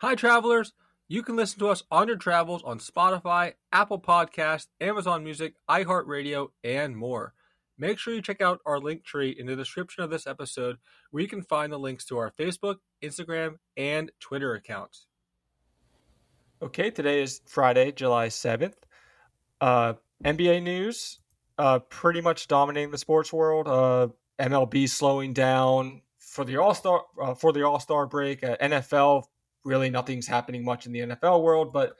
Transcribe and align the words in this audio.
Hi, 0.00 0.14
travelers. 0.14 0.74
You 1.08 1.24
can 1.24 1.34
listen 1.34 1.58
to 1.58 1.70
us 1.70 1.82
on 1.90 2.06
your 2.06 2.16
travels 2.16 2.62
on 2.62 2.78
Spotify, 2.78 3.54
Apple 3.72 4.00
Podcast, 4.00 4.68
Amazon 4.80 5.24
Music, 5.24 5.54
iHeartRadio, 5.68 6.50
and 6.62 6.96
more. 6.96 7.34
Make 7.76 7.98
sure 7.98 8.14
you 8.14 8.22
check 8.22 8.40
out 8.40 8.60
our 8.64 8.78
link 8.78 9.02
tree 9.02 9.34
in 9.36 9.46
the 9.46 9.56
description 9.56 10.04
of 10.04 10.10
this 10.10 10.24
episode 10.24 10.76
where 11.10 11.20
you 11.20 11.28
can 11.28 11.42
find 11.42 11.72
the 11.72 11.80
links 11.80 12.04
to 12.04 12.18
our 12.18 12.30
Facebook, 12.30 12.76
Instagram, 13.02 13.56
and 13.76 14.12
Twitter 14.20 14.54
accounts. 14.54 15.08
Okay, 16.62 16.92
today 16.92 17.20
is 17.20 17.40
Friday, 17.46 17.90
July 17.90 18.28
7th. 18.28 18.74
Uh, 19.60 19.94
NBA 20.24 20.62
news 20.62 21.18
uh, 21.58 21.80
pretty 21.80 22.20
much 22.20 22.46
dominating 22.46 22.92
the 22.92 22.98
sports 22.98 23.32
world. 23.32 23.66
Uh, 23.66 24.06
MLB 24.38 24.88
slowing 24.88 25.32
down 25.32 26.02
for 26.18 26.44
the 26.44 26.56
All 26.58 26.74
Star 26.74 27.02
uh, 27.20 27.34
for 27.34 27.52
the 27.52 27.66
All 27.66 27.80
Star 27.80 28.06
break. 28.06 28.44
Uh, 28.44 28.56
NFL 28.58 29.24
really 29.64 29.90
nothing's 29.90 30.26
happening 30.26 30.64
much 30.64 30.86
in 30.86 30.92
the 30.92 31.00
NFL 31.00 31.42
world. 31.42 31.72
But 31.72 31.94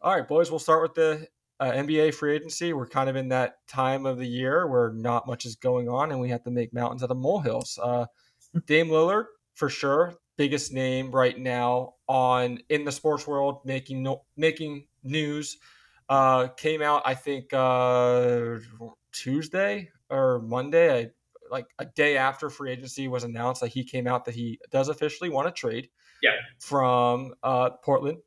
all 0.00 0.14
right, 0.14 0.26
boys, 0.26 0.50
we'll 0.50 0.58
start 0.58 0.82
with 0.82 0.94
the 0.94 1.28
uh, 1.60 1.72
NBA 1.72 2.14
free 2.14 2.34
agency. 2.34 2.72
We're 2.72 2.88
kind 2.88 3.10
of 3.10 3.16
in 3.16 3.28
that 3.28 3.56
time 3.68 4.06
of 4.06 4.18
the 4.18 4.26
year 4.26 4.66
where 4.66 4.92
not 4.92 5.26
much 5.26 5.44
is 5.44 5.56
going 5.56 5.88
on, 5.88 6.10
and 6.10 6.20
we 6.20 6.30
have 6.30 6.42
to 6.44 6.50
make 6.50 6.72
mountains 6.72 7.02
out 7.02 7.10
of 7.10 7.18
molehills. 7.18 7.78
Uh, 7.80 8.06
Dame 8.66 8.88
Lillard, 8.88 9.26
for 9.54 9.68
sure, 9.68 10.14
biggest 10.36 10.72
name 10.72 11.10
right 11.10 11.38
now 11.38 11.94
on 12.08 12.58
in 12.70 12.84
the 12.84 12.92
sports 12.92 13.26
world, 13.26 13.60
making 13.64 14.02
no, 14.02 14.24
making 14.36 14.86
news. 15.04 15.58
Uh, 16.08 16.48
came 16.48 16.82
out, 16.82 17.02
I 17.04 17.14
think, 17.14 17.52
uh, 17.52 18.58
Tuesday 19.12 19.90
or 20.08 20.40
Monday. 20.40 20.98
I, 20.98 21.10
like 21.52 21.66
a 21.78 21.84
day 21.84 22.16
after 22.16 22.48
free 22.48 22.72
agency 22.72 23.06
was 23.06 23.22
announced, 23.22 23.60
that 23.60 23.68
he 23.68 23.84
came 23.84 24.06
out 24.06 24.24
that 24.24 24.34
he 24.34 24.58
does 24.70 24.88
officially 24.88 25.30
want 25.30 25.46
to 25.46 25.52
trade 25.52 25.88
yeah. 26.22 26.32
from 26.58 27.34
uh, 27.42 27.70
Portland. 27.70 28.18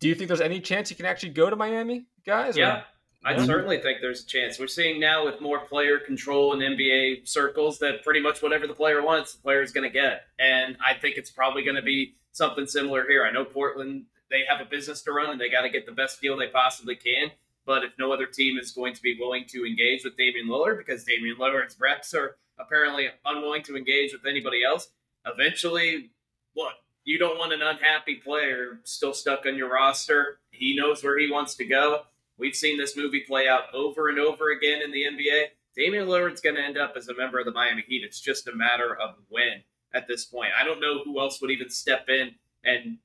Do 0.00 0.08
you 0.08 0.14
think 0.14 0.28
there's 0.28 0.40
any 0.40 0.60
chance 0.60 0.88
he 0.88 0.94
can 0.94 1.06
actually 1.06 1.30
go 1.30 1.50
to 1.50 1.56
Miami, 1.56 2.06
guys? 2.24 2.56
Yeah, 2.56 2.78
or? 2.78 2.84
I 3.24 3.32
yeah. 3.32 3.44
certainly 3.44 3.80
think 3.80 3.98
there's 4.00 4.22
a 4.22 4.26
chance. 4.26 4.58
We're 4.58 4.68
seeing 4.68 5.00
now 5.00 5.24
with 5.24 5.40
more 5.40 5.60
player 5.60 5.98
control 5.98 6.52
in 6.52 6.60
NBA 6.60 7.26
circles 7.26 7.78
that 7.80 8.04
pretty 8.04 8.20
much 8.20 8.42
whatever 8.42 8.66
the 8.66 8.74
player 8.74 9.02
wants, 9.02 9.34
the 9.34 9.42
player 9.42 9.60
is 9.60 9.72
going 9.72 9.88
to 9.88 9.92
get. 9.92 10.22
And 10.38 10.76
I 10.84 10.94
think 10.94 11.16
it's 11.16 11.30
probably 11.30 11.64
going 11.64 11.76
to 11.76 11.82
be 11.82 12.14
something 12.32 12.66
similar 12.66 13.06
here. 13.08 13.24
I 13.24 13.32
know 13.32 13.44
Portland, 13.44 14.04
they 14.30 14.42
have 14.48 14.64
a 14.64 14.70
business 14.70 15.02
to 15.02 15.12
run 15.12 15.30
and 15.30 15.40
they 15.40 15.50
got 15.50 15.62
to 15.62 15.70
get 15.70 15.84
the 15.84 15.92
best 15.92 16.20
deal 16.20 16.36
they 16.36 16.46
possibly 16.46 16.94
can. 16.94 17.32
But 17.66 17.84
if 17.84 17.92
no 17.98 18.12
other 18.12 18.26
team 18.26 18.56
is 18.56 18.70
going 18.70 18.94
to 18.94 19.02
be 19.02 19.16
willing 19.18 19.44
to 19.48 19.66
engage 19.66 20.04
with 20.04 20.16
Damian 20.16 20.46
Lillard, 20.48 20.78
because 20.78 21.04
Damian 21.04 21.36
Lillard's 21.36 21.76
reps 21.78 22.14
are 22.14 22.36
apparently 22.58 23.08
unwilling 23.26 23.62
to 23.64 23.76
engage 23.76 24.12
with 24.12 24.24
anybody 24.26 24.64
else, 24.64 24.88
eventually, 25.26 26.12
what? 26.54 26.74
You 27.08 27.18
don't 27.18 27.38
want 27.38 27.54
an 27.54 27.62
unhappy 27.62 28.16
player 28.16 28.80
still 28.84 29.14
stuck 29.14 29.46
on 29.46 29.56
your 29.56 29.72
roster. 29.72 30.40
He 30.50 30.76
knows 30.76 31.02
where 31.02 31.18
he 31.18 31.30
wants 31.30 31.54
to 31.54 31.64
go. 31.64 32.02
We've 32.36 32.54
seen 32.54 32.76
this 32.76 32.98
movie 32.98 33.24
play 33.26 33.48
out 33.48 33.72
over 33.72 34.10
and 34.10 34.18
over 34.18 34.50
again 34.50 34.82
in 34.82 34.92
the 34.92 35.04
NBA. 35.04 35.44
Damian 35.74 36.06
Lillard's 36.06 36.42
going 36.42 36.56
to 36.56 36.62
end 36.62 36.76
up 36.76 36.92
as 36.98 37.08
a 37.08 37.16
member 37.16 37.38
of 37.38 37.46
the 37.46 37.52
Miami 37.52 37.82
Heat. 37.88 38.02
It's 38.04 38.20
just 38.20 38.46
a 38.46 38.54
matter 38.54 38.94
of 38.94 39.14
when 39.30 39.62
at 39.94 40.06
this 40.06 40.26
point. 40.26 40.50
I 40.60 40.64
don't 40.64 40.82
know 40.82 41.02
who 41.02 41.18
else 41.18 41.40
would 41.40 41.50
even 41.50 41.70
step 41.70 42.10
in 42.10 42.34
and 42.62 42.98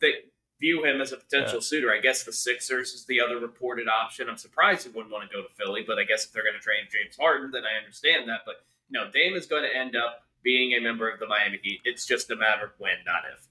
th- 0.00 0.24
view 0.60 0.84
him 0.84 1.00
as 1.00 1.12
a 1.12 1.16
potential 1.16 1.58
yeah. 1.58 1.66
suitor. 1.66 1.92
I 1.92 2.00
guess 2.00 2.24
the 2.24 2.32
Sixers 2.32 2.94
is 2.94 3.06
the 3.06 3.20
other 3.20 3.38
reported 3.38 3.86
option. 3.86 4.28
I'm 4.28 4.38
surprised 4.38 4.88
he 4.88 4.92
wouldn't 4.92 5.12
want 5.12 5.30
to 5.30 5.32
go 5.32 5.42
to 5.42 5.54
Philly, 5.54 5.84
but 5.86 6.00
I 6.00 6.04
guess 6.04 6.24
if 6.24 6.32
they're 6.32 6.42
going 6.42 6.56
to 6.56 6.60
trade 6.60 6.88
James 6.90 7.16
Harden, 7.16 7.52
then 7.52 7.62
I 7.62 7.78
understand 7.78 8.28
that. 8.28 8.40
But 8.44 8.56
no, 8.90 9.08
Dame 9.08 9.36
is 9.36 9.46
going 9.46 9.62
to 9.62 9.72
end 9.72 9.94
up 9.94 10.25
being 10.46 10.74
a 10.74 10.80
member 10.80 11.10
of 11.10 11.18
the 11.18 11.26
Miami 11.26 11.58
Heat. 11.60 11.80
It's 11.84 12.06
just 12.06 12.30
a 12.30 12.36
matter 12.36 12.66
of 12.66 12.70
when, 12.78 12.94
not 13.04 13.22
if. 13.34 13.48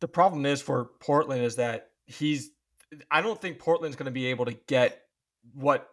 The 0.00 0.08
problem 0.08 0.44
is 0.44 0.60
for 0.60 0.90
Portland 1.00 1.42
is 1.42 1.56
that 1.56 1.90
he's. 2.04 2.50
I 3.10 3.22
don't 3.22 3.40
think 3.40 3.58
Portland's 3.58 3.96
going 3.96 4.06
to 4.06 4.12
be 4.12 4.26
able 4.26 4.44
to 4.44 4.52
get 4.66 5.02
what 5.54 5.88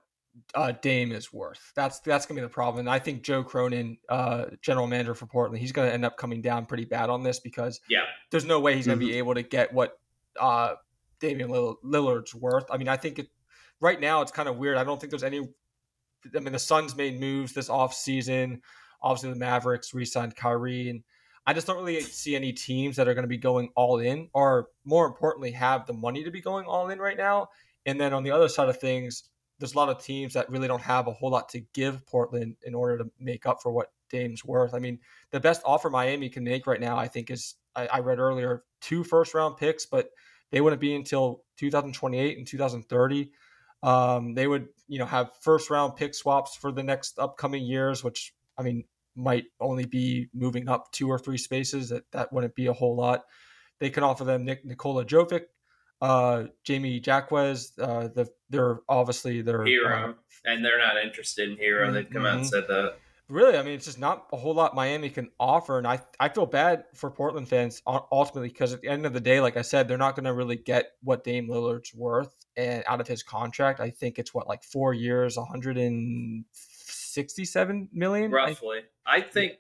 uh, 0.56 0.74
Dame 0.82 1.12
is 1.12 1.32
worth. 1.32 1.72
That's 1.76 2.00
that's 2.00 2.26
going 2.26 2.36
to 2.36 2.42
be 2.42 2.46
the 2.46 2.54
problem. 2.54 2.82
And 2.82 2.90
I 2.90 3.00
think 3.00 3.22
Joe 3.22 3.44
Cronin, 3.44 3.98
uh, 4.10 4.46
general 4.62 4.88
manager 4.88 5.14
for 5.14 5.28
Portland, 5.28 5.62
he's 5.62 5.72
going 5.72 5.88
to 5.88 5.94
end 5.94 6.04
up 6.04 6.18
coming 6.18 6.42
down 6.42 6.66
pretty 6.66 6.86
bad 6.86 7.10
on 7.10 7.24
this 7.24 7.40
because 7.40 7.80
yeah, 7.88 8.02
there's 8.32 8.46
no 8.46 8.60
way 8.60 8.76
he's 8.76 8.88
going 8.88 9.00
to 9.00 9.06
mm-hmm. 9.06 9.12
be 9.12 9.18
able 9.20 9.36
to 9.36 9.44
get 9.44 9.72
what 9.72 10.00
uh, 10.40 10.74
Damian 11.20 11.50
Lillard's 11.50 12.34
worth. 12.34 12.66
I 12.72 12.78
mean, 12.78 12.88
I 12.88 12.98
think 12.98 13.20
it, 13.20 13.28
right 13.80 14.00
now 14.00 14.22
it's 14.22 14.32
kind 14.32 14.50
of 14.50 14.58
weird. 14.58 14.78
I 14.78 14.84
don't 14.84 15.00
think 15.00 15.12
there's 15.12 15.24
any. 15.24 15.48
I 16.36 16.40
mean, 16.40 16.54
the 16.54 16.60
Suns 16.60 16.96
made 16.96 17.20
moves 17.20 17.54
this 17.54 17.70
off 17.70 17.94
season 17.94 18.62
obviously 19.04 19.32
the 19.32 19.40
Mavericks 19.40 19.94
re-signed 19.94 20.36
Kyrie, 20.36 20.90
and 20.90 21.04
I 21.46 21.54
just 21.54 21.68
don't 21.68 21.78
really 21.78 22.02
see 22.02 22.36
any 22.36 22.54
teams 22.54 22.96
that 22.96 23.08
are 23.08 23.14
going 23.14 23.24
to 23.24 23.30
be 23.30 23.38
going 23.38 23.70
all 23.76 24.00
in, 24.00 24.30
or 24.34 24.70
more 24.86 25.06
importantly, 25.06 25.52
have 25.52 25.86
the 25.86 25.94
money 25.94 26.24
to 26.24 26.32
be 26.32 26.42
going 26.42 26.66
all 26.66 26.90
in 26.90 27.00
right 27.00 27.18
now. 27.18 27.50
And 27.86 28.00
then 28.00 28.14
on 28.14 28.24
the 28.24 28.32
other 28.32 28.48
side 28.48 28.70
of 28.70 28.80
things, 28.80 29.24
there's 29.60 29.74
a 29.74 29.78
lot 29.78 29.90
of 29.90 30.04
teams 30.04 30.34
that 30.34 30.50
really 30.50 30.68
don't 30.68 30.82
have 30.82 31.08
a 31.08 31.12
whole 31.12 31.30
lot 31.30 31.50
to 31.50 31.60
give 31.74 32.06
Portland 32.06 32.56
in 32.64 32.74
order 32.74 32.98
to 32.98 33.12
make 33.20 33.46
up 33.46 33.62
for 33.62 33.72
what 33.72 33.92
Dame's 34.10 34.46
worth. 34.46 34.74
I 34.74 34.80
mean, 34.80 35.00
the 35.32 35.40
best 35.40 35.62
offer 35.66 35.90
Miami 35.90 36.30
can 36.30 36.44
make 36.44 36.66
right 36.66 36.80
now, 36.80 36.98
I 36.98 37.08
think, 37.08 37.30
is 37.30 37.56
I, 37.76 37.88
I 37.88 38.00
read 38.00 38.20
earlier 38.20 38.64
two 38.82 39.04
first 39.04 39.34
round 39.34 39.58
picks, 39.58 39.86
but 39.86 40.10
they 40.52 40.62
wouldn't 40.62 40.82
be 40.82 40.96
until 40.96 41.44
2028 41.58 42.38
and 42.38 42.48
2030. 42.48 43.32
Um, 43.82 44.34
they 44.34 44.48
would, 44.48 44.68
you 44.88 45.00
know, 45.00 45.06
have 45.06 45.32
first 45.42 45.70
round 45.70 45.96
pick 45.96 46.14
swaps 46.14 46.56
for 46.56 46.72
the 46.72 46.84
next 46.84 47.20
upcoming 47.20 47.64
years, 47.66 48.04
which 48.04 48.34
I 48.58 48.64
mean, 48.64 48.86
might 49.16 49.46
only 49.60 49.86
be 49.86 50.28
moving 50.34 50.70
up 50.70 50.92
two 50.92 51.10
or 51.10 51.20
three 51.20 51.38
spaces. 51.38 51.90
That 51.90 52.04
that 52.12 52.34
wouldn't 52.34 52.56
be 52.56 52.68
a 52.68 52.74
whole 52.74 52.96
lot. 52.96 53.24
They 53.80 53.90
can 53.90 54.04
offer 54.04 54.24
them 54.24 54.46
Nick 54.46 54.66
Nikola 54.66 55.06
Jovic, 55.06 55.44
uh, 56.02 56.46
Jaime 56.68 57.02
Jaquez. 57.06 57.74
Uh, 57.80 58.08
the 58.14 58.30
they're 58.50 58.80
obviously 58.88 59.42
they're 59.42 59.66
Herro, 59.66 60.10
uh, 60.10 60.14
and 60.46 60.64
they're 60.64 60.80
not 60.80 60.98
interested 61.04 61.50
in. 61.50 61.58
Mm-hmm. 61.58 61.94
They've 61.94 62.10
come 62.10 62.26
out 62.26 62.36
and 62.36 62.42
mm-hmm. 62.42 62.50
said 62.50 62.66
that. 62.68 62.96
Really, 63.30 63.58
I 63.58 63.64
mean, 63.64 63.74
it's 63.74 63.86
just 63.86 64.00
not 64.00 64.28
a 64.34 64.38
whole 64.38 64.54
lot 64.54 64.76
Miami 64.76 65.10
can 65.10 65.30
offer, 65.40 65.78
and 65.78 65.88
I 65.88 66.02
I 66.20 66.30
feel 66.30 66.46
bad 66.46 66.84
for 66.94 67.10
Portland 67.10 67.48
fans 67.48 67.82
ultimately 67.88 68.50
because 68.50 68.74
at 68.74 68.82
the 68.82 68.90
end 68.90 69.06
of 69.06 69.14
the 69.14 69.22
day, 69.22 69.40
like 69.40 69.58
I 69.58 69.62
said, 69.62 69.88
they're 69.88 69.98
not 69.98 70.16
going 70.16 70.26
to 70.26 70.34
really 70.34 70.58
get 70.58 70.92
what 71.02 71.24
Dame 71.24 71.48
Lillard's 71.48 71.96
worth 71.96 72.36
and 72.58 72.84
out 72.86 73.02
of 73.02 73.08
his 73.08 73.24
contract. 73.24 73.80
I 73.80 73.90
think 73.90 74.20
it's 74.20 74.34
what 74.34 74.48
like 74.48 74.64
four 74.64 74.94
years, 74.94 75.38
167 77.16 77.90
million, 77.94 78.32
roughly. 78.32 78.80
I 79.06 79.22
think 79.22 79.54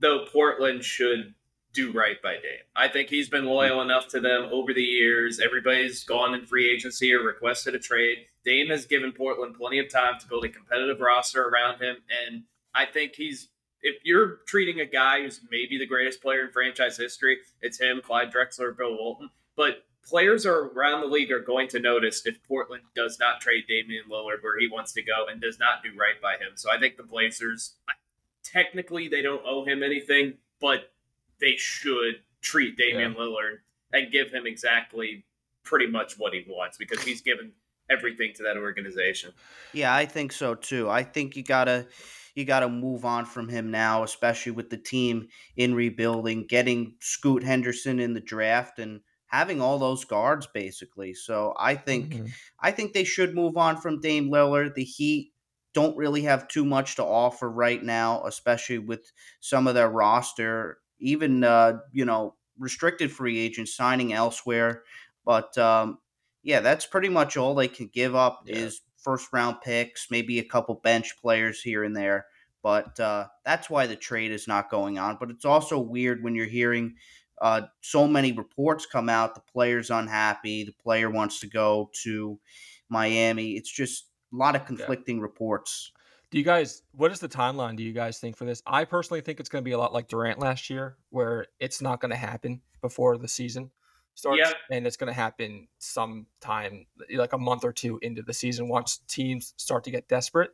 though 0.00 0.26
Portland 0.30 0.84
should 0.84 1.34
do 1.72 1.92
right 1.92 2.22
by 2.22 2.34
Dame. 2.34 2.62
I 2.76 2.88
think 2.88 3.08
he's 3.08 3.28
been 3.28 3.44
loyal 3.44 3.82
enough 3.82 4.08
to 4.08 4.20
them 4.20 4.48
over 4.52 4.72
the 4.72 4.82
years. 4.82 5.40
Everybody's 5.40 6.04
gone 6.04 6.32
in 6.34 6.46
free 6.46 6.70
agency 6.70 7.12
or 7.12 7.20
requested 7.20 7.74
a 7.74 7.80
trade. 7.80 8.18
Dame 8.44 8.68
has 8.68 8.86
given 8.86 9.12
Portland 9.12 9.56
plenty 9.56 9.80
of 9.80 9.90
time 9.90 10.14
to 10.20 10.28
build 10.28 10.44
a 10.44 10.48
competitive 10.48 11.00
roster 11.00 11.42
around 11.42 11.82
him, 11.82 11.96
and 12.26 12.44
I 12.74 12.86
think 12.86 13.14
he's. 13.16 13.48
If 13.86 13.96
you're 14.02 14.38
treating 14.46 14.80
a 14.80 14.86
guy 14.86 15.20
who's 15.20 15.42
maybe 15.50 15.76
the 15.76 15.86
greatest 15.86 16.22
player 16.22 16.46
in 16.46 16.52
franchise 16.52 16.96
history, 16.96 17.36
it's 17.60 17.78
him, 17.78 18.00
Clyde 18.02 18.32
Drexler, 18.32 18.74
Bill 18.74 18.96
Walton. 18.96 19.28
But 19.56 19.84
players 20.08 20.46
are 20.46 20.68
around 20.68 21.00
the 21.00 21.06
league 21.06 21.32
are 21.32 21.40
going 21.40 21.68
to 21.68 21.80
notice 21.80 22.26
if 22.26 22.42
Portland 22.46 22.82
does 22.94 23.18
not 23.18 23.40
trade 23.40 23.64
Damian 23.68 24.04
Lillard 24.10 24.42
where 24.42 24.58
he 24.58 24.68
wants 24.68 24.92
to 24.92 25.02
go 25.02 25.26
and 25.30 25.40
does 25.40 25.58
not 25.58 25.82
do 25.82 25.90
right 25.98 26.20
by 26.22 26.34
him. 26.34 26.52
So 26.56 26.70
I 26.70 26.78
think 26.78 26.96
the 26.96 27.02
Blazers, 27.02 27.74
technically 28.42 29.08
they 29.08 29.22
don't 29.22 29.42
owe 29.46 29.64
him 29.64 29.82
anything, 29.82 30.34
but 30.60 30.92
they 31.40 31.56
should 31.56 32.16
treat 32.40 32.76
Damian 32.76 33.12
yeah. 33.12 33.18
Lillard 33.18 33.56
and 33.92 34.12
give 34.12 34.30
him 34.30 34.46
exactly 34.46 35.24
pretty 35.62 35.86
much 35.86 36.18
what 36.18 36.34
he 36.34 36.44
wants 36.46 36.76
because 36.76 37.02
he's 37.02 37.22
given 37.22 37.52
everything 37.90 38.32
to 38.34 38.42
that 38.42 38.56
organization. 38.56 39.32
Yeah, 39.72 39.94
I 39.94 40.06
think 40.06 40.32
so 40.32 40.54
too. 40.54 40.88
I 40.90 41.02
think 41.02 41.36
you 41.36 41.42
gotta 41.42 41.86
you 42.34 42.44
gotta 42.44 42.68
move 42.68 43.04
on 43.04 43.24
from 43.24 43.48
him 43.48 43.70
now, 43.70 44.02
especially 44.02 44.52
with 44.52 44.70
the 44.70 44.76
team 44.76 45.28
in 45.56 45.74
rebuilding, 45.74 46.46
getting 46.46 46.94
Scoot 47.00 47.42
Henderson 47.42 48.00
in 48.00 48.12
the 48.12 48.20
draft 48.20 48.78
and 48.78 49.00
having 49.34 49.60
all 49.60 49.78
those 49.78 50.04
guards 50.04 50.46
basically. 50.46 51.12
So 51.12 51.54
I 51.58 51.74
think 51.74 52.14
mm-hmm. 52.14 52.26
I 52.60 52.70
think 52.70 52.92
they 52.92 53.02
should 53.02 53.34
move 53.34 53.56
on 53.56 53.76
from 53.76 54.00
Dame 54.00 54.30
Lillard. 54.30 54.74
The 54.74 54.84
Heat 54.84 55.32
don't 55.72 55.96
really 55.96 56.22
have 56.22 56.46
too 56.46 56.64
much 56.64 56.94
to 56.96 57.04
offer 57.04 57.50
right 57.50 57.82
now, 57.82 58.22
especially 58.26 58.78
with 58.78 59.10
some 59.40 59.66
of 59.66 59.74
their 59.74 59.90
roster, 59.90 60.78
even 61.00 61.42
uh, 61.42 61.78
you 61.92 62.04
know 62.04 62.36
restricted 62.58 63.10
free 63.10 63.40
agents 63.40 63.74
signing 63.74 64.12
elsewhere. 64.12 64.84
But 65.24 65.58
um, 65.58 65.98
yeah, 66.44 66.60
that's 66.60 66.86
pretty 66.86 67.08
much 67.08 67.36
all 67.36 67.56
they 67.56 67.68
can 67.68 67.90
give 67.92 68.14
up 68.14 68.44
yeah. 68.46 68.56
is 68.56 68.82
first 68.98 69.32
round 69.32 69.56
picks, 69.62 70.12
maybe 70.12 70.38
a 70.38 70.44
couple 70.44 70.76
bench 70.76 71.16
players 71.20 71.60
here 71.60 71.82
and 71.82 71.96
there. 71.96 72.26
But 72.62 72.98
uh, 73.00 73.26
that's 73.44 73.68
why 73.68 73.88
the 73.88 73.96
trade 73.96 74.30
is 74.30 74.46
not 74.46 74.70
going 74.70 74.96
on. 74.96 75.16
But 75.18 75.30
it's 75.30 75.44
also 75.44 75.78
weird 75.78 76.22
when 76.22 76.36
you're 76.36 76.46
hearing 76.46 76.94
uh, 77.40 77.62
so 77.80 78.06
many 78.06 78.32
reports 78.32 78.86
come 78.86 79.08
out. 79.08 79.34
The 79.34 79.40
player's 79.52 79.90
unhappy. 79.90 80.64
The 80.64 80.74
player 80.82 81.10
wants 81.10 81.40
to 81.40 81.46
go 81.46 81.90
to 82.02 82.38
Miami. 82.88 83.52
It's 83.52 83.70
just 83.70 84.06
a 84.32 84.36
lot 84.36 84.56
of 84.56 84.64
conflicting 84.64 85.16
yeah. 85.16 85.22
reports. 85.22 85.92
Do 86.30 86.38
you 86.38 86.44
guys? 86.44 86.82
What 86.92 87.12
is 87.12 87.20
the 87.20 87.28
timeline? 87.28 87.76
Do 87.76 87.82
you 87.82 87.92
guys 87.92 88.18
think 88.18 88.36
for 88.36 88.44
this? 88.44 88.62
I 88.66 88.84
personally 88.84 89.20
think 89.20 89.40
it's 89.40 89.48
going 89.48 89.62
to 89.62 89.68
be 89.68 89.72
a 89.72 89.78
lot 89.78 89.92
like 89.92 90.08
Durant 90.08 90.40
last 90.40 90.68
year, 90.68 90.96
where 91.10 91.46
it's 91.60 91.80
not 91.80 92.00
going 92.00 92.10
to 92.10 92.16
happen 92.16 92.60
before 92.80 93.18
the 93.18 93.28
season. 93.28 93.70
starts, 94.16 94.38
Yeah. 94.38 94.52
and 94.70 94.86
it's 94.86 94.96
going 94.96 95.08
to 95.08 95.14
happen 95.14 95.66
sometime 95.78 96.86
like 97.10 97.32
a 97.32 97.38
month 97.38 97.64
or 97.64 97.72
two 97.72 97.98
into 98.00 98.22
the 98.22 98.32
season 98.32 98.68
once 98.68 98.98
teams 99.08 99.54
start 99.56 99.84
to 99.84 99.90
get 99.90 100.08
desperate. 100.08 100.50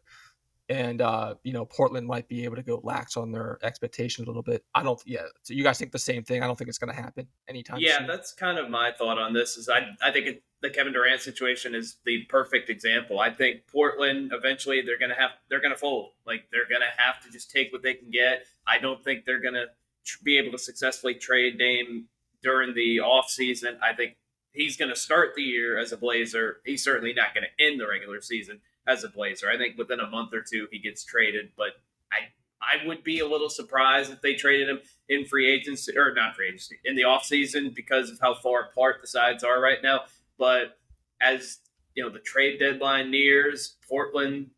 And 0.70 1.02
uh, 1.02 1.34
you 1.42 1.52
know, 1.52 1.64
Portland 1.64 2.06
might 2.06 2.28
be 2.28 2.44
able 2.44 2.54
to 2.54 2.62
go 2.62 2.80
lax 2.84 3.16
on 3.16 3.32
their 3.32 3.58
expectations 3.60 4.28
a 4.28 4.30
little 4.30 4.44
bit. 4.44 4.64
I 4.72 4.84
don't. 4.84 5.02
Yeah. 5.04 5.22
So 5.42 5.52
you 5.52 5.64
guys 5.64 5.80
think 5.80 5.90
the 5.90 5.98
same 5.98 6.22
thing? 6.22 6.44
I 6.44 6.46
don't 6.46 6.56
think 6.56 6.68
it's 6.68 6.78
going 6.78 6.94
to 6.94 7.02
happen 7.02 7.26
anytime. 7.48 7.80
Yeah, 7.80 7.98
soon. 7.98 8.06
that's 8.06 8.32
kind 8.32 8.56
of 8.56 8.70
my 8.70 8.92
thought 8.92 9.18
on 9.18 9.32
this. 9.32 9.56
Is 9.56 9.68
I 9.68 9.80
I 10.00 10.12
think 10.12 10.26
it, 10.26 10.44
the 10.62 10.70
Kevin 10.70 10.92
Durant 10.92 11.22
situation 11.22 11.74
is 11.74 11.96
the 12.04 12.22
perfect 12.28 12.70
example. 12.70 13.18
I 13.18 13.30
think 13.30 13.66
Portland 13.66 14.30
eventually 14.32 14.80
they're 14.80 14.98
gonna 14.98 15.18
have 15.18 15.32
they're 15.48 15.60
gonna 15.60 15.76
fold. 15.76 16.12
Like 16.24 16.44
they're 16.52 16.68
gonna 16.70 16.92
have 16.96 17.20
to 17.24 17.32
just 17.32 17.50
take 17.50 17.72
what 17.72 17.82
they 17.82 17.94
can 17.94 18.12
get. 18.12 18.44
I 18.64 18.78
don't 18.78 19.02
think 19.02 19.24
they're 19.24 19.42
gonna 19.42 19.66
tr- 20.04 20.22
be 20.22 20.38
able 20.38 20.52
to 20.52 20.58
successfully 20.58 21.14
trade 21.14 21.58
Dame 21.58 22.06
during 22.44 22.76
the 22.76 23.00
off 23.00 23.28
season. 23.28 23.76
I 23.82 23.92
think 23.92 24.18
he's 24.52 24.76
gonna 24.76 24.94
start 24.94 25.30
the 25.34 25.42
year 25.42 25.80
as 25.80 25.90
a 25.90 25.96
Blazer. 25.96 26.58
He's 26.64 26.84
certainly 26.84 27.12
not 27.12 27.34
gonna 27.34 27.48
end 27.58 27.80
the 27.80 27.88
regular 27.88 28.20
season 28.20 28.60
as 28.86 29.04
a 29.04 29.08
Blazer. 29.08 29.48
I 29.48 29.56
think 29.56 29.78
within 29.78 30.00
a 30.00 30.08
month 30.08 30.32
or 30.32 30.42
two 30.42 30.66
he 30.70 30.78
gets 30.78 31.04
traded, 31.04 31.50
but 31.56 31.80
I 32.12 32.28
I 32.62 32.86
would 32.86 33.02
be 33.02 33.20
a 33.20 33.26
little 33.26 33.48
surprised 33.48 34.12
if 34.12 34.20
they 34.20 34.34
traded 34.34 34.68
him 34.68 34.80
in 35.08 35.24
free 35.24 35.50
agency 35.50 35.96
or 35.96 36.12
not 36.14 36.36
free 36.36 36.48
agency 36.48 36.78
in 36.84 36.94
the 36.94 37.02
offseason 37.02 37.74
because 37.74 38.10
of 38.10 38.20
how 38.20 38.34
far 38.34 38.64
apart 38.64 38.96
the 39.00 39.06
sides 39.06 39.42
are 39.42 39.60
right 39.60 39.82
now. 39.82 40.02
But 40.38 40.78
as 41.20 41.58
you 41.94 42.02
know, 42.02 42.10
the 42.10 42.18
trade 42.18 42.58
deadline 42.58 43.10
nears, 43.10 43.76
Portland, 43.88 44.50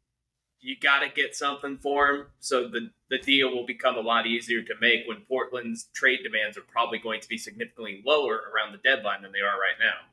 you 0.61 0.77
got 0.81 1.01
to 1.01 1.09
get 1.09 1.35
something 1.35 1.79
for 1.79 2.09
him. 2.09 2.27
So 2.41 2.69
the 2.69 2.91
the 3.11 3.19
deal 3.19 3.51
will 3.51 3.67
become 3.67 3.97
a 3.97 4.01
lot 4.01 4.27
easier 4.27 4.63
to 4.63 4.75
make 4.81 5.07
when 5.07 5.21
Portland's 5.29 5.89
trade 5.93 6.21
demands 6.23 6.57
are 6.57 6.63
probably 6.63 6.99
going 6.99 7.21
to 7.21 7.29
be 7.29 7.37
significantly 7.37 8.03
lower 8.07 8.41
around 8.55 8.73
the 8.73 8.79
deadline 8.79 9.21
than 9.21 9.33
they 9.33 9.41
are 9.41 9.61
right 9.61 9.77
now. 9.79 10.12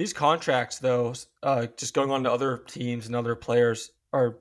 These 0.00 0.14
contracts, 0.14 0.78
though, 0.78 1.12
uh, 1.42 1.66
just 1.76 1.92
going 1.92 2.10
on 2.10 2.24
to 2.24 2.32
other 2.32 2.62
teams 2.66 3.06
and 3.06 3.14
other 3.14 3.34
players, 3.34 3.90
are 4.14 4.38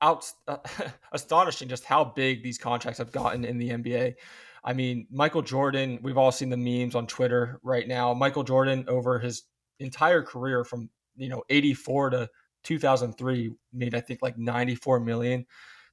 out 0.00 0.30
uh, 0.46 0.58
astonishing. 1.12 1.68
Just 1.68 1.84
how 1.84 2.04
big 2.04 2.44
these 2.44 2.58
contracts 2.58 2.98
have 2.98 3.10
gotten 3.10 3.44
in 3.44 3.58
the 3.58 3.70
NBA. 3.70 4.14
I 4.62 4.72
mean, 4.74 5.08
Michael 5.10 5.42
Jordan. 5.42 5.98
We've 6.00 6.16
all 6.16 6.30
seen 6.30 6.48
the 6.48 6.56
memes 6.56 6.94
on 6.94 7.08
Twitter 7.08 7.58
right 7.64 7.88
now. 7.88 8.14
Michael 8.14 8.44
Jordan 8.44 8.84
over 8.86 9.18
his 9.18 9.42
entire 9.80 10.22
career 10.22 10.62
from 10.62 10.88
you 11.16 11.28
know 11.28 11.42
84 11.50 12.10
to 12.10 12.30
2003 12.62 13.50
made 13.72 13.96
I 13.96 14.00
think 14.00 14.22
like 14.22 14.38
94 14.38 15.00
million, 15.00 15.44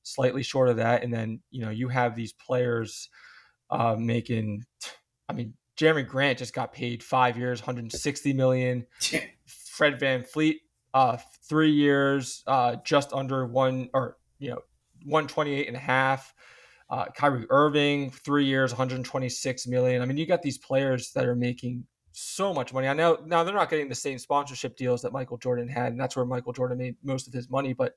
slightly 0.04 0.44
short 0.44 0.70
of 0.70 0.78
that. 0.78 1.02
And 1.04 1.12
then 1.12 1.42
you 1.50 1.66
know 1.66 1.72
you 1.72 1.90
have 1.90 2.16
these 2.16 2.34
players 2.34 3.10
uh, 3.72 3.96
making. 3.98 4.64
I 5.28 5.34
mean, 5.34 5.56
Jerami 5.78 6.08
Grant 6.08 6.40
just 6.40 6.54
got 6.54 6.74
paid 6.74 7.04
five 7.04 7.38
years, 7.38 7.62
160 7.62 8.34
million. 8.34 8.86
Fred 9.46 10.00
VanVleet, 10.00 10.56
uh, 10.94 11.18
three 11.48 11.72
years, 11.72 12.44
uh, 12.48 12.78
just 12.86 13.12
under 13.12 13.46
one 13.46 13.90
or, 13.94 14.18
you 14.40 14.52
know, 14.52 14.60
128 15.04 15.68
and 15.68 15.76
a 15.76 15.80
half. 15.80 16.34
Uh, 16.90 17.06
Kyrie 17.06 17.48
Irving, 17.50 18.12
three 18.12 18.46
years, 18.46 18.72
126 18.72 19.68
million. 19.68 20.02
I 20.02 20.06
mean, 20.06 20.18
you 20.18 20.26
got 20.26 20.42
these 20.42 20.58
players 20.58 21.12
that 21.14 21.26
are 21.26 21.36
making 21.36 21.86
so 22.12 22.54
much 22.54 22.74
money. 22.74 22.88
I 22.88 22.94
know 22.94 23.18
now 23.26 23.44
they're 23.44 23.56
not 23.56 23.70
getting 23.70 23.90
the 23.90 23.96
same 23.96 24.20
sponsorship 24.20 24.78
deals 24.78 25.02
that 25.02 25.12
Michael 25.12 25.38
Jordan 25.38 25.68
had, 25.68 25.92
and 25.92 26.00
that's 26.00 26.16
where 26.16 26.26
Michael 26.26 26.54
Jordan 26.54 26.78
made 26.78 26.96
most 27.04 27.28
of 27.28 27.34
his 27.34 27.50
money. 27.50 27.74
But 27.74 27.94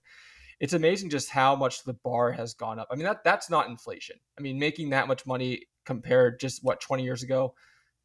it's 0.58 0.72
amazing 0.72 1.10
just 1.10 1.30
how 1.30 1.54
much 1.54 1.84
the 1.84 1.94
bar 2.04 2.32
has 2.32 2.54
gone 2.54 2.78
up. 2.78 2.88
I 2.90 2.96
mean, 2.96 3.04
that 3.04 3.22
that's 3.24 3.48
not 3.48 3.68
inflation. 3.68 4.16
I 4.38 4.42
mean, 4.42 4.58
making 4.58 4.90
that 4.90 5.06
much 5.06 5.24
money 5.26 5.66
compared 5.88 6.38
just 6.38 6.62
what 6.62 6.80
20 6.82 7.02
years 7.02 7.22
ago, 7.22 7.54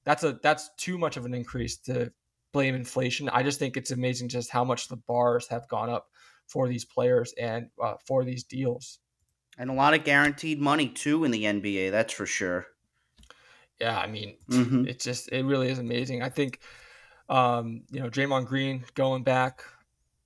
that's 0.06 0.24
a 0.24 0.40
that's 0.42 0.70
too 0.78 0.98
much 0.98 1.18
of 1.18 1.26
an 1.26 1.34
increase 1.34 1.78
to 1.80 2.12
blame 2.54 2.76
inflation. 2.76 3.28
I 3.30 3.44
just 3.44 3.60
think 3.60 3.76
it's 3.76 3.92
amazing 3.92 4.30
just 4.30 4.50
how 4.50 4.64
much 4.64 4.88
the 4.88 4.96
bars 4.96 5.48
have 5.50 5.68
gone 5.68 5.90
up 5.90 6.08
for 6.48 6.70
these 6.70 6.86
players 6.86 7.34
and 7.38 7.68
uh, 7.82 7.96
for 8.08 8.24
these 8.24 8.46
deals. 8.46 9.00
And 9.58 9.70
a 9.70 9.74
lot 9.74 9.94
of 9.94 10.06
guaranteed 10.06 10.60
money 10.62 10.88
too 10.88 11.26
in 11.26 11.32
the 11.32 11.44
NBA, 11.44 11.92
that's 11.92 12.14
for 12.14 12.26
sure. 12.26 12.68
Yeah, 13.82 14.00
I 14.00 14.08
mean, 14.08 14.38
Mhm. 14.50 14.88
it 14.88 15.00
just 15.02 15.30
it 15.32 15.44
really 15.44 15.70
is 15.70 15.80
amazing. 15.80 16.22
I 16.24 16.30
think 16.30 16.60
um, 17.30 17.84
you 17.92 18.00
know, 18.02 18.10
Draymond 18.10 18.48
Green 18.48 18.86
going 18.96 19.24
back 19.24 19.64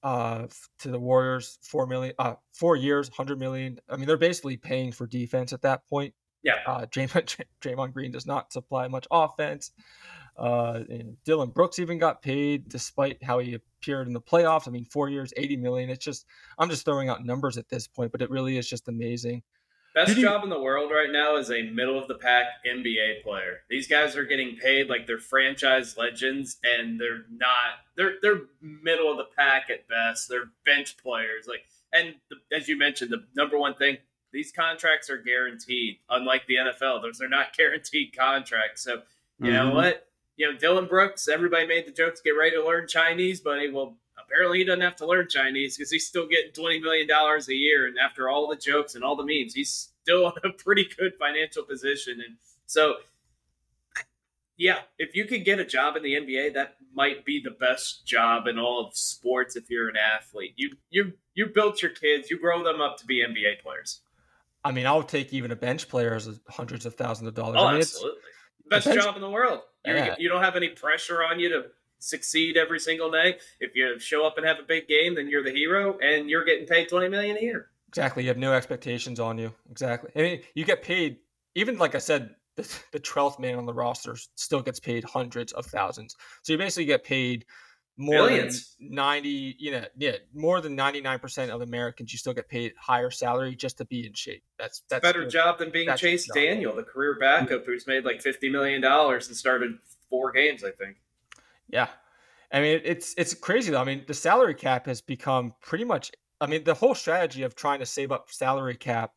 uh 0.03 0.47
to 0.79 0.91
the 0.91 0.99
Warriors, 0.99 1.57
four 1.61 1.87
million 1.87 2.13
uh 2.19 2.35
four 2.53 2.75
years, 2.75 3.09
hundred 3.09 3.39
million. 3.39 3.79
I 3.89 3.97
mean, 3.97 4.05
they're 4.05 4.17
basically 4.29 4.57
paying 4.57 4.91
for 4.91 5.07
defense 5.07 5.53
at 5.53 5.61
that 5.63 5.87
point. 5.87 6.13
Yeah. 6.47 6.55
Uh 6.65 6.85
Draymond 6.85 7.39
Draymond 7.61 7.93
Green 7.93 8.11
does 8.11 8.25
not 8.25 8.51
supply 8.51 8.87
much 8.87 9.05
offense. 9.11 9.71
Uh 10.37 10.81
and 10.89 11.17
Dillon 11.25 11.49
Brooks 11.49 11.79
even 11.79 11.97
got 11.97 12.21
paid 12.21 12.69
despite 12.69 13.21
how 13.23 13.39
he 13.39 13.53
appeared 13.55 14.07
in 14.07 14.13
the 14.13 14.21
playoffs. 14.21 14.67
I 14.67 14.71
mean, 14.71 14.85
four 14.85 15.09
years, 15.09 15.33
80 15.35 15.57
million. 15.57 15.89
It's 15.89 16.05
just 16.05 16.25
I'm 16.57 16.69
just 16.69 16.85
throwing 16.85 17.09
out 17.09 17.25
numbers 17.25 17.57
at 17.57 17.69
this 17.69 17.87
point, 17.87 18.11
but 18.11 18.21
it 18.21 18.29
really 18.29 18.57
is 18.57 18.69
just 18.69 18.87
amazing. 18.87 19.43
Best 19.95 20.09
Did 20.09 20.17
you- 20.17 20.23
job 20.23 20.43
in 20.43 20.49
the 20.51 20.59
world 20.59 20.91
right 20.91 21.09
now 21.11 21.37
is 21.37 21.49
a 21.49 21.63
middle 21.63 21.97
of 21.97 22.07
the 22.07 22.15
pack 22.15 22.45
NBA 22.67 23.23
player. 23.23 23.61
These 23.67 23.87
guys 23.87 24.15
are 24.15 24.25
getting 24.25 24.55
paid 24.57 24.89
like 24.89 25.07
they're 25.07 25.17
franchise 25.17 25.97
legends, 25.97 26.57
and 26.63 26.99
they're 27.01 27.25
not. 27.31 27.79
They're 27.95 28.13
they're 28.21 28.41
middle 28.61 29.09
of 29.09 29.17
the 29.17 29.25
pack 29.35 29.71
at 29.71 29.87
best. 29.87 30.29
They're 30.29 30.51
bench 30.65 30.97
players. 30.97 31.47
Like, 31.47 31.61
and 31.91 32.13
the, 32.29 32.55
as 32.55 32.67
you 32.67 32.77
mentioned, 32.77 33.09
the 33.11 33.23
number 33.35 33.57
one 33.57 33.73
thing: 33.73 33.97
these 34.31 34.51
contracts 34.51 35.09
are 35.09 35.17
guaranteed. 35.17 35.96
Unlike 36.09 36.47
the 36.47 36.55
NFL, 36.55 37.01
those 37.01 37.21
are 37.21 37.29
not 37.29 37.53
guaranteed 37.57 38.15
contracts. 38.17 38.81
So 38.83 39.01
you 39.39 39.51
know 39.51 39.71
Mhm. 39.71 39.73
what? 39.75 40.07
You 40.35 40.51
know, 40.51 40.57
Dillon 40.57 40.85
Brooks. 40.87 41.27
Everybody 41.27 41.65
made 41.67 41.87
the 41.87 41.91
jokes. 41.91 42.21
Get 42.21 42.31
ready 42.31 42.55
to 42.55 42.63
learn 42.65 42.87
Chinese, 42.87 43.41
buddy. 43.41 43.69
Well, 43.69 43.97
apparently 44.17 44.59
he 44.59 44.63
doesn't 44.63 44.81
have 44.81 44.95
to 44.97 45.05
learn 45.07 45.27
Chinese 45.29 45.77
because 45.77 45.91
he's 45.91 46.05
still 46.07 46.27
getting 46.27 46.51
twenty 46.51 46.79
million 46.79 47.07
dollars 47.07 47.49
a 47.49 47.55
year. 47.55 47.87
And 47.87 47.97
after 47.97 48.29
all 48.29 48.47
the 48.47 48.55
jokes 48.55 48.95
and 48.95 49.03
all 49.03 49.15
the 49.15 49.23
memes, 49.25 49.53
he's 49.53 49.89
still 50.03 50.27
in 50.43 50.49
a 50.49 50.53
pretty 50.53 50.87
good 50.97 51.13
financial 51.19 51.63
position. 51.63 52.21
And 52.25 52.37
so, 52.67 52.97
yeah, 54.57 54.79
if 54.97 55.15
you 55.15 55.25
could 55.25 55.45
get 55.45 55.59
a 55.59 55.65
job 55.65 55.95
in 55.97 56.03
the 56.03 56.13
NBA, 56.15 56.53
that 56.55 56.77
might 56.93 57.25
be 57.25 57.39
the 57.39 57.51
best 57.51 58.05
job 58.07 58.47
in 58.47 58.57
all 58.57 58.85
of 58.85 58.95
sports. 58.97 59.55
If 59.55 59.69
you're 59.69 59.89
an 59.89 59.97
athlete, 59.97 60.53
you 60.55 60.77
you 60.89 61.13
you 61.35 61.47
built 61.47 61.81
your 61.81 61.91
kids, 61.91 62.29
you 62.31 62.39
grow 62.39 62.63
them 62.63 62.81
up 62.81 62.97
to 62.97 63.05
be 63.05 63.23
NBA 63.23 63.61
players. 63.61 64.01
I 64.67 64.71
mean, 64.71 64.85
I'll 64.85 65.03
take 65.03 65.33
even 65.33 65.51
a 65.51 65.55
bench 65.55 65.87
player 65.87 66.13
as 66.13 66.39
hundreds 66.49 66.85
of 66.85 66.95
thousands 66.95 67.29
of 67.29 67.33
dollars. 67.35 67.55
Oh, 67.57 67.65
I 67.65 67.71
mean, 67.71 67.81
absolutely, 67.81 68.19
best 68.69 68.85
bench- 68.85 69.01
job 69.01 69.15
in 69.15 69.21
the 69.21 69.29
world. 69.29 69.61
Yeah. 69.85 70.15
You 70.19 70.27
don't 70.27 70.43
have 70.43 70.57
any 70.57 70.69
pressure 70.69 71.23
on 71.23 71.39
you 71.39 71.47
to 71.49 71.65
succeed 71.99 72.57
every 72.57 72.79
single 72.79 73.09
day. 73.09 73.37
If 73.61 73.75
you 73.75 73.97
show 73.99 74.25
up 74.27 74.37
and 74.37 74.45
have 74.45 74.59
a 74.59 74.63
big 74.63 74.87
game, 74.89 75.15
then 75.15 75.29
you're 75.29 75.43
the 75.43 75.51
hero, 75.51 75.97
and 75.99 76.29
you're 76.29 76.43
getting 76.43 76.67
paid 76.67 76.89
twenty 76.89 77.07
million 77.07 77.37
a 77.37 77.41
year. 77.41 77.69
Exactly. 77.87 78.23
You 78.23 78.29
have 78.29 78.37
no 78.37 78.53
expectations 78.53 79.19
on 79.19 79.37
you. 79.37 79.53
Exactly. 79.71 80.11
I 80.15 80.19
mean, 80.19 80.41
you 80.53 80.65
get 80.65 80.83
paid, 80.83 81.19
even 81.55 81.77
like 81.77 81.95
I 81.95 81.99
said, 81.99 82.35
the, 82.57 82.79
the 82.91 82.99
12th 82.99 83.39
man 83.39 83.55
on 83.55 83.65
the 83.65 83.73
roster 83.73 84.17
still 84.35 84.61
gets 84.61 84.79
paid 84.79 85.05
hundreds 85.05 85.53
of 85.53 85.65
thousands. 85.65 86.15
So 86.43 86.51
you 86.51 86.59
basically 86.59 86.85
get 86.85 87.05
paid 87.05 87.45
more 87.97 88.27
Millions. 88.27 88.75
than 88.79 88.93
90, 88.93 89.55
you 89.57 89.71
know, 89.71 89.83
yeah, 89.97 90.17
more 90.33 90.61
than 90.61 90.77
99% 90.77 91.49
of 91.49 91.61
Americans, 91.61 92.13
you 92.13 92.19
still 92.19 92.33
get 92.33 92.47
paid 92.47 92.73
higher 92.79 93.09
salary 93.09 93.55
just 93.55 93.79
to 93.79 93.85
be 93.85 94.05
in 94.05 94.13
shape. 94.13 94.43
That's, 94.59 94.83
that's 94.89 95.01
Better 95.01 95.21
good. 95.21 95.31
job 95.31 95.57
than 95.57 95.71
being 95.71 95.87
That's 95.87 96.01
Chase. 96.01 96.29
Daniel, 96.31 96.75
the 96.75 96.83
career 96.83 97.17
backup 97.19 97.65
who's 97.65 97.87
made 97.87 98.05
like 98.05 98.21
fifty 98.21 98.49
million 98.49 98.81
dollars 98.81 99.27
and 99.27 99.35
started 99.35 99.77
four 100.09 100.31
games, 100.31 100.63
I 100.63 100.71
think. 100.71 100.97
Yeah. 101.69 101.87
I 102.51 102.61
mean, 102.61 102.81
it's 102.85 103.13
it's 103.17 103.33
crazy 103.33 103.71
though. 103.71 103.81
I 103.81 103.83
mean, 103.83 104.03
the 104.07 104.13
salary 104.13 104.53
cap 104.55 104.85
has 104.85 105.01
become 105.01 105.53
pretty 105.61 105.83
much. 105.83 106.11
I 106.39 106.45
mean, 106.45 106.63
the 106.63 106.75
whole 106.75 106.93
strategy 106.95 107.41
of 107.43 107.55
trying 107.55 107.79
to 107.79 107.85
save 107.85 108.11
up 108.11 108.29
salary 108.29 108.75
cap, 108.77 109.13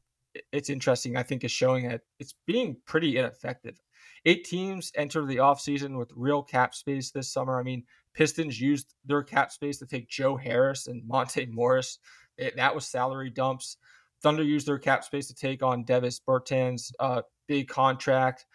it's 0.53 0.71
interesting. 0.71 1.17
I 1.17 1.23
think 1.23 1.45
is 1.45 1.53
showing 1.53 1.87
that 1.89 2.01
it's 2.19 2.35
being 2.47 2.79
pretty 2.87 3.19
ineffective. 3.19 3.79
Eight 4.25 4.45
teams 4.45 4.91
entered 4.97 5.29
the 5.29 5.37
offseason 5.37 5.97
with 5.99 6.13
real 6.17 6.43
cap 6.43 6.75
space 6.75 7.11
this 7.11 7.33
summer. 7.33 7.59
I 7.59 7.63
mean, 7.63 7.85
Pistons 8.15 8.61
used 8.61 8.95
their 9.05 9.23
cap 9.23 9.53
space 9.53 9.79
to 9.79 9.87
take 9.87 10.09
Joe 10.09 10.37
Harris 10.37 10.87
and 10.87 11.07
Monte 11.07 11.47
Morris. 11.47 11.99
It- 12.37 12.57
that 12.57 12.75
was 12.75 12.87
salary 12.87 13.31
dumps. 13.31 13.77
Thunder 14.23 14.43
used 14.43 14.67
their 14.67 14.79
cap 14.79 15.05
space 15.05 15.29
to 15.29 15.35
take 15.35 15.63
on 15.63 15.85
Davis 15.85 16.21
Bertans' 16.27 16.93
uh, 17.01 17.23
big 17.49 17.69
contract. 17.69 18.47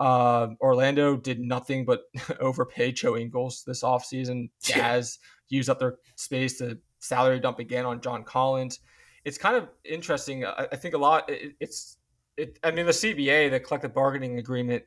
Uh, 0.00 0.48
Orlando 0.60 1.16
did 1.16 1.38
nothing 1.38 1.84
but 1.84 2.02
overpay 2.40 2.92
Joe 2.92 3.16
Ingles 3.16 3.62
this 3.66 3.82
offseason. 3.82 4.50
Jazz 4.62 5.18
used 5.48 5.68
up 5.68 5.78
their 5.78 5.98
space 6.16 6.58
to 6.58 6.78
salary 6.98 7.40
dump 7.40 7.58
again 7.58 7.84
on 7.84 8.00
John 8.00 8.24
Collins. 8.24 8.80
It's 9.24 9.38
kind 9.38 9.56
of 9.56 9.68
interesting. 9.84 10.44
I, 10.44 10.66
I 10.72 10.76
think 10.76 10.94
a 10.94 10.98
lot. 10.98 11.28
It, 11.30 11.54
it's 11.60 11.98
it. 12.36 12.58
I 12.64 12.70
mean, 12.70 12.86
the 12.86 12.92
CBA, 12.92 13.50
the 13.50 13.60
collective 13.60 13.94
bargaining 13.94 14.38
agreement, 14.38 14.82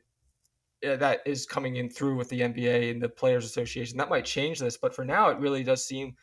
that 0.82 1.20
is 1.26 1.46
coming 1.46 1.76
in 1.76 1.88
through 1.88 2.16
with 2.16 2.28
the 2.28 2.40
NBA 2.40 2.90
and 2.90 3.02
the 3.02 3.08
Players 3.08 3.44
Association. 3.44 3.98
That 3.98 4.10
might 4.10 4.24
change 4.24 4.58
this, 4.58 4.76
but 4.76 4.94
for 4.94 5.04
now, 5.04 5.30
it 5.30 5.38
really 5.38 5.62
does 5.62 5.86
seem 5.86 6.14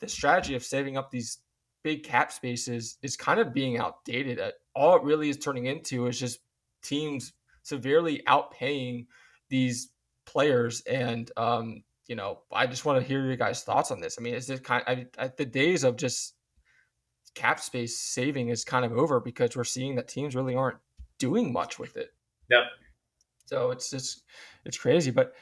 the 0.00 0.08
strategy 0.08 0.54
of 0.54 0.64
saving 0.64 0.96
up 0.96 1.10
these 1.10 1.38
big 1.82 2.04
cap 2.04 2.32
spaces 2.32 2.98
is 3.02 3.16
kind 3.16 3.40
of 3.40 3.52
being 3.52 3.78
outdated. 3.78 4.38
Uh, 4.38 4.50
All 4.74 4.96
it 4.96 5.02
really 5.02 5.28
is 5.28 5.38
turning 5.38 5.66
into 5.66 6.06
is 6.06 6.18
just 6.18 6.40
teams 6.82 7.32
severely 7.62 8.22
outpaying 8.26 9.06
these 9.48 9.90
players. 10.26 10.82
And 10.82 11.30
um, 11.36 11.82
you 12.06 12.16
know, 12.16 12.40
I 12.52 12.66
just 12.66 12.84
want 12.84 13.00
to 13.00 13.06
hear 13.06 13.24
your 13.24 13.36
guys' 13.36 13.62
thoughts 13.62 13.90
on 13.90 14.00
this. 14.00 14.16
I 14.18 14.22
mean, 14.22 14.34
is 14.34 14.50
it 14.50 14.64
kind? 14.64 14.82
Of, 14.86 14.98
I, 14.98 15.24
I, 15.24 15.30
the 15.36 15.44
days 15.44 15.84
of 15.84 15.96
just 15.96 16.34
cap 17.34 17.60
space 17.60 17.98
saving 17.98 18.48
is 18.48 18.64
kind 18.64 18.84
of 18.84 18.92
over 18.92 19.20
because 19.20 19.56
we're 19.56 19.64
seeing 19.64 19.96
that 19.96 20.08
teams 20.08 20.36
really 20.36 20.54
aren't 20.54 20.78
doing 21.18 21.52
much 21.52 21.78
with 21.78 21.96
it. 21.96 22.10
Yep. 22.50 22.64
So 23.52 23.70
it's 23.70 23.90
just 23.90 24.22
it's 24.64 24.78
crazy. 24.78 25.10
But 25.10 25.34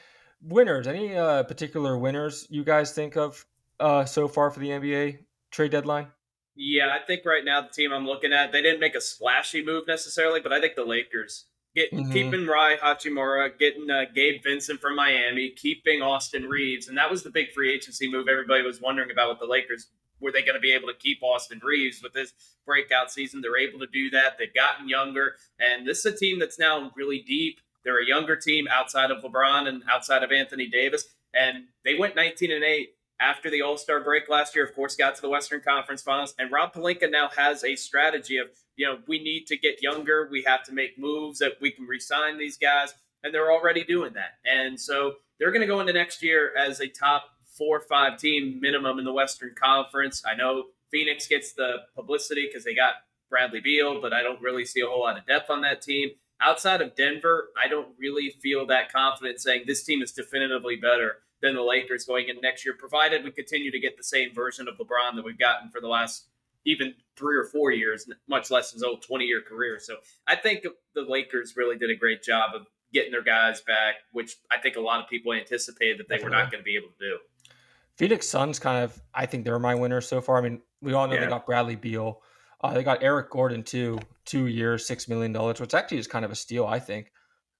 winners, 0.43 0.85
any 0.85 1.15
uh, 1.15 1.43
particular 1.43 1.97
winners 1.97 2.45
you 2.49 2.65
guys 2.65 2.91
think 2.91 3.15
of 3.15 3.45
uh, 3.79 4.03
so 4.03 4.27
far 4.27 4.51
for 4.51 4.59
the 4.59 4.67
NBA 4.67 5.19
trade 5.49 5.71
deadline? 5.71 6.07
Yeah, 6.53 6.93
I 6.93 7.05
think 7.05 7.25
right 7.25 7.45
now 7.45 7.61
the 7.61 7.69
team 7.69 7.93
I'm 7.93 8.05
looking 8.05 8.33
at, 8.33 8.51
they 8.51 8.61
didn't 8.61 8.81
make 8.81 8.95
a 8.95 9.01
splashy 9.01 9.63
move 9.63 9.87
necessarily, 9.87 10.41
but 10.41 10.51
I 10.51 10.59
think 10.59 10.75
the 10.75 10.83
Lakers 10.83 11.45
get 11.73 11.93
mm-hmm. 11.93 12.11
keeping 12.11 12.45
Rui 12.45 12.75
Hachimura, 12.83 13.57
getting 13.57 13.89
uh, 13.89 14.03
Gabe 14.13 14.43
Vincent 14.43 14.81
from 14.81 14.97
Miami, 14.97 15.51
keeping 15.51 16.01
Austin 16.01 16.49
Reaves, 16.49 16.89
and 16.89 16.97
that 16.97 17.09
was 17.09 17.23
the 17.23 17.29
big 17.29 17.53
free 17.53 17.73
agency 17.73 18.11
move 18.11 18.27
everybody 18.27 18.61
was 18.61 18.81
wondering 18.81 19.09
about 19.09 19.29
with 19.29 19.39
the 19.39 19.45
Lakers. 19.45 19.87
Were 20.19 20.33
they 20.33 20.41
going 20.41 20.55
to 20.55 20.59
be 20.59 20.73
able 20.73 20.89
to 20.89 20.93
keep 20.99 21.23
Austin 21.23 21.61
Reaves 21.63 22.03
with 22.03 22.11
this 22.11 22.33
breakout 22.65 23.09
season? 23.09 23.39
They're 23.39 23.57
able 23.57 23.79
to 23.79 23.87
do 23.87 24.09
that. 24.09 24.37
They've 24.37 24.53
gotten 24.53 24.89
younger, 24.89 25.35
and 25.61 25.87
this 25.87 26.05
is 26.05 26.13
a 26.13 26.17
team 26.17 26.39
that's 26.39 26.59
now 26.59 26.91
really 26.97 27.19
deep. 27.19 27.61
They're 27.83 28.01
a 28.01 28.07
younger 28.07 28.35
team 28.35 28.67
outside 28.69 29.11
of 29.11 29.23
LeBron 29.23 29.67
and 29.67 29.83
outside 29.91 30.23
of 30.23 30.31
Anthony 30.31 30.67
Davis, 30.67 31.05
and 31.33 31.65
they 31.83 31.95
went 31.97 32.15
19 32.15 32.51
and 32.51 32.63
8 32.63 32.89
after 33.21 33.51
the 33.51 33.61
All 33.61 33.77
Star 33.77 34.01
break 34.01 34.27
last 34.27 34.55
year, 34.55 34.65
of 34.65 34.75
course, 34.75 34.95
got 34.95 35.15
to 35.15 35.21
the 35.21 35.29
Western 35.29 35.61
Conference 35.61 36.01
Finals. 36.01 36.33
And 36.39 36.51
Rob 36.51 36.73
Pelinka 36.73 37.09
now 37.09 37.29
has 37.37 37.63
a 37.63 37.75
strategy 37.75 38.37
of, 38.37 38.47
you 38.75 38.87
know, 38.87 38.97
we 39.07 39.21
need 39.21 39.45
to 39.47 39.57
get 39.57 39.81
younger. 39.81 40.27
We 40.29 40.43
have 40.47 40.63
to 40.63 40.73
make 40.73 40.97
moves 40.97 41.39
that 41.39 41.53
we 41.61 41.71
can 41.71 41.85
resign 41.85 42.39
these 42.39 42.57
guys. 42.57 42.93
And 43.23 43.33
they're 43.33 43.51
already 43.51 43.83
doing 43.83 44.13
that. 44.13 44.39
And 44.43 44.81
so 44.81 45.13
they're 45.39 45.51
going 45.51 45.61
to 45.61 45.67
go 45.67 45.79
into 45.79 45.93
next 45.93 46.23
year 46.23 46.51
as 46.57 46.79
a 46.79 46.87
top 46.87 47.25
four 47.55 47.77
or 47.77 47.81
five 47.81 48.17
team 48.17 48.59
minimum 48.59 48.97
in 48.97 49.05
the 49.05 49.13
Western 49.13 49.53
Conference. 49.53 50.23
I 50.25 50.35
know 50.35 50.65
Phoenix 50.89 51.27
gets 51.27 51.53
the 51.53 51.77
publicity 51.95 52.47
because 52.47 52.63
they 52.63 52.73
got 52.73 52.93
Bradley 53.29 53.59
Beal, 53.59 54.01
but 54.01 54.13
I 54.13 54.23
don't 54.23 54.41
really 54.41 54.65
see 54.65 54.81
a 54.81 54.87
whole 54.87 55.01
lot 55.01 55.17
of 55.17 55.27
depth 55.27 55.51
on 55.51 55.61
that 55.61 55.83
team. 55.83 56.09
Outside 56.41 56.81
of 56.81 56.95
Denver, 56.95 57.49
I 57.61 57.67
don't 57.67 57.89
really 57.99 58.31
feel 58.41 58.65
that 58.67 58.91
confident 58.91 59.39
saying 59.39 59.63
this 59.67 59.83
team 59.83 60.01
is 60.01 60.11
definitively 60.11 60.75
better 60.75 61.17
than 61.41 61.55
the 61.55 61.61
Lakers 61.61 62.05
going 62.05 62.29
in 62.29 62.39
next 62.41 62.65
year, 62.65 62.75
provided 62.77 63.23
we 63.23 63.31
continue 63.31 63.71
to 63.71 63.79
get 63.79 63.97
the 63.97 64.03
same 64.03 64.33
version 64.33 64.67
of 64.67 64.75
LeBron 64.75 65.15
that 65.15 65.25
we've 65.25 65.39
gotten 65.39 65.69
for 65.69 65.81
the 65.81 65.87
last 65.87 66.27
even 66.65 66.93
three 67.15 67.35
or 67.35 67.45
four 67.45 67.71
years, 67.71 68.07
much 68.27 68.51
less 68.51 68.71
his 68.71 68.83
old 68.83 69.01
20 69.01 69.25
year 69.25 69.41
career. 69.41 69.79
So 69.79 69.95
I 70.27 70.35
think 70.35 70.65
the 70.93 71.01
Lakers 71.01 71.55
really 71.57 71.77
did 71.77 71.89
a 71.89 71.95
great 71.95 72.21
job 72.21 72.51
of 72.55 72.67
getting 72.93 73.11
their 73.11 73.23
guys 73.23 73.61
back, 73.61 73.95
which 74.11 74.35
I 74.51 74.57
think 74.57 74.75
a 74.75 74.81
lot 74.81 75.01
of 75.01 75.09
people 75.09 75.33
anticipated 75.33 75.97
that 75.99 76.09
they 76.09 76.17
Definitely. 76.17 76.37
were 76.37 76.43
not 76.43 76.51
going 76.51 76.61
to 76.61 76.65
be 76.65 76.75
able 76.75 76.89
to 76.89 76.99
do. 76.99 77.17
Phoenix 77.95 78.27
Suns 78.27 78.59
kind 78.59 78.83
of, 78.83 79.01
I 79.13 79.25
think 79.25 79.45
they're 79.45 79.59
my 79.59 79.75
winners 79.75 80.07
so 80.07 80.21
far. 80.21 80.37
I 80.37 80.41
mean, 80.41 80.61
we 80.81 80.93
all 80.93 81.07
know 81.07 81.15
yeah. 81.15 81.21
they 81.21 81.27
got 81.27 81.45
Bradley 81.45 81.75
Beal. 81.75 82.21
Uh, 82.63 82.73
they 82.73 82.83
got 82.83 83.03
Eric 83.03 83.29
Gordon 83.29 83.63
too, 83.63 83.99
two 84.25 84.47
years, 84.47 84.85
six 84.85 85.07
million 85.07 85.33
dollars, 85.33 85.59
which 85.59 85.73
actually 85.73 85.97
is 85.97 86.07
kind 86.07 86.25
of 86.25 86.31
a 86.31 86.35
steal, 86.35 86.65
I 86.65 86.79
think. 86.79 87.11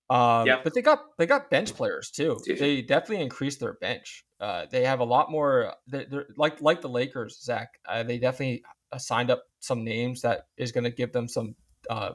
Um, 0.10 0.46
yeah. 0.46 0.60
But 0.64 0.74
they 0.74 0.82
got 0.82 1.18
they 1.18 1.26
got 1.26 1.50
bench 1.50 1.74
players 1.74 2.12
too. 2.12 2.38
They 2.46 2.82
definitely 2.82 3.24
increased 3.24 3.60
their 3.60 3.74
bench. 3.74 4.26
Uh, 4.40 4.66
they 4.70 4.84
have 4.84 5.00
a 5.00 5.06
lot 5.06 5.32
more. 5.32 5.74
They're, 5.88 6.06
they're 6.06 6.28
like 6.36 6.62
like 6.62 6.82
the 6.82 6.90
Lakers, 6.90 7.42
Zach. 7.42 7.70
Uh, 7.88 8.04
they 8.04 8.18
definitely 8.18 8.64
uh, 8.92 8.98
signed 8.98 9.32
up 9.32 9.44
some 9.60 9.84
names 9.84 10.22
that 10.22 10.48
is 10.58 10.72
going 10.72 10.84
to 10.84 10.90
give 10.90 11.14
them 11.14 11.28
some 11.28 11.56
uh, 11.90 12.12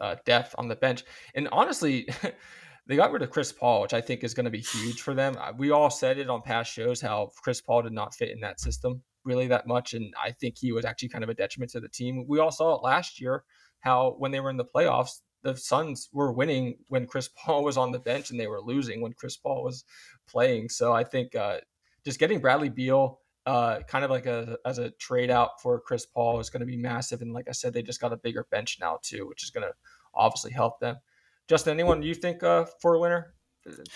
uh, 0.00 0.16
depth 0.26 0.54
on 0.58 0.68
the 0.68 0.74
bench. 0.76 1.04
And 1.34 1.48
honestly, 1.52 2.08
they 2.86 2.96
got 2.96 3.12
rid 3.12 3.22
of 3.22 3.30
Chris 3.30 3.52
Paul, 3.52 3.82
which 3.82 3.94
I 3.94 4.00
think 4.00 4.24
is 4.24 4.34
going 4.34 4.44
to 4.44 4.50
be 4.50 4.60
huge 4.60 5.00
for 5.00 5.14
them. 5.14 5.36
We 5.56 5.70
all 5.70 5.90
said 5.90 6.18
it 6.18 6.28
on 6.28 6.42
past 6.42 6.72
shows 6.72 7.00
how 7.00 7.30
Chris 7.42 7.60
Paul 7.60 7.82
did 7.82 7.92
not 7.92 8.14
fit 8.14 8.30
in 8.30 8.40
that 8.40 8.58
system 8.58 9.02
really 9.24 9.46
that 9.48 9.66
much, 9.66 9.94
and 9.94 10.12
I 10.22 10.32
think 10.32 10.56
he 10.58 10.72
was 10.72 10.84
actually 10.84 11.08
kind 11.08 11.24
of 11.24 11.30
a 11.30 11.34
detriment 11.34 11.72
to 11.72 11.80
the 11.80 11.88
team. 11.88 12.24
We 12.28 12.38
all 12.38 12.50
saw 12.50 12.74
it 12.74 12.82
last 12.82 13.20
year 13.20 13.44
how 13.80 14.14
when 14.18 14.30
they 14.30 14.40
were 14.40 14.50
in 14.50 14.56
the 14.56 14.64
playoffs, 14.64 15.20
the 15.42 15.56
Suns 15.56 16.08
were 16.12 16.32
winning 16.32 16.78
when 16.88 17.06
Chris 17.06 17.28
Paul 17.36 17.64
was 17.64 17.76
on 17.76 17.92
the 17.92 17.98
bench 17.98 18.30
and 18.30 18.38
they 18.38 18.46
were 18.46 18.60
losing 18.60 19.00
when 19.00 19.12
Chris 19.12 19.36
Paul 19.36 19.64
was 19.64 19.84
playing. 20.28 20.68
So 20.68 20.92
I 20.92 21.04
think 21.04 21.34
uh, 21.34 21.58
just 22.04 22.18
getting 22.18 22.40
Bradley 22.40 22.68
Beal 22.68 23.20
uh, 23.44 23.80
kind 23.88 24.04
of 24.04 24.10
like 24.10 24.26
a 24.26 24.56
as 24.64 24.78
a 24.78 24.90
trade 24.90 25.30
out 25.30 25.60
for 25.60 25.80
Chris 25.80 26.06
Paul 26.06 26.38
is 26.38 26.48
going 26.48 26.60
to 26.60 26.66
be 26.66 26.76
massive. 26.76 27.22
And 27.22 27.32
like 27.32 27.48
I 27.48 27.52
said, 27.52 27.72
they 27.72 27.82
just 27.82 28.00
got 28.00 28.12
a 28.12 28.16
bigger 28.16 28.46
bench 28.50 28.78
now 28.80 28.98
too, 29.02 29.26
which 29.26 29.42
is 29.42 29.50
going 29.50 29.66
to 29.66 29.74
obviously 30.14 30.52
help 30.52 30.78
them. 30.78 30.96
Justin, 31.48 31.72
anyone 31.72 32.02
you 32.02 32.14
think 32.14 32.42
uh, 32.42 32.66
for 32.80 32.94
a 32.94 33.00
winner 33.00 33.34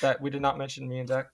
that 0.00 0.20
we 0.20 0.30
did 0.30 0.42
not 0.42 0.58
mention, 0.58 0.88
me 0.88 0.98
and 0.98 1.08
Zach? 1.08 1.26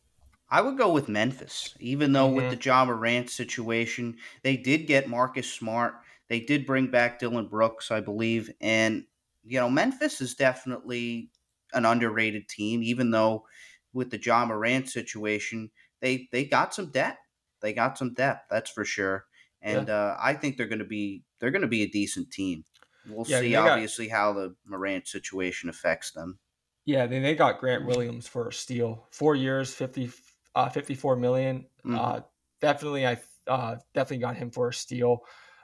I 0.52 0.60
would 0.60 0.76
go 0.76 0.92
with 0.92 1.08
Memphis, 1.08 1.74
even 1.80 2.12
though 2.12 2.26
mm-hmm. 2.26 2.36
with 2.36 2.50
the 2.50 2.62
Ja 2.62 2.84
Morant 2.84 3.30
situation, 3.30 4.18
they 4.42 4.58
did 4.58 4.86
get 4.86 5.08
Marcus 5.08 5.50
Smart. 5.50 5.94
They 6.28 6.40
did 6.40 6.66
bring 6.66 6.88
back 6.88 7.18
Dillon 7.18 7.48
Brooks, 7.48 7.90
I 7.90 8.00
believe, 8.00 8.50
and 8.60 9.04
you 9.44 9.58
know, 9.58 9.70
Memphis 9.70 10.20
is 10.20 10.34
definitely 10.34 11.30
an 11.72 11.86
underrated 11.86 12.48
team, 12.48 12.82
even 12.82 13.10
though 13.10 13.46
with 13.94 14.10
the 14.10 14.20
Ja 14.22 14.44
Morant 14.44 14.90
situation, 14.90 15.70
they 16.02 16.28
they 16.32 16.44
got 16.44 16.74
some 16.74 16.90
depth. 16.90 17.18
They 17.62 17.72
got 17.72 17.96
some 17.96 18.12
depth, 18.12 18.48
that's 18.50 18.70
for 18.70 18.84
sure. 18.84 19.24
And 19.62 19.88
yeah. 19.88 19.94
uh, 19.94 20.16
I 20.20 20.34
think 20.34 20.58
they're 20.58 20.66
going 20.66 20.80
to 20.80 20.84
be 20.84 21.22
they're 21.40 21.50
going 21.50 21.62
to 21.62 21.68
be 21.68 21.82
a 21.82 21.88
decent 21.88 22.30
team. 22.30 22.64
We'll 23.08 23.26
yeah, 23.26 23.40
see, 23.40 23.54
obviously, 23.54 24.08
got, 24.08 24.16
how 24.16 24.32
the 24.34 24.54
Morant 24.66 25.08
situation 25.08 25.70
affects 25.70 26.10
them. 26.10 26.38
Yeah, 26.84 27.06
then 27.06 27.22
they 27.22 27.34
got 27.34 27.58
Grant 27.58 27.86
Williams 27.86 28.26
for 28.28 28.48
a 28.48 28.52
steal, 28.52 29.06
four 29.10 29.34
years, 29.34 29.72
50, 29.72 30.10
uh, 30.54 30.68
54 30.68 31.16
million. 31.16 31.66
Mm-hmm. 31.84 31.98
Uh, 31.98 32.20
definitely, 32.60 33.06
I 33.06 33.18
uh, 33.46 33.76
definitely 33.94 34.18
got 34.18 34.36
him 34.36 34.50
for 34.50 34.68
a 34.68 34.74
steal. 34.74 35.22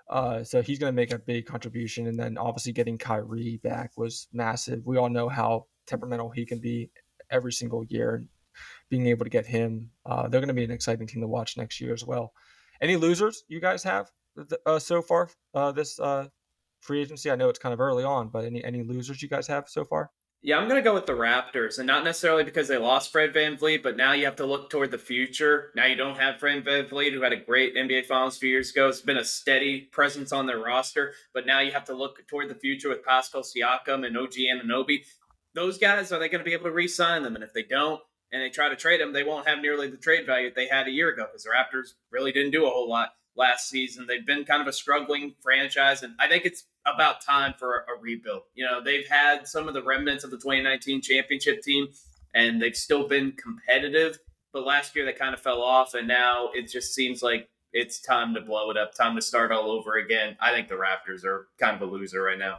Uh, 0.08 0.42
so 0.42 0.62
he's 0.62 0.78
going 0.78 0.90
to 0.90 0.96
make 0.96 1.12
a 1.12 1.18
big 1.18 1.46
contribution. 1.46 2.06
And 2.06 2.18
then 2.18 2.38
obviously 2.38 2.72
getting 2.72 2.96
Kyrie 2.96 3.60
back 3.62 3.92
was 3.96 4.28
massive. 4.32 4.86
We 4.86 4.96
all 4.96 5.10
know 5.10 5.28
how 5.28 5.66
temperamental 5.86 6.30
he 6.30 6.46
can 6.46 6.60
be 6.60 6.90
every 7.30 7.52
single 7.52 7.84
year. 7.84 8.24
Being 8.88 9.06
able 9.06 9.24
to 9.24 9.30
get 9.30 9.46
him, 9.46 9.90
uh, 10.04 10.28
they're 10.28 10.40
going 10.40 10.48
to 10.48 10.54
be 10.54 10.64
an 10.64 10.70
exciting 10.70 11.06
team 11.06 11.20
to 11.20 11.28
watch 11.28 11.56
next 11.56 11.80
year 11.80 11.92
as 11.92 12.04
well. 12.04 12.32
Any 12.80 12.96
losers 12.96 13.44
you 13.48 13.60
guys 13.60 13.82
have 13.84 14.10
uh, 14.66 14.78
so 14.78 15.02
far 15.02 15.30
uh, 15.54 15.72
this 15.72 16.00
uh, 16.00 16.26
free 16.80 17.00
agency? 17.00 17.30
I 17.30 17.36
know 17.36 17.48
it's 17.48 17.58
kind 17.58 17.72
of 17.72 17.80
early 17.80 18.02
on, 18.04 18.28
but 18.28 18.44
any 18.44 18.64
any 18.64 18.82
losers 18.82 19.22
you 19.22 19.28
guys 19.28 19.46
have 19.46 19.68
so 19.68 19.84
far? 19.84 20.10
Yeah, 20.40 20.56
I'm 20.56 20.68
going 20.68 20.80
to 20.80 20.88
go 20.88 20.94
with 20.94 21.06
the 21.06 21.14
Raptors, 21.14 21.78
and 21.78 21.86
not 21.86 22.04
necessarily 22.04 22.44
because 22.44 22.68
they 22.68 22.78
lost 22.78 23.10
Fred 23.10 23.34
VanVleet, 23.34 23.82
but 23.82 23.96
now 23.96 24.12
you 24.12 24.24
have 24.24 24.36
to 24.36 24.46
look 24.46 24.70
toward 24.70 24.92
the 24.92 24.98
future. 24.98 25.72
Now 25.74 25.86
you 25.86 25.96
don't 25.96 26.16
have 26.16 26.38
Fred 26.38 26.64
VanVleet, 26.64 27.12
who 27.12 27.22
had 27.22 27.32
a 27.32 27.36
great 27.36 27.74
NBA 27.74 28.06
Finals 28.06 28.36
a 28.36 28.40
few 28.40 28.50
years 28.50 28.70
ago. 28.70 28.88
It's 28.88 29.00
been 29.00 29.16
a 29.16 29.24
steady 29.24 29.88
presence 29.90 30.30
on 30.30 30.46
their 30.46 30.60
roster, 30.60 31.12
but 31.34 31.44
now 31.44 31.58
you 31.58 31.72
have 31.72 31.86
to 31.86 31.94
look 31.94 32.24
toward 32.28 32.48
the 32.48 32.54
future 32.54 32.88
with 32.88 33.04
Pascal 33.04 33.42
Siakam 33.42 34.06
and 34.06 34.16
OG 34.16 34.34
Anunoby. 34.34 35.00
Those 35.54 35.76
guys, 35.76 36.12
are 36.12 36.20
they 36.20 36.28
going 36.28 36.44
to 36.44 36.48
be 36.48 36.54
able 36.54 36.66
to 36.66 36.72
re-sign 36.72 37.24
them? 37.24 37.34
And 37.34 37.42
if 37.42 37.52
they 37.52 37.64
don't, 37.64 38.00
and 38.30 38.40
they 38.40 38.50
try 38.50 38.68
to 38.68 38.76
trade 38.76 39.00
them, 39.00 39.12
they 39.12 39.24
won't 39.24 39.48
have 39.48 39.58
nearly 39.58 39.90
the 39.90 39.96
trade 39.96 40.24
value 40.24 40.48
that 40.48 40.54
they 40.54 40.68
had 40.68 40.86
a 40.86 40.92
year 40.92 41.08
ago 41.08 41.26
because 41.26 41.42
the 41.42 41.50
Raptors 41.50 41.94
really 42.12 42.30
didn't 42.30 42.52
do 42.52 42.64
a 42.64 42.70
whole 42.70 42.88
lot 42.88 43.10
last 43.36 43.68
season. 43.68 44.06
They've 44.06 44.24
been 44.24 44.44
kind 44.44 44.62
of 44.62 44.68
a 44.68 44.72
struggling 44.72 45.34
franchise, 45.42 46.04
and 46.04 46.14
I 46.20 46.28
think 46.28 46.44
it's 46.44 46.64
about 46.94 47.20
time 47.20 47.54
for 47.58 47.86
a 47.88 48.00
rebuild. 48.00 48.42
You 48.54 48.64
know, 48.64 48.82
they've 48.82 49.06
had 49.08 49.46
some 49.46 49.68
of 49.68 49.74
the 49.74 49.82
remnants 49.82 50.24
of 50.24 50.30
the 50.30 50.36
2019 50.36 51.00
championship 51.00 51.62
team, 51.62 51.88
and 52.34 52.60
they've 52.60 52.76
still 52.76 53.08
been 53.08 53.32
competitive. 53.32 54.18
But 54.52 54.64
last 54.64 54.96
year 54.96 55.04
they 55.04 55.12
kind 55.12 55.34
of 55.34 55.40
fell 55.40 55.62
off, 55.62 55.94
and 55.94 56.08
now 56.08 56.50
it 56.54 56.70
just 56.70 56.94
seems 56.94 57.22
like 57.22 57.48
it's 57.72 58.00
time 58.00 58.34
to 58.34 58.40
blow 58.40 58.70
it 58.70 58.76
up, 58.76 58.94
time 58.94 59.14
to 59.16 59.22
start 59.22 59.52
all 59.52 59.70
over 59.70 59.96
again. 59.96 60.36
I 60.40 60.52
think 60.52 60.68
the 60.68 60.74
Raptors 60.74 61.24
are 61.24 61.48
kind 61.58 61.76
of 61.76 61.82
a 61.82 61.90
loser 61.90 62.22
right 62.22 62.38
now. 62.38 62.58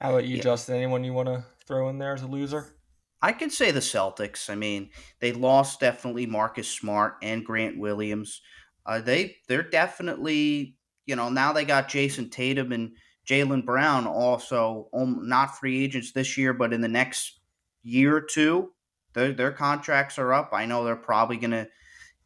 How 0.00 0.10
about 0.10 0.24
you, 0.24 0.36
yeah. 0.36 0.42
Justin? 0.42 0.76
Anyone 0.76 1.04
you 1.04 1.12
want 1.12 1.28
to 1.28 1.44
throw 1.66 1.88
in 1.88 1.98
there 1.98 2.12
as 2.12 2.22
a 2.22 2.26
loser? 2.26 2.76
I 3.22 3.32
can 3.32 3.50
say 3.50 3.70
the 3.70 3.80
Celtics. 3.80 4.50
I 4.50 4.54
mean, 4.54 4.90
they 5.20 5.32
lost 5.32 5.80
definitely 5.80 6.26
Marcus 6.26 6.68
Smart 6.68 7.16
and 7.22 7.44
Grant 7.44 7.78
Williams. 7.78 8.42
Uh, 8.84 9.00
they 9.00 9.36
they're 9.48 9.62
definitely 9.62 10.76
you 11.06 11.16
know 11.16 11.28
now 11.28 11.52
they 11.52 11.64
got 11.64 11.88
Jayson 11.88 12.30
Tatum 12.30 12.72
and 12.72 12.92
Jaylen 13.26 13.64
Brown 13.64 14.06
also 14.06 14.88
um, 14.94 15.28
not 15.28 15.58
free 15.58 15.82
agents 15.82 16.12
this 16.12 16.38
year, 16.38 16.52
but 16.52 16.72
in 16.72 16.80
the 16.80 16.88
next 16.88 17.40
year 17.82 18.16
or 18.16 18.20
two, 18.20 18.72
their 19.14 19.32
their 19.32 19.52
contracts 19.52 20.18
are 20.18 20.32
up. 20.32 20.50
I 20.52 20.66
know 20.66 20.84
they're 20.84 20.96
probably 20.96 21.36
gonna 21.36 21.68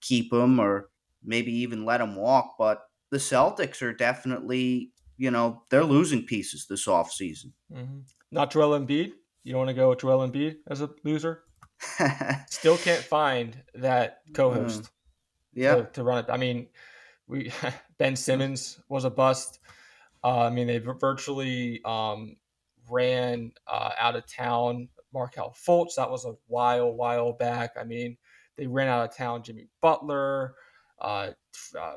keep 0.01 0.31
them 0.31 0.59
or 0.59 0.91
maybe 1.25 1.53
even 1.53 1.85
let 1.85 1.99
them 1.99 2.17
walk, 2.17 2.57
but 2.59 2.83
the 3.11 3.19
Celtics 3.19 3.83
are 3.83 3.93
definitely 3.93 4.93
you 5.17 5.31
know 5.31 5.63
they're 5.71 5.85
losing 5.85 6.25
pieces 6.25 6.67
this 6.69 6.87
offseason. 6.87 7.53
Mm-hmm. 7.73 8.01
Not 8.31 8.51
Joel 8.51 8.79
Embiid. 8.79 9.13
You 9.43 9.53
don't 9.53 9.61
want 9.61 9.71
to 9.71 9.75
go 9.75 9.89
with 9.89 10.01
Joel 10.01 10.29
Embiid 10.29 10.57
as 10.69 10.83
a 10.83 10.91
loser. 11.03 11.45
Still 12.51 12.77
can't 12.77 13.03
find 13.03 13.57
that 13.75 14.19
co-host. 14.35 14.83
Mm. 14.83 14.91
Yeah, 15.55 15.75
to, 15.77 15.85
to 15.85 16.05
run 16.05 16.19
it. 16.19 16.27
I 16.29 16.37
mean, 16.37 16.69
we 17.27 17.51
Ben 17.99 18.17
Simmons 18.17 18.81
was 18.89 19.05
a 19.05 19.11
bust. 19.11 19.61
Uh, 20.23 20.41
I 20.41 20.51
mean, 20.51 20.67
they 20.67 20.79
virtually 20.79 21.81
um, 21.85 22.37
ran 22.91 23.53
uh, 23.67 23.91
out 23.99 24.17
of 24.17 24.27
town 24.27 24.89
Markelle 25.13 25.55
Fultz. 25.67 25.95
That 25.97 26.11
was 26.11 26.25
a 26.25 26.35
while, 26.47 26.93
while 26.93 27.33
back. 27.33 27.73
I 27.79 27.85
mean, 27.85 28.17
they 28.57 28.67
ran 28.67 28.89
out 28.89 29.09
of 29.09 29.17
town 29.17 29.43
Jimmy 29.43 29.69
Butler. 29.81 30.55
Uh, 31.01 31.31
uh, 31.79 31.95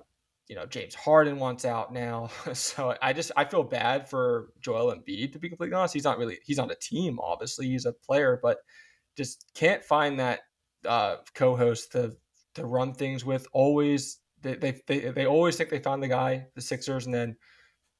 you 0.48 0.56
know, 0.56 0.66
James 0.66 0.96
Harden 0.96 1.38
wants 1.40 1.66
out 1.66 1.94
now. 1.94 2.30
so 2.54 2.96
I 3.02 3.14
just 3.14 3.32
I 3.36 3.46
feel 3.46 3.64
bad 3.64 4.10
for 4.10 4.50
Joel 4.62 4.94
Embiid 4.94 5.34
to 5.34 5.40
be 5.40 5.50
completely 5.50 5.76
honest. 5.76 5.94
He's 5.94 6.04
not 6.04 6.18
really 6.18 6.40
he's 6.44 6.60
on 6.60 6.72
a 6.72 6.76
team, 6.76 7.20
obviously. 7.20 7.68
He's 7.68 7.86
a 7.86 7.94
player, 7.94 8.40
but 8.42 8.60
just 9.16 9.52
can't 9.56 9.84
find 9.84 10.20
that 10.20 10.42
uh, 10.86 11.18
co-host 11.34 11.92
to 11.94 12.16
to 12.56 12.66
run 12.66 12.94
things 12.94 13.26
with. 13.26 13.48
Always 13.54 14.20
they, 14.42 14.56
they 14.56 14.82
they 14.88 15.00
they 15.12 15.26
always 15.26 15.56
think 15.56 15.70
they 15.70 15.80
found 15.80 16.04
the 16.04 16.08
guy, 16.08 16.48
the 16.56 16.62
Sixers, 16.62 17.06
and 17.06 17.16
then 17.16 17.36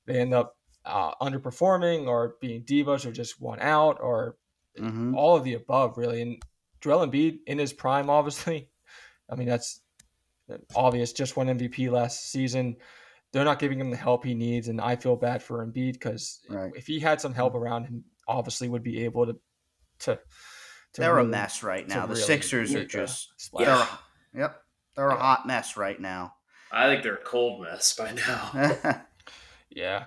they 0.06 0.20
end 0.20 0.34
up 0.34 0.58
uh, 0.86 1.14
underperforming 1.22 2.08
or 2.08 2.36
being 2.42 2.64
divas 2.64 3.06
or 3.06 3.12
just 3.12 3.42
one 3.42 3.60
out 3.60 4.00
or 4.02 4.38
mm-hmm. 4.78 5.16
all 5.16 5.36
of 5.36 5.44
the 5.44 5.54
above, 5.54 5.98
really. 5.98 6.22
And 6.22 6.42
Joel 6.82 7.08
Embiid 7.08 7.40
in 7.48 7.58
his 7.58 7.74
prime, 7.74 8.10
obviously. 8.10 8.70
I 9.30 9.36
mean, 9.36 9.48
that's 9.48 9.82
obvious. 10.76 11.14
Just 11.14 11.38
won 11.38 11.48
MVP 11.48 11.90
last 11.90 12.32
season. 12.32 12.76
They're 13.32 13.46
not 13.46 13.60
giving 13.60 13.80
him 13.80 13.90
the 13.90 13.98
help 13.98 14.24
he 14.24 14.36
needs, 14.36 14.68
and 14.68 14.80
I 14.80 14.96
feel 14.96 15.16
bad 15.16 15.42
for 15.42 15.66
Embiid 15.66 15.94
because 15.94 16.42
right. 16.50 16.72
if 16.76 16.86
he 16.86 17.00
had 17.00 17.20
some 17.20 17.34
help 17.34 17.56
around 17.56 17.86
him, 17.86 18.04
obviously 18.28 18.70
would 18.70 18.84
be 18.84 19.06
able 19.06 19.26
to 19.26 19.34
to. 20.00 20.20
to 20.94 21.02
they're 21.02 21.16
really, 21.16 21.28
a 21.28 21.32
mess 21.32 21.64
right 21.64 21.88
now. 21.88 22.06
The 22.06 22.14
really 22.14 22.22
Sixers 22.22 22.76
are 22.76 22.86
just 22.86 23.32
yeah. 23.58 23.88
They're, 24.34 24.42
yep, 24.42 24.62
they're 24.96 25.10
a 25.10 25.18
hot 25.18 25.48
mess 25.48 25.78
right 25.78 26.00
now. 26.00 26.36
I 26.72 26.88
think 26.88 27.02
they're 27.02 27.16
a 27.16 27.24
cold 27.24 27.64
mess 27.64 27.96
by 27.96 28.12
now. 28.14 29.02
yeah, 29.76 30.06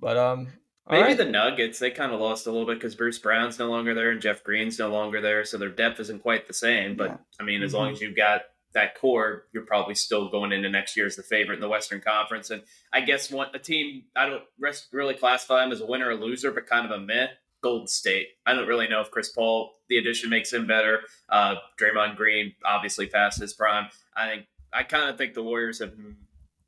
but 0.00 0.16
um, 0.16 0.48
maybe 0.88 1.08
right. 1.08 1.16
the 1.16 1.24
Nuggets 1.24 1.78
they 1.78 1.90
kind 1.90 2.12
of 2.12 2.20
lost 2.20 2.46
a 2.46 2.50
little 2.52 2.66
bit 2.66 2.78
because 2.78 2.94
Bruce 2.94 3.18
Brown's 3.18 3.58
no 3.58 3.68
longer 3.70 3.94
there 3.94 4.10
and 4.10 4.20
Jeff 4.20 4.44
Green's 4.44 4.78
no 4.78 4.88
longer 4.88 5.20
there, 5.20 5.44
so 5.44 5.58
their 5.58 5.68
depth 5.68 6.00
isn't 6.00 6.22
quite 6.22 6.46
the 6.46 6.54
same. 6.54 6.96
But 6.96 7.10
yeah. 7.10 7.16
I 7.40 7.44
mean, 7.44 7.62
as 7.62 7.70
mm-hmm. 7.70 7.78
long 7.78 7.92
as 7.92 8.00
you've 8.00 8.16
got 8.16 8.42
that 8.74 8.98
core, 8.98 9.44
you're 9.52 9.66
probably 9.66 9.94
still 9.94 10.30
going 10.30 10.52
into 10.52 10.70
next 10.70 10.96
year 10.96 11.06
as 11.06 11.16
the 11.16 11.22
favorite 11.22 11.56
in 11.56 11.60
the 11.60 11.68
Western 11.68 12.00
Conference. 12.00 12.50
And 12.50 12.62
I 12.92 13.02
guess 13.02 13.30
one 13.30 13.48
a 13.54 13.58
team 13.58 14.04
I 14.16 14.28
don't 14.28 14.44
really 14.92 15.14
classify 15.14 15.62
them 15.62 15.72
as 15.72 15.80
a 15.80 15.86
winner 15.86 16.08
or 16.08 16.14
loser, 16.14 16.50
but 16.50 16.66
kind 16.66 16.86
of 16.86 16.92
a 16.92 17.00
meh. 17.00 17.28
Golden 17.62 17.86
State. 17.86 18.26
I 18.44 18.54
don't 18.54 18.66
really 18.66 18.88
know 18.88 19.00
if 19.00 19.10
Chris 19.10 19.30
Paul 19.30 19.72
the 19.88 19.98
addition 19.98 20.30
makes 20.30 20.52
him 20.52 20.66
better. 20.66 21.00
Uh, 21.28 21.54
Draymond 21.80 22.16
Green 22.16 22.54
obviously 22.64 23.06
past 23.06 23.40
his 23.40 23.54
prime. 23.54 23.86
I 24.16 24.28
think 24.28 24.46
I 24.72 24.82
kind 24.82 25.08
of 25.08 25.16
think 25.16 25.34
the 25.34 25.42
Warriors 25.42 25.78
have 25.78 25.92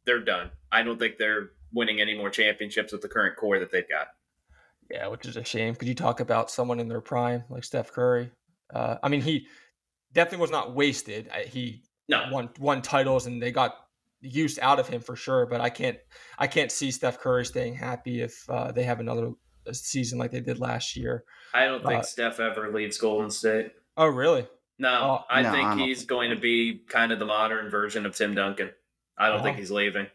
they're 0.06 0.20
done. 0.20 0.50
I 0.70 0.82
don't 0.82 0.98
think 0.98 1.18
they're 1.18 1.50
winning 1.74 2.00
any 2.00 2.16
more 2.16 2.30
championships 2.30 2.92
with 2.92 3.02
the 3.02 3.08
current 3.08 3.36
core 3.36 3.58
that 3.58 3.70
they've 3.70 3.88
got. 3.88 4.08
Yeah, 4.90 5.08
which 5.08 5.26
is 5.26 5.36
a 5.36 5.44
shame. 5.44 5.74
Could 5.74 5.88
you 5.88 5.94
talk 5.94 6.20
about 6.20 6.50
someone 6.50 6.78
in 6.78 6.88
their 6.88 7.00
prime 7.00 7.44
like 7.48 7.64
Steph 7.64 7.92
Curry? 7.92 8.30
Uh, 8.72 8.96
I 9.02 9.08
mean, 9.08 9.22
he 9.22 9.46
definitely 10.12 10.42
was 10.42 10.50
not 10.50 10.74
wasted. 10.74 11.30
He 11.46 11.82
no. 12.08 12.24
won 12.30 12.50
won 12.58 12.82
titles 12.82 13.26
and 13.26 13.42
they 13.42 13.50
got 13.50 13.76
use 14.20 14.58
out 14.58 14.80
of 14.80 14.88
him 14.88 15.00
for 15.00 15.16
sure. 15.16 15.46
But 15.46 15.60
I 15.60 15.70
can't 15.70 15.98
I 16.38 16.46
can't 16.46 16.70
see 16.70 16.90
Steph 16.90 17.18
Curry 17.18 17.44
staying 17.44 17.74
happy 17.74 18.20
if 18.20 18.44
uh, 18.48 18.72
they 18.72 18.84
have 18.84 19.00
another 19.00 19.32
uh, 19.66 19.72
season 19.72 20.18
like 20.18 20.30
they 20.30 20.40
did 20.40 20.58
last 20.58 20.96
year. 20.96 21.24
I 21.52 21.66
don't 21.66 21.84
think 21.84 22.00
uh, 22.00 22.02
Steph 22.02 22.40
ever 22.40 22.72
leaves 22.72 22.98
Golden 22.98 23.30
State. 23.30 23.72
Oh 23.96 24.06
really? 24.06 24.46
No, 24.78 24.88
oh, 24.88 25.24
I 25.30 25.42
no, 25.42 25.52
think 25.52 25.66
I 25.66 25.76
he's 25.76 25.98
think 25.98 26.10
going 26.10 26.30
to 26.30 26.36
be 26.36 26.82
kind 26.88 27.12
of 27.12 27.18
the 27.18 27.26
modern 27.26 27.70
version 27.70 28.06
of 28.06 28.16
Tim 28.16 28.34
Duncan. 28.34 28.70
I 29.16 29.28
don't 29.28 29.42
think 29.42 29.56
oh. 29.56 29.60
he's 29.60 29.70
leaving. 29.70 30.08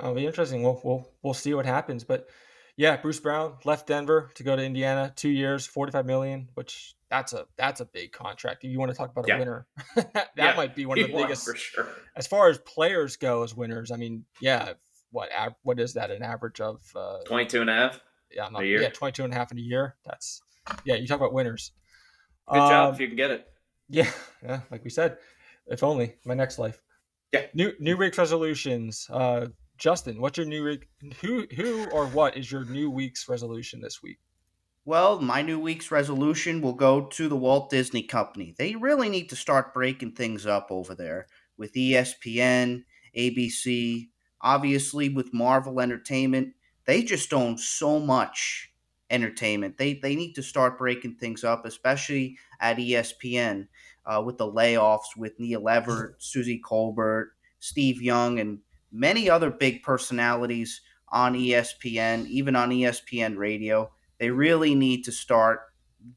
It'll 0.00 0.14
be 0.14 0.26
interesting. 0.26 0.62
We'll 0.62 0.80
we'll 0.82 1.08
we'll 1.22 1.34
see 1.34 1.54
what 1.54 1.66
happens. 1.66 2.04
But 2.04 2.28
yeah, 2.76 2.96
Bruce 2.96 3.20
Brown 3.20 3.54
left 3.64 3.86
Denver 3.86 4.30
to 4.34 4.42
go 4.42 4.56
to 4.56 4.62
Indiana, 4.62 5.12
two 5.14 5.28
years, 5.28 5.66
forty 5.66 5.92
five 5.92 6.06
million, 6.06 6.48
which 6.54 6.94
that's 7.10 7.32
a 7.32 7.46
that's 7.56 7.80
a 7.80 7.84
big 7.84 8.12
contract. 8.12 8.64
If 8.64 8.70
you 8.70 8.78
want 8.78 8.90
to 8.90 8.96
talk 8.96 9.10
about 9.10 9.26
a 9.26 9.28
yeah. 9.28 9.38
winner, 9.38 9.66
that 9.96 10.30
yeah. 10.36 10.54
might 10.56 10.74
be 10.74 10.86
one 10.86 10.98
of 11.00 11.06
the 11.06 11.12
biggest 11.12 11.46
for 11.46 11.54
sure. 11.54 11.88
As 12.16 12.26
far 12.26 12.48
as 12.48 12.58
players 12.58 13.16
go 13.16 13.44
as 13.44 13.54
winners, 13.54 13.90
I 13.90 13.96
mean, 13.96 14.24
yeah, 14.40 14.72
what 15.12 15.30
what 15.62 15.78
is 15.78 15.94
that? 15.94 16.10
An 16.10 16.22
average 16.22 16.60
of 16.60 16.82
uh, 16.96 17.18
22 17.24 17.60
and 17.60 17.70
a 17.70 17.72
half? 17.72 18.00
Yeah, 18.30 18.48
not, 18.48 18.60
yeah, 18.60 18.88
22 18.88 19.24
and 19.24 19.32
a 19.32 19.36
half 19.36 19.52
in 19.52 19.58
a 19.58 19.60
year. 19.60 19.94
That's 20.04 20.42
yeah, 20.84 20.96
you 20.96 21.06
talk 21.06 21.18
about 21.18 21.32
winners. 21.32 21.70
Good 22.48 22.58
um, 22.58 22.68
job 22.70 22.94
if 22.94 23.00
you 23.00 23.06
can 23.08 23.16
get 23.16 23.30
it. 23.30 23.48
Yeah, 23.90 24.10
yeah, 24.42 24.60
like 24.70 24.82
we 24.82 24.88
said, 24.88 25.18
if 25.66 25.82
only 25.82 26.14
my 26.24 26.32
next 26.32 26.58
life. 26.58 26.80
Yeah. 27.32 27.44
New 27.52 27.72
New 27.78 27.98
Week's 27.98 28.16
resolutions. 28.16 29.06
Uh, 29.12 29.48
Justin, 29.84 30.18
what's 30.18 30.38
your 30.38 30.46
new 30.46 30.64
week? 30.64 30.88
Who 31.20 31.46
who 31.54 31.84
or 31.90 32.06
what 32.06 32.38
is 32.38 32.50
your 32.50 32.64
new 32.64 32.88
week's 32.88 33.28
resolution 33.28 33.82
this 33.82 34.02
week? 34.02 34.16
Well, 34.86 35.20
my 35.20 35.42
new 35.42 35.58
week's 35.60 35.90
resolution 35.90 36.62
will 36.62 36.72
go 36.72 37.04
to 37.04 37.28
the 37.28 37.36
Walt 37.36 37.68
Disney 37.68 38.02
Company. 38.02 38.54
They 38.56 38.76
really 38.76 39.10
need 39.10 39.28
to 39.28 39.36
start 39.36 39.74
breaking 39.74 40.12
things 40.12 40.46
up 40.46 40.68
over 40.70 40.94
there 40.94 41.26
with 41.58 41.74
ESPN, 41.74 42.84
ABC, 43.14 44.08
obviously 44.40 45.10
with 45.10 45.34
Marvel 45.34 45.78
Entertainment. 45.78 46.54
They 46.86 47.02
just 47.02 47.34
own 47.34 47.58
so 47.58 48.00
much 48.00 48.72
entertainment. 49.10 49.76
They 49.76 49.92
they 49.92 50.16
need 50.16 50.32
to 50.36 50.42
start 50.42 50.78
breaking 50.78 51.16
things 51.16 51.44
up, 51.44 51.66
especially 51.66 52.38
at 52.58 52.78
ESPN 52.78 53.68
uh, 54.06 54.22
with 54.24 54.38
the 54.38 54.50
layoffs 54.50 55.14
with 55.14 55.38
Neil 55.38 55.68
Everett, 55.68 56.22
Suzy 56.22 56.58
Kolber, 56.66 57.32
Steve 57.58 58.00
Young, 58.00 58.38
and 58.38 58.60
many 58.94 59.28
other 59.28 59.50
big 59.50 59.82
personalities 59.82 60.80
on 61.08 61.34
ESPN, 61.34 62.26
even 62.28 62.54
on 62.54 62.70
ESPN 62.70 63.36
Radio. 63.36 63.90
They 64.18 64.30
really 64.30 64.74
need 64.74 65.04
to 65.04 65.12
start 65.12 65.60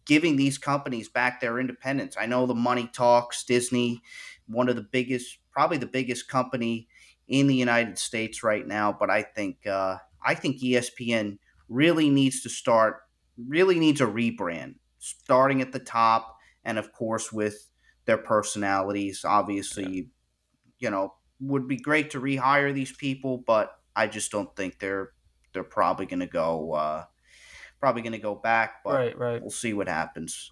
giving 0.06 0.36
these 0.36 0.58
companies 0.58 1.10
back 1.10 1.42
their 1.42 1.60
independence. 1.60 2.16
I 2.20 2.28
know 2.28 2.46
the 2.46 2.54
money 2.54 2.90
talks, 2.94 3.44
Disney, 3.44 4.02
one 4.48 4.70
of 4.70 4.76
the 4.76 4.84
biggest, 4.84 5.40
probably 5.52 5.78
the 5.78 5.88
biggest 5.88 6.28
company 6.28 6.88
in 7.28 7.48
the 7.48 7.56
United 7.56 7.98
States 7.98 8.44
right 8.44 8.66
now, 8.66 8.96
but 8.98 9.10
I 9.10 9.24
think 9.24 9.66
uh, 9.68 9.98
I 10.26 10.36
think 10.36 10.62
ESPN 10.62 11.40
really 11.68 12.10
needs 12.10 12.42
to 12.44 12.50
start, 12.50 12.98
really 13.38 13.80
needs 13.80 14.02
a 14.02 14.06
rebrand, 14.06 14.76
starting 15.00 15.62
at 15.62 15.74
the 15.74 15.80
top, 15.80 16.38
and 16.64 16.78
of 16.78 16.94
course 16.94 17.32
with 17.32 17.70
their 18.06 18.18
personalities. 18.18 19.26
Obviously, 19.26 19.96
yeah. 19.96 20.04
you 20.80 20.90
know, 20.90 21.14
would 21.40 21.68
be 21.68 21.78
great 21.78 22.12
to 22.12 22.22
rehire 22.22 22.74
these 22.74 22.92
people, 22.92 23.38
but 23.38 23.80
I 23.96 24.08
just 24.08 24.32
don't 24.32 24.54
think 24.56 24.80
they're 24.80 25.12
they're 25.54 25.64
probably 25.64 26.06
going 26.06 26.20
to 26.20 26.28
go. 26.28 26.74
Uh, 26.74 27.06
probably 27.80 28.02
going 28.02 28.14
to 28.14 28.18
go 28.20 28.34
back, 28.34 28.84
but 28.84 28.96
right, 28.96 29.18
right. 29.18 29.42
we'll 29.42 29.52
see 29.52 29.74
what 29.74 29.88
happens. 29.88 30.52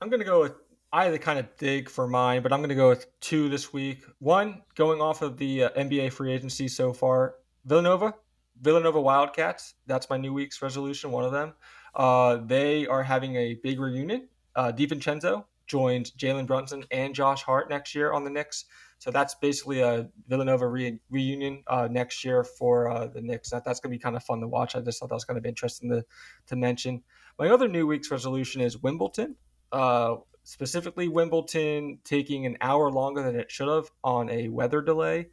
I'm 0.00 0.08
going 0.08 0.20
to 0.20 0.26
go 0.26 0.42
with 0.42 0.54
I 0.92 1.04
had 1.04 1.10
to 1.10 1.18
kind 1.18 1.38
of 1.38 1.54
dig 1.58 1.90
for 1.90 2.08
mine, 2.08 2.42
but 2.42 2.52
I'm 2.52 2.60
going 2.60 2.70
to 2.70 2.74
go 2.74 2.88
with 2.88 3.06
two 3.20 3.48
this 3.50 3.72
week. 3.72 4.04
One, 4.20 4.62
going 4.74 5.02
off 5.02 5.20
of 5.20 5.36
the 5.36 5.64
uh, 5.64 5.70
NBA 5.70 6.12
free 6.12 6.32
agency 6.32 6.66
so 6.66 6.94
far, 6.94 7.34
Villanova, 7.66 8.14
Villanova 8.62 9.00
Wildcats. 9.00 9.74
That's 9.86 10.08
my 10.08 10.16
new 10.16 10.32
week's 10.32 10.62
resolution. 10.62 11.10
One 11.10 11.24
of 11.24 11.32
them. 11.32 11.52
Uh, 11.94 12.36
they 12.36 12.86
are 12.86 13.02
having 13.02 13.36
a 13.36 13.54
big 13.62 13.80
reunion. 13.80 14.28
Uh, 14.56 14.72
DiVincenzo 14.72 15.44
joined 15.66 16.12
Jalen 16.16 16.46
Brunson 16.46 16.84
and 16.90 17.14
Josh 17.14 17.42
Hart 17.42 17.68
next 17.68 17.94
year 17.94 18.12
on 18.12 18.24
the 18.24 18.30
Knicks. 18.30 18.64
So 18.98 19.12
that's 19.12 19.34
basically 19.36 19.80
a 19.80 20.08
Villanova 20.26 20.66
re- 20.66 21.00
reunion 21.08 21.62
uh, 21.68 21.88
next 21.90 22.24
year 22.24 22.42
for 22.42 22.90
uh, 22.90 23.06
the 23.06 23.20
Knicks. 23.20 23.50
That, 23.50 23.64
that's 23.64 23.78
going 23.78 23.92
to 23.92 23.96
be 23.96 24.02
kind 24.02 24.16
of 24.16 24.24
fun 24.24 24.40
to 24.40 24.48
watch. 24.48 24.74
I 24.74 24.80
just 24.80 24.98
thought 24.98 25.08
that 25.10 25.14
was 25.14 25.24
kind 25.24 25.38
of 25.38 25.46
interesting 25.46 25.90
to, 25.90 26.04
to 26.48 26.56
mention. 26.56 27.02
My 27.38 27.48
other 27.48 27.68
new 27.68 27.86
week's 27.86 28.10
resolution 28.10 28.60
is 28.60 28.76
Wimbledon. 28.76 29.36
Uh, 29.70 30.16
specifically, 30.42 31.06
Wimbledon 31.06 32.00
taking 32.04 32.44
an 32.44 32.56
hour 32.60 32.90
longer 32.90 33.22
than 33.22 33.36
it 33.36 33.50
should 33.50 33.68
have 33.68 33.88
on 34.02 34.30
a 34.30 34.48
weather 34.48 34.82
delay. 34.82 35.28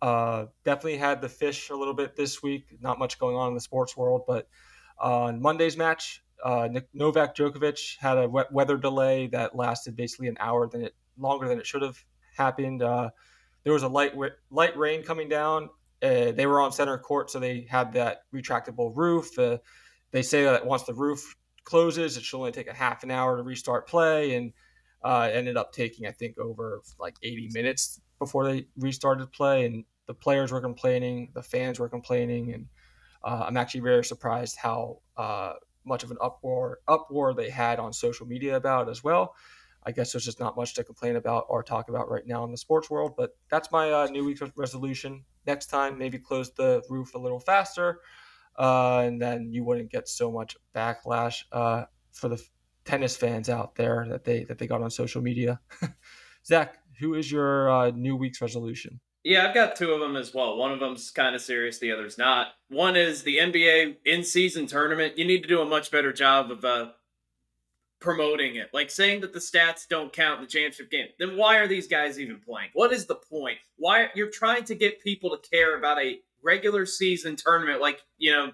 Uh, 0.00 0.46
definitely 0.64 0.96
had 0.96 1.20
the 1.20 1.28
fish 1.28 1.68
a 1.68 1.76
little 1.76 1.94
bit 1.94 2.16
this 2.16 2.42
week. 2.42 2.78
Not 2.80 2.98
much 2.98 3.18
going 3.18 3.36
on 3.36 3.48
in 3.48 3.54
the 3.54 3.60
sports 3.60 3.94
world, 3.94 4.22
but 4.26 4.48
on 4.98 5.42
Monday's 5.42 5.76
match, 5.76 6.22
uh, 6.42 6.68
Novak 6.94 7.36
Djokovic 7.36 7.98
had 7.98 8.18
a 8.18 8.28
weather 8.28 8.76
delay 8.76 9.26
that 9.28 9.54
lasted 9.54 9.96
basically 9.96 10.28
an 10.28 10.36
hour 10.40 10.66
than 10.66 10.82
it 10.82 10.94
longer 11.18 11.46
than 11.46 11.58
it 11.58 11.66
should 11.66 11.82
have 11.82 12.02
happened. 12.36 12.82
Uh, 12.82 13.10
there 13.64 13.72
was 13.72 13.82
a 13.82 13.88
light 13.88 14.12
light 14.50 14.76
rain 14.76 15.02
coming 15.02 15.28
down. 15.28 15.70
Uh, 16.02 16.32
they 16.32 16.46
were 16.46 16.60
on 16.60 16.72
center 16.72 16.98
court, 16.98 17.30
so 17.30 17.38
they 17.38 17.66
had 17.68 17.92
that 17.92 18.22
retractable 18.34 18.92
roof. 18.94 19.38
Uh, 19.38 19.58
they 20.10 20.22
say 20.22 20.44
that 20.44 20.66
once 20.66 20.82
the 20.82 20.94
roof 20.94 21.36
closes, 21.64 22.16
it 22.16 22.24
should 22.24 22.38
only 22.38 22.52
take 22.52 22.66
a 22.66 22.74
half 22.74 23.04
an 23.04 23.10
hour 23.10 23.36
to 23.36 23.42
restart 23.42 23.86
play, 23.86 24.34
and 24.34 24.52
uh, 25.04 25.30
ended 25.32 25.56
up 25.56 25.72
taking 25.72 26.06
I 26.06 26.12
think 26.12 26.38
over 26.38 26.82
like 26.98 27.16
80 27.22 27.50
minutes 27.52 28.00
before 28.18 28.44
they 28.46 28.66
restarted 28.76 29.30
play. 29.32 29.64
And 29.66 29.84
the 30.06 30.14
players 30.14 30.50
were 30.52 30.60
complaining, 30.60 31.30
the 31.34 31.42
fans 31.42 31.78
were 31.78 31.88
complaining, 31.88 32.52
and 32.52 32.66
uh, 33.22 33.44
I'm 33.46 33.56
actually 33.56 33.80
very 33.80 34.04
surprised 34.04 34.56
how 34.56 34.98
uh, 35.16 35.54
much 35.84 36.02
of 36.02 36.10
an 36.10 36.18
uproar 36.20 36.80
uproar 36.88 37.34
they 37.34 37.50
had 37.50 37.78
on 37.78 37.92
social 37.92 38.26
media 38.26 38.56
about 38.56 38.88
as 38.88 39.04
well. 39.04 39.34
I 39.84 39.92
guess 39.92 40.12
there's 40.12 40.24
just 40.24 40.40
not 40.40 40.56
much 40.56 40.74
to 40.74 40.84
complain 40.84 41.16
about 41.16 41.46
or 41.48 41.62
talk 41.62 41.88
about 41.88 42.10
right 42.10 42.26
now 42.26 42.44
in 42.44 42.50
the 42.50 42.56
sports 42.56 42.88
world. 42.88 43.14
But 43.16 43.36
that's 43.50 43.70
my 43.72 43.90
uh, 43.90 44.06
New 44.06 44.24
Week's 44.24 44.42
resolution. 44.56 45.24
Next 45.46 45.66
time, 45.66 45.98
maybe 45.98 46.18
close 46.18 46.52
the 46.52 46.82
roof 46.88 47.14
a 47.14 47.18
little 47.18 47.40
faster, 47.40 48.00
uh, 48.58 48.98
and 48.98 49.20
then 49.20 49.52
you 49.52 49.64
wouldn't 49.64 49.90
get 49.90 50.08
so 50.08 50.30
much 50.30 50.56
backlash 50.74 51.44
uh, 51.50 51.84
for 52.12 52.28
the 52.28 52.40
tennis 52.84 53.16
fans 53.16 53.48
out 53.48 53.74
there 53.74 54.06
that 54.08 54.24
they 54.24 54.44
that 54.44 54.58
they 54.58 54.66
got 54.66 54.82
on 54.82 54.90
social 54.90 55.22
media. 55.22 55.60
Zach, 56.46 56.78
who 56.98 57.14
is 57.14 57.30
your 57.30 57.70
uh, 57.70 57.90
new 57.90 58.16
week's 58.16 58.40
resolution? 58.40 59.00
Yeah, 59.24 59.46
I've 59.46 59.54
got 59.54 59.76
two 59.76 59.92
of 59.92 60.00
them 60.00 60.16
as 60.16 60.34
well. 60.34 60.56
One 60.56 60.72
of 60.72 60.80
them's 60.80 61.10
kind 61.12 61.36
of 61.36 61.40
serious, 61.40 61.78
the 61.78 61.92
other's 61.92 62.18
not. 62.18 62.48
One 62.68 62.96
is 62.96 63.22
the 63.22 63.38
NBA 63.38 63.98
in 64.04 64.24
season 64.24 64.66
tournament. 64.66 65.16
You 65.16 65.24
need 65.24 65.42
to 65.42 65.48
do 65.48 65.60
a 65.60 65.64
much 65.64 65.92
better 65.92 66.12
job 66.12 66.50
of 66.50 66.64
uh, 66.64 66.88
promoting 68.02 68.56
it. 68.56 68.68
Like 68.74 68.90
saying 68.90 69.22
that 69.22 69.32
the 69.32 69.38
stats 69.38 69.88
don't 69.88 70.12
count 70.12 70.40
in 70.40 70.44
the 70.44 70.50
championship 70.50 70.90
game. 70.90 71.06
Then 71.18 71.36
why 71.36 71.56
are 71.56 71.66
these 71.66 71.86
guys 71.86 72.20
even 72.20 72.40
playing? 72.40 72.70
What 72.74 72.92
is 72.92 73.06
the 73.06 73.14
point? 73.14 73.58
Why 73.76 74.08
you're 74.14 74.30
trying 74.30 74.64
to 74.64 74.74
get 74.74 75.02
people 75.02 75.30
to 75.30 75.48
care 75.48 75.78
about 75.78 76.02
a 76.02 76.18
regular 76.42 76.84
season 76.84 77.36
tournament 77.36 77.80
like, 77.80 78.00
you 78.18 78.32
know, 78.32 78.52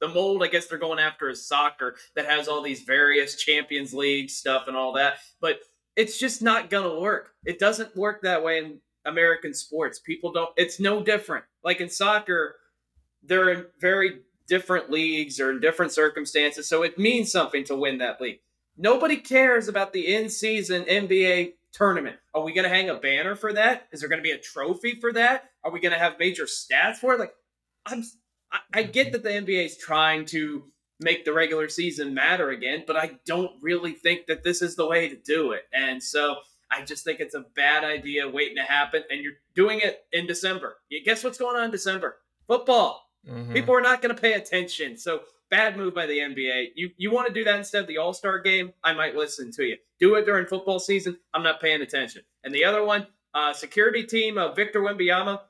the 0.00 0.08
mold 0.08 0.42
I 0.42 0.48
guess 0.48 0.66
they're 0.66 0.78
going 0.78 0.98
after 0.98 1.28
is 1.28 1.46
soccer 1.46 1.96
that 2.14 2.26
has 2.26 2.48
all 2.48 2.62
these 2.62 2.82
various 2.82 3.36
Champions 3.36 3.92
League 3.92 4.30
stuff 4.30 4.64
and 4.68 4.76
all 4.76 4.92
that. 4.94 5.14
But 5.40 5.60
it's 5.96 6.18
just 6.18 6.42
not 6.42 6.70
going 6.70 6.88
to 6.88 7.00
work. 7.00 7.30
It 7.44 7.58
doesn't 7.58 7.96
work 7.96 8.22
that 8.22 8.42
way 8.42 8.58
in 8.58 8.80
American 9.04 9.54
sports. 9.54 9.98
People 9.98 10.32
don't 10.32 10.50
it's 10.56 10.80
no 10.80 11.02
different. 11.02 11.44
Like 11.62 11.80
in 11.80 11.88
soccer, 11.88 12.56
they're 13.22 13.50
in 13.50 13.66
very 13.80 14.20
different 14.46 14.90
leagues 14.90 15.40
or 15.40 15.50
in 15.50 15.60
different 15.60 15.92
circumstances, 15.92 16.68
so 16.68 16.82
it 16.82 16.98
means 16.98 17.32
something 17.32 17.64
to 17.64 17.76
win 17.76 17.98
that 17.98 18.20
league. 18.20 18.40
Nobody 18.76 19.16
cares 19.16 19.68
about 19.68 19.92
the 19.92 20.14
in 20.14 20.28
season 20.28 20.84
NBA 20.84 21.54
tournament. 21.72 22.16
Are 22.34 22.42
we 22.42 22.52
going 22.52 22.68
to 22.68 22.74
hang 22.74 22.90
a 22.90 22.94
banner 22.94 23.36
for 23.36 23.52
that? 23.52 23.88
Is 23.92 24.00
there 24.00 24.08
going 24.08 24.20
to 24.20 24.22
be 24.22 24.32
a 24.32 24.38
trophy 24.38 24.98
for 25.00 25.12
that? 25.12 25.50
Are 25.62 25.70
we 25.70 25.80
going 25.80 25.92
to 25.92 25.98
have 25.98 26.18
major 26.18 26.44
stats 26.44 26.96
for 26.96 27.14
it? 27.14 27.20
Like, 27.20 27.34
I'm, 27.86 28.02
I, 28.52 28.58
I 28.72 28.82
get 28.84 29.12
that 29.12 29.22
the 29.22 29.30
NBA 29.30 29.66
is 29.66 29.76
trying 29.76 30.26
to 30.26 30.64
make 31.00 31.24
the 31.24 31.32
regular 31.32 31.68
season 31.68 32.14
matter 32.14 32.50
again, 32.50 32.84
but 32.86 32.96
I 32.96 33.18
don't 33.26 33.52
really 33.60 33.92
think 33.92 34.26
that 34.26 34.44
this 34.44 34.62
is 34.62 34.76
the 34.76 34.86
way 34.86 35.08
to 35.08 35.16
do 35.16 35.52
it. 35.52 35.64
And 35.72 36.02
so 36.02 36.36
I 36.70 36.82
just 36.82 37.04
think 37.04 37.20
it's 37.20 37.34
a 37.34 37.44
bad 37.54 37.84
idea 37.84 38.28
waiting 38.28 38.56
to 38.56 38.62
happen. 38.62 39.02
And 39.10 39.20
you're 39.20 39.34
doing 39.54 39.80
it 39.80 40.04
in 40.12 40.26
December. 40.26 40.76
You 40.88 41.04
guess 41.04 41.24
what's 41.24 41.38
going 41.38 41.56
on 41.56 41.64
in 41.64 41.70
December? 41.70 42.16
Football. 42.46 43.02
Mm-hmm. 43.28 43.52
People 43.52 43.74
are 43.74 43.80
not 43.80 44.02
going 44.02 44.14
to 44.14 44.20
pay 44.20 44.34
attention. 44.34 44.96
So 44.96 45.22
bad 45.50 45.76
move 45.76 45.94
by 45.94 46.06
the 46.06 46.18
NBA. 46.18 46.68
You 46.74 46.90
you 46.96 47.10
want 47.10 47.28
to 47.28 47.34
do 47.34 47.44
that 47.44 47.58
instead 47.58 47.82
of 47.82 47.88
the 47.88 47.98
All 47.98 48.12
Star 48.12 48.38
game? 48.38 48.72
I 48.82 48.92
might 48.92 49.16
listen 49.16 49.50
to 49.52 49.64
you. 49.64 49.76
Do 49.98 50.14
it 50.16 50.24
during 50.24 50.46
football 50.46 50.78
season. 50.78 51.18
I'm 51.32 51.42
not 51.42 51.60
paying 51.60 51.82
attention. 51.82 52.22
And 52.42 52.54
the 52.54 52.64
other 52.64 52.84
one, 52.84 53.06
uh, 53.34 53.52
security 53.52 54.04
team 54.04 54.38
of 54.38 54.56
Victor 54.56 54.80
Wembanyama, 54.80 55.40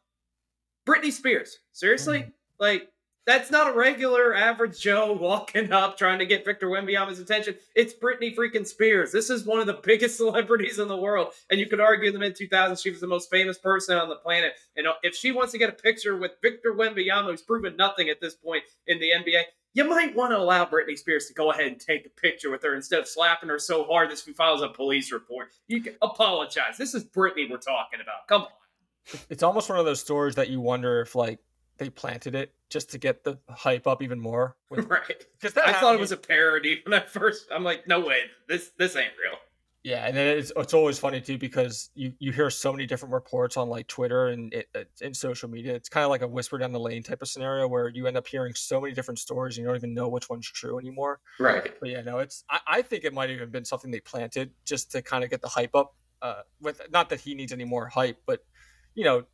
Britney 0.87 1.13
Spears. 1.13 1.59
Seriously, 1.73 2.21
mm-hmm. 2.21 2.31
like 2.59 2.89
that's 3.27 3.51
not 3.51 3.69
a 3.69 3.77
regular 3.77 4.35
average 4.35 4.81
Joe 4.81 5.13
walking 5.13 5.73
up 5.73 5.97
trying 5.97 6.19
to 6.19 6.27
get 6.27 6.45
Victor 6.45 6.69
Wembanyama's 6.69 7.19
attention. 7.19 7.57
It's 7.75 7.95
Britney 7.95 8.35
freaking 8.35 8.67
Spears. 8.67 9.13
This 9.13 9.31
is 9.31 9.45
one 9.45 9.61
of 9.61 9.67
the 9.67 9.81
biggest 9.83 10.17
celebrities 10.19 10.79
in 10.79 10.89
the 10.89 10.97
world, 10.97 11.33
and 11.51 11.59
you 11.59 11.67
could 11.67 11.81
argue 11.81 12.11
that 12.11 12.17
in 12.17 12.21
the 12.21 12.27
mid 12.29 12.37
2000s 12.37 12.83
she 12.83 12.91
was 12.91 13.01
the 13.01 13.07
most 13.07 13.31
famous 13.31 13.59
person 13.59 13.97
on 13.97 14.09
the 14.09 14.17
planet. 14.17 14.53
And 14.77 14.87
uh, 14.87 14.95
if 15.03 15.15
she 15.15 15.33
wants 15.33 15.53
to 15.53 15.59
get 15.59 15.71
a 15.71 15.73
picture 15.73 16.17
with 16.17 16.33
Victor 16.43 16.75
Wembanyama, 16.75 17.31
who's 17.31 17.43
proven 17.43 17.77
nothing 17.77 18.09
at 18.09 18.21
this 18.21 18.35
point 18.35 18.65
in 18.87 18.99
the 18.99 19.11
NBA, 19.11 19.43
you 19.73 19.89
might 19.89 20.15
want 20.15 20.31
to 20.31 20.39
allow 20.39 20.65
Britney 20.65 20.97
Spears 20.97 21.27
to 21.27 21.35
go 21.35 21.51
ahead 21.51 21.67
and 21.67 21.81
take 21.81 22.07
a 22.07 22.21
picture 22.21 22.51
with 22.51 22.63
her 22.63 22.77
instead 22.77 23.01
of 23.01 23.09
slapping 23.09 23.49
her 23.49 23.59
so 23.59 23.85
hard 23.85 24.11
that 24.11 24.19
she 24.19 24.33
files 24.33 24.63
a 24.63 24.69
police 24.69 25.11
report. 25.11 25.49
You 25.67 25.81
can 25.81 25.97
apologize. 26.01 26.79
This 26.79 26.95
is 26.95 27.05
Britney 27.05 27.51
we're 27.51 27.57
talking 27.57 28.01
about. 28.01 28.29
Come 28.29 28.43
on. 28.43 28.49
It's 29.29 29.43
almost 29.43 29.69
one 29.69 29.79
of 29.79 29.85
those 29.85 30.01
stories 30.01 30.37
that 30.37 30.49
you 30.49 30.61
wonder 30.61 31.01
if 31.01 31.15
like 31.15 31.41
they 31.79 31.91
planted 31.91 32.35
it 32.35 32.55
just 32.71 32.91
to 32.91 32.99
get 32.99 33.25
the 33.25 33.39
hype 33.49 33.87
up 33.87 34.03
even 34.03 34.21
more. 34.21 34.57
With, 34.71 34.87
right. 34.89 35.25
Because 35.41 35.57
I 35.57 35.73
thought 35.73 35.95
it 35.95 36.01
was 36.01 36.13
a 36.13 36.17
parody 36.17 36.81
when 36.87 36.95
I 36.95 37.05
first. 37.05 37.47
I'm 37.53 37.65
like, 37.65 37.87
no 37.87 38.01
way, 38.01 38.19
this 38.49 38.71
this 38.79 38.97
ain't 38.97 39.13
real. 39.23 39.39
Yeah, 39.83 40.07
and 40.07 40.17
then 40.17 40.39
it's 40.39 40.51
it's 40.57 40.73
always 40.73 40.99
funny 40.99 41.21
too 41.21 41.37
because 41.37 41.91
you 41.95 42.15
you 42.19 42.33
hear 42.33 42.49
so 42.49 42.73
many 42.73 42.87
different 42.87 43.13
reports 43.13 43.59
on 43.59 43.69
like 43.69 43.87
Twitter 43.87 44.29
and 44.29 44.53
it, 44.55 44.67
in 45.03 45.13
social 45.13 45.51
media. 45.51 45.75
It's 45.75 45.91
kind 45.91 46.05
of 46.05 46.11
like 46.11 46.23
a 46.23 46.27
whisper 46.27 46.57
down 46.57 46.73
the 46.73 46.81
lane 46.81 47.03
type 47.03 47.21
of 47.21 47.29
scenario 47.29 47.69
where 47.69 47.89
you 47.89 48.07
end 48.07 48.17
up 48.17 48.27
hearing 48.27 48.55
so 48.55 48.81
many 48.81 48.95
different 48.95 49.19
stories 49.19 49.59
and 49.59 49.63
you 49.63 49.69
don't 49.69 49.77
even 49.77 49.93
know 49.93 50.09
which 50.09 50.31
one's 50.31 50.51
true 50.51 50.79
anymore. 50.79 51.21
Right. 51.39 51.75
But 51.81 51.91
yeah, 51.91 52.01
no, 52.01 52.19
it's 52.21 52.45
I, 52.49 52.61
I 52.67 52.83
think 52.83 53.05
it 53.05 53.13
might 53.13 53.29
have 53.29 53.37
even 53.37 53.51
been 53.51 53.67
something 53.67 53.91
they 53.91 54.01
planted 54.01 54.53
just 54.65 54.91
to 54.93 55.03
kind 55.03 55.23
of 55.23 55.29
get 55.29 55.43
the 55.43 55.49
hype 55.49 55.75
up. 55.75 55.95
Uh, 56.23 56.41
with 56.63 56.81
not 56.91 57.11
that 57.11 57.21
he 57.21 57.35
needs 57.35 57.53
any 57.53 57.65
more 57.65 57.87
hype, 57.87 58.17
but 58.25 58.41
you 58.95 59.05
know, 59.05 59.25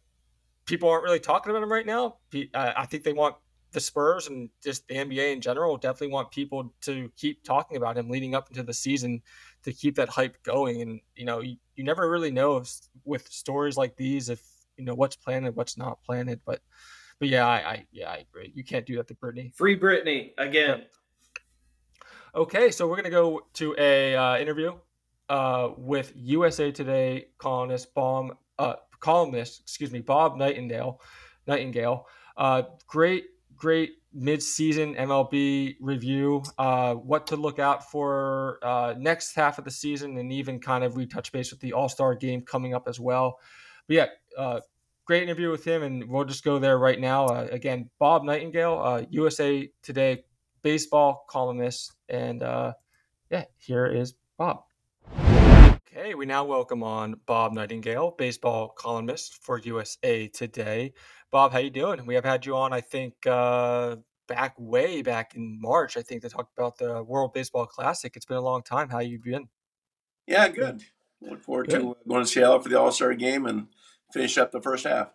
people 0.70 0.88
aren't 0.88 1.02
really 1.02 1.18
talking 1.18 1.50
about 1.50 1.64
him 1.64 1.72
right 1.72 1.84
now. 1.84 2.16
I 2.54 2.86
think 2.86 3.02
they 3.02 3.12
want 3.12 3.34
the 3.72 3.80
Spurs 3.80 4.28
and 4.28 4.48
just 4.62 4.86
the 4.86 4.94
NBA 4.94 5.32
in 5.32 5.40
general 5.40 5.76
definitely 5.76 6.12
want 6.12 6.30
people 6.30 6.72
to 6.82 7.10
keep 7.16 7.42
talking 7.42 7.76
about 7.76 7.98
him 7.98 8.08
leading 8.08 8.36
up 8.36 8.48
into 8.50 8.62
the 8.62 8.72
season 8.72 9.20
to 9.64 9.72
keep 9.72 9.96
that 9.96 10.08
hype 10.08 10.40
going. 10.44 10.80
And 10.80 11.00
you 11.16 11.24
know, 11.24 11.40
you, 11.40 11.56
you 11.74 11.82
never 11.82 12.08
really 12.08 12.30
know 12.30 12.58
if, 12.58 12.72
with 13.04 13.28
stories 13.28 13.76
like 13.76 13.96
these 13.96 14.28
if 14.28 14.40
you 14.76 14.84
know 14.84 14.94
what's 14.94 15.16
planted, 15.16 15.56
what's 15.56 15.76
not 15.76 16.02
planted. 16.04 16.40
But 16.46 16.60
but 17.18 17.28
yeah, 17.28 17.46
I, 17.46 17.56
I 17.56 17.86
yeah 17.90 18.10
I 18.10 18.16
agree. 18.18 18.52
You 18.54 18.62
can't 18.62 18.86
do 18.86 18.96
that 18.96 19.08
to 19.08 19.14
Britney. 19.14 19.52
Free 19.56 19.78
Britney 19.78 20.30
again. 20.38 20.84
Okay, 22.32 22.70
so 22.70 22.86
we're 22.86 22.96
gonna 22.96 23.10
go 23.10 23.42
to 23.54 23.74
a 23.76 24.14
uh, 24.14 24.38
interview 24.38 24.74
uh, 25.28 25.70
with 25.76 26.12
USA 26.14 26.70
Today 26.70 27.26
columnist 27.38 27.92
Bomb 27.92 28.34
uh, 28.58 28.74
columnist, 29.00 29.60
excuse 29.60 29.90
me, 29.90 30.00
Bob 30.00 30.36
Nightengale. 30.36 30.98
Nightengale. 31.48 32.04
Uh, 32.36 32.62
great, 32.86 33.24
great 33.56 33.92
mid-season 34.12 34.94
MLB 34.94 35.76
review. 35.80 36.42
Uh, 36.58 36.94
what 36.94 37.26
to 37.28 37.36
look 37.36 37.58
out 37.58 37.90
for 37.90 38.58
uh, 38.62 38.94
next 38.98 39.34
half 39.34 39.58
of 39.58 39.64
the 39.64 39.70
season, 39.70 40.16
and 40.18 40.32
even 40.32 40.60
kind 40.60 40.84
of 40.84 40.96
we 40.96 41.06
touch 41.06 41.32
base 41.32 41.50
with 41.50 41.60
the 41.60 41.72
All 41.72 41.88
Star 41.88 42.14
game 42.14 42.42
coming 42.42 42.74
up 42.74 42.88
as 42.88 42.98
well. 43.00 43.38
But 43.88 43.94
yeah, 43.94 44.06
uh, 44.38 44.60
great 45.04 45.22
interview 45.22 45.50
with 45.50 45.64
him, 45.64 45.82
and 45.82 46.08
we'll 46.08 46.24
just 46.24 46.44
go 46.44 46.58
there 46.58 46.78
right 46.78 47.00
now. 47.00 47.26
Uh, 47.26 47.48
again, 47.50 47.90
Bob 47.98 48.22
Nightengale, 48.22 49.06
USA 49.10 49.60
uh, 49.60 49.66
Today 49.82 50.24
baseball 50.62 51.24
columnist, 51.28 51.94
and 52.08 52.42
yeah, 53.30 53.44
here 53.58 53.86
is 53.86 54.14
Bob. 54.36 54.64
Okay, 56.00 56.14
we 56.14 56.24
now 56.24 56.44
welcome 56.44 56.82
on 56.82 57.16
Bob 57.26 57.52
Nightengale, 57.52 58.16
baseball 58.16 58.70
columnist 58.70 59.34
for 59.42 59.58
USA 59.58 60.28
Today. 60.28 60.94
Bob, 61.30 61.52
how 61.52 61.58
you 61.58 61.68
doing? 61.68 62.06
We 62.06 62.14
have 62.14 62.24
had 62.24 62.46
you 62.46 62.56
on, 62.56 62.72
I 62.72 62.80
think, 62.80 63.26
uh, 63.26 63.96
back 64.26 64.54
way 64.56 65.02
back 65.02 65.34
in 65.34 65.60
March. 65.60 65.98
I 65.98 66.02
think 66.02 66.22
to 66.22 66.30
talk 66.30 66.48
about 66.56 66.78
the 66.78 67.02
World 67.02 67.34
Baseball 67.34 67.66
Classic. 67.66 68.16
It's 68.16 68.24
been 68.24 68.38
a 68.38 68.40
long 68.40 68.62
time. 68.62 68.88
How 68.88 69.00
you 69.00 69.18
been? 69.18 69.48
Yeah, 70.26 70.48
good. 70.48 70.82
Look 71.20 71.42
forward 71.42 71.68
good. 71.68 71.80
to 71.82 71.96
going 72.08 72.22
to 72.22 72.26
Seattle 72.26 72.60
for 72.60 72.70
the 72.70 72.80
All 72.80 72.92
Star 72.92 73.12
game 73.12 73.44
and 73.44 73.66
finish 74.10 74.38
up 74.38 74.52
the 74.52 74.62
first 74.62 74.86
half. 74.86 75.10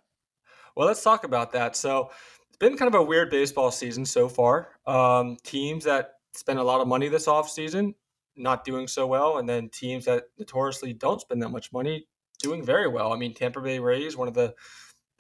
Well, 0.76 0.86
let's 0.86 1.02
talk 1.02 1.24
about 1.24 1.54
that. 1.54 1.76
So 1.76 2.12
it's 2.48 2.58
been 2.60 2.78
kind 2.78 2.94
of 2.94 3.02
a 3.02 3.04
weird 3.04 3.32
baseball 3.32 3.72
season 3.72 4.06
so 4.06 4.30
far. 4.30 4.70
Um, 4.86 5.38
teams 5.44 5.86
that 5.86 6.12
spend 6.36 6.60
a 6.60 6.64
lot 6.64 6.80
of 6.80 6.88
money 6.88 7.08
this 7.08 7.26
offseason 7.26 7.96
not 8.36 8.64
doing 8.64 8.88
so 8.88 9.08
well, 9.08 9.38
and 9.38 9.48
then 9.48 9.70
teams 9.70 10.06
that 10.06 10.26
notoriously 10.38 10.94
don't 10.94 11.22
spend 11.22 11.42
that 11.42 11.50
much 11.50 11.72
money 11.72 12.08
doing 12.40 12.64
very 12.64 12.88
well. 12.88 13.14
I 13.14 13.18
mean, 13.18 13.34
Tampa 13.34 13.62
Bay 13.62 13.80
Rays, 13.80 14.18
one 14.18 14.28
of 14.28 14.34
the, 14.34 14.54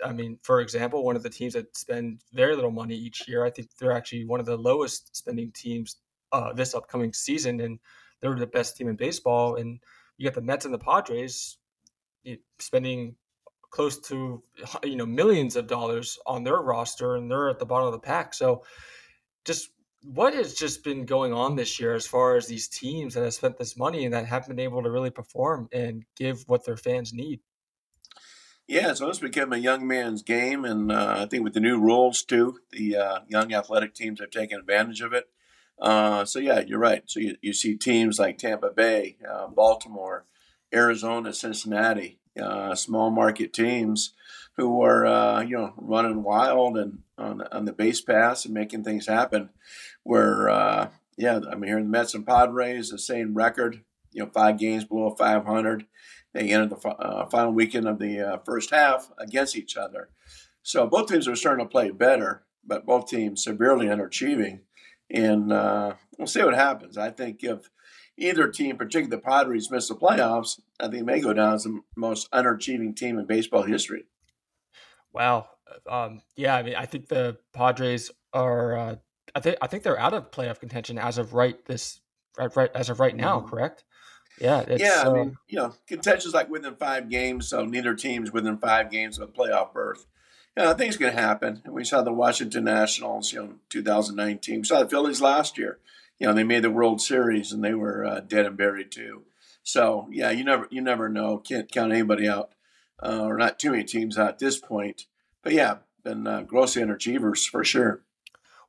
I 0.03 0.11
mean, 0.11 0.37
for 0.43 0.61
example, 0.61 1.03
one 1.03 1.15
of 1.15 1.23
the 1.23 1.29
teams 1.29 1.53
that 1.53 1.75
spend 1.77 2.21
very 2.33 2.55
little 2.55 2.71
money 2.71 2.95
each 2.95 3.27
year. 3.27 3.45
I 3.45 3.49
think 3.49 3.69
they're 3.79 3.91
actually 3.91 4.25
one 4.25 4.39
of 4.39 4.45
the 4.45 4.57
lowest 4.57 5.15
spending 5.15 5.51
teams 5.51 5.97
uh, 6.31 6.53
this 6.53 6.75
upcoming 6.75 7.13
season, 7.13 7.61
and 7.61 7.79
they're 8.21 8.35
the 8.35 8.47
best 8.47 8.77
team 8.77 8.89
in 8.89 8.95
baseball. 8.95 9.55
And 9.55 9.79
you 10.17 10.27
got 10.29 10.35
the 10.35 10.41
Mets 10.41 10.65
and 10.65 10.73
the 10.73 10.79
Padres 10.79 11.57
spending 12.59 13.15
close 13.69 13.99
to 13.99 14.41
you 14.83 14.95
know 14.95 15.05
millions 15.05 15.55
of 15.55 15.67
dollars 15.67 16.17
on 16.25 16.43
their 16.43 16.57
roster, 16.57 17.15
and 17.15 17.29
they're 17.29 17.49
at 17.49 17.59
the 17.59 17.65
bottom 17.65 17.87
of 17.87 17.93
the 17.93 17.99
pack. 17.99 18.33
So, 18.33 18.63
just 19.43 19.69
what 20.13 20.33
has 20.33 20.53
just 20.53 20.83
been 20.83 21.05
going 21.05 21.33
on 21.33 21.55
this 21.55 21.79
year 21.79 21.95
as 21.95 22.05
far 22.05 22.35
as 22.35 22.47
these 22.47 22.67
teams 22.67 23.13
that 23.13 23.23
have 23.23 23.33
spent 23.33 23.57
this 23.57 23.75
money 23.75 24.05
and 24.05 24.13
that 24.13 24.25
haven't 24.25 24.55
been 24.55 24.63
able 24.63 24.83
to 24.83 24.91
really 24.91 25.09
perform 25.09 25.67
and 25.71 26.03
give 26.15 26.43
what 26.47 26.65
their 26.65 26.77
fans 26.77 27.13
need? 27.13 27.39
Yeah, 28.67 28.93
so 28.93 29.09
it's 29.09 29.19
become 29.19 29.53
a 29.53 29.57
young 29.57 29.85
man's 29.85 30.23
game, 30.23 30.65
and 30.65 30.91
uh, 30.91 31.17
I 31.19 31.25
think 31.27 31.43
with 31.43 31.53
the 31.53 31.59
new 31.59 31.79
rules 31.79 32.23
too, 32.23 32.59
the 32.71 32.97
uh, 32.97 33.19
young 33.27 33.53
athletic 33.53 33.93
teams 33.93 34.19
have 34.19 34.31
taken 34.31 34.59
advantage 34.59 35.01
of 35.01 35.13
it. 35.13 35.29
Uh, 35.77 36.25
so 36.25 36.39
yeah, 36.39 36.61
you're 36.61 36.79
right. 36.79 37.03
So 37.05 37.19
you, 37.19 37.35
you 37.41 37.53
see 37.53 37.75
teams 37.75 38.17
like 38.17 38.39
Tampa 38.39 38.71
Bay, 38.71 39.17
uh, 39.29 39.47
Baltimore, 39.47 40.25
Arizona, 40.73 41.31
Cincinnati, 41.31 42.19
uh, 42.41 42.73
small 42.73 43.11
market 43.11 43.53
teams 43.53 44.13
who 44.57 44.81
are 44.81 45.05
uh, 45.05 45.41
you 45.41 45.57
know 45.57 45.73
running 45.77 46.23
wild 46.23 46.77
and 46.77 46.99
on 47.17 47.41
on 47.51 47.65
the 47.65 47.73
base 47.73 48.01
pass 48.01 48.45
and 48.45 48.53
making 48.53 48.83
things 48.83 49.07
happen 49.07 49.49
where 50.03 50.49
uh, 50.49 50.89
yeah, 51.17 51.39
I 51.49 51.55
mean 51.55 51.69
here 51.69 51.77
in 51.77 51.85
the 51.85 51.89
Mets 51.89 52.13
and 52.13 52.25
Padres, 52.25 52.89
the 52.89 52.99
same 52.99 53.33
record, 53.33 53.83
you 54.11 54.23
know, 54.23 54.29
five 54.33 54.59
games 54.59 54.83
below 54.83 55.15
500. 55.15 55.85
They 56.33 56.49
entered 56.49 56.71
the 56.71 56.89
uh, 56.89 57.29
final 57.29 57.53
weekend 57.53 57.87
of 57.87 57.99
the 57.99 58.19
uh, 58.19 58.37
first 58.45 58.71
half 58.71 59.09
against 59.17 59.55
each 59.55 59.77
other. 59.77 60.09
So 60.63 60.85
both 60.87 61.07
teams 61.07 61.27
are 61.27 61.35
starting 61.35 61.65
to 61.65 61.69
play 61.69 61.91
better, 61.91 62.43
but 62.65 62.85
both 62.85 63.07
teams 63.07 63.43
severely 63.43 63.85
underachieving. 63.85 64.61
And 65.09 65.53
uh, 65.53 65.93
we'll 66.17 66.27
see 66.27 66.43
what 66.43 66.55
happens. 66.55 66.97
I 66.97 67.11
think 67.11 67.43
if 67.43 67.69
either 68.17 68.49
team, 68.49 68.75
particularly 68.75 69.11
the 69.11 69.21
Padres, 69.21 69.71
miss 69.71 69.87
the 69.87 69.95
playoffs, 69.95 70.59
I 70.79 70.89
think 70.89 71.05
may 71.05 71.21
go 71.21 71.33
down 71.33 71.53
as 71.53 71.63
the 71.63 71.79
most 71.95 72.29
underachieving 72.31 72.95
team 72.95 73.17
in 73.17 73.25
baseball 73.25 73.63
history. 73.63 74.05
Wow. 75.13 75.47
Um, 75.89 76.21
yeah, 76.35 76.55
I 76.55 76.63
mean, 76.63 76.75
I 76.75 76.85
think 76.85 77.07
the 77.07 77.37
Padres 77.53 78.11
are. 78.33 78.77
Uh, 78.77 78.95
I 79.33 79.39
think 79.39 79.57
I 79.61 79.67
think 79.67 79.83
they're 79.83 79.99
out 79.99 80.13
of 80.13 80.31
playoff 80.31 80.59
contention 80.59 80.97
as 80.97 81.17
of 81.17 81.33
right 81.33 81.63
this 81.65 81.99
right 82.37 82.71
as 82.75 82.89
of 82.89 82.99
right 82.99 83.15
now. 83.15 83.39
Mm-hmm. 83.39 83.49
Correct? 83.49 83.83
Yeah. 84.39 84.65
yeah. 84.69 85.01
I 85.03 85.07
uh, 85.07 85.13
mean, 85.13 85.37
you 85.47 85.59
know, 85.59 85.73
contention's 85.87 86.33
like 86.33 86.49
within 86.49 86.75
five 86.75 87.09
games, 87.09 87.47
so 87.47 87.65
neither 87.65 87.95
team's 87.95 88.31
within 88.31 88.57
five 88.57 88.91
games 88.91 89.17
of 89.17 89.29
a 89.29 89.31
playoff 89.31 89.73
berth. 89.73 90.05
You 90.57 90.63
know, 90.63 90.73
things 90.73 90.97
can 90.97 91.13
happen. 91.13 91.61
And 91.65 91.73
we 91.73 91.83
saw 91.83 92.01
the 92.01 92.13
Washington 92.13 92.63
Nationals, 92.63 93.33
you 93.33 93.41
know, 93.41 93.53
2019. 93.69 94.59
We 94.59 94.63
saw 94.63 94.83
the 94.83 94.89
Phillies 94.89 95.21
last 95.21 95.57
year. 95.57 95.79
You 96.17 96.27
know, 96.27 96.33
they 96.33 96.43
made 96.43 96.63
the 96.63 96.71
World 96.71 97.01
Series 97.01 97.51
and 97.51 97.63
they 97.63 97.73
were 97.73 98.05
uh, 98.05 98.19
dead 98.21 98.45
and 98.45 98.55
buried 98.55 98.91
too. 98.91 99.23
So 99.63 100.07
yeah, 100.11 100.31
you 100.31 100.43
never 100.43 100.67
you 100.69 100.81
never 100.81 101.09
know. 101.09 101.37
Can't 101.37 101.71
count 101.71 101.91
anybody 101.91 102.27
out, 102.27 102.51
uh, 103.03 103.23
or 103.23 103.37
not 103.37 103.59
too 103.59 103.71
many 103.71 103.83
teams 103.83 104.17
out 104.17 104.29
at 104.29 104.39
this 104.39 104.57
point. 104.57 105.07
But 105.45 105.53
yeah, 105.53 105.77
been 106.03 106.25
uh, 106.25 106.41
grossly 106.41 106.81
underachievers 106.81 107.47
for 107.47 107.63
sure. 107.63 108.01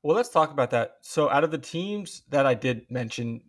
Well, 0.03 0.15
let's 0.15 0.29
talk 0.29 0.53
about 0.53 0.71
that. 0.71 0.99
So, 1.01 1.31
out 1.31 1.43
of 1.43 1.51
the 1.51 1.59
teams 1.59 2.23
that 2.29 2.47
I 2.47 2.53
did 2.53 2.91
mention 2.91 3.41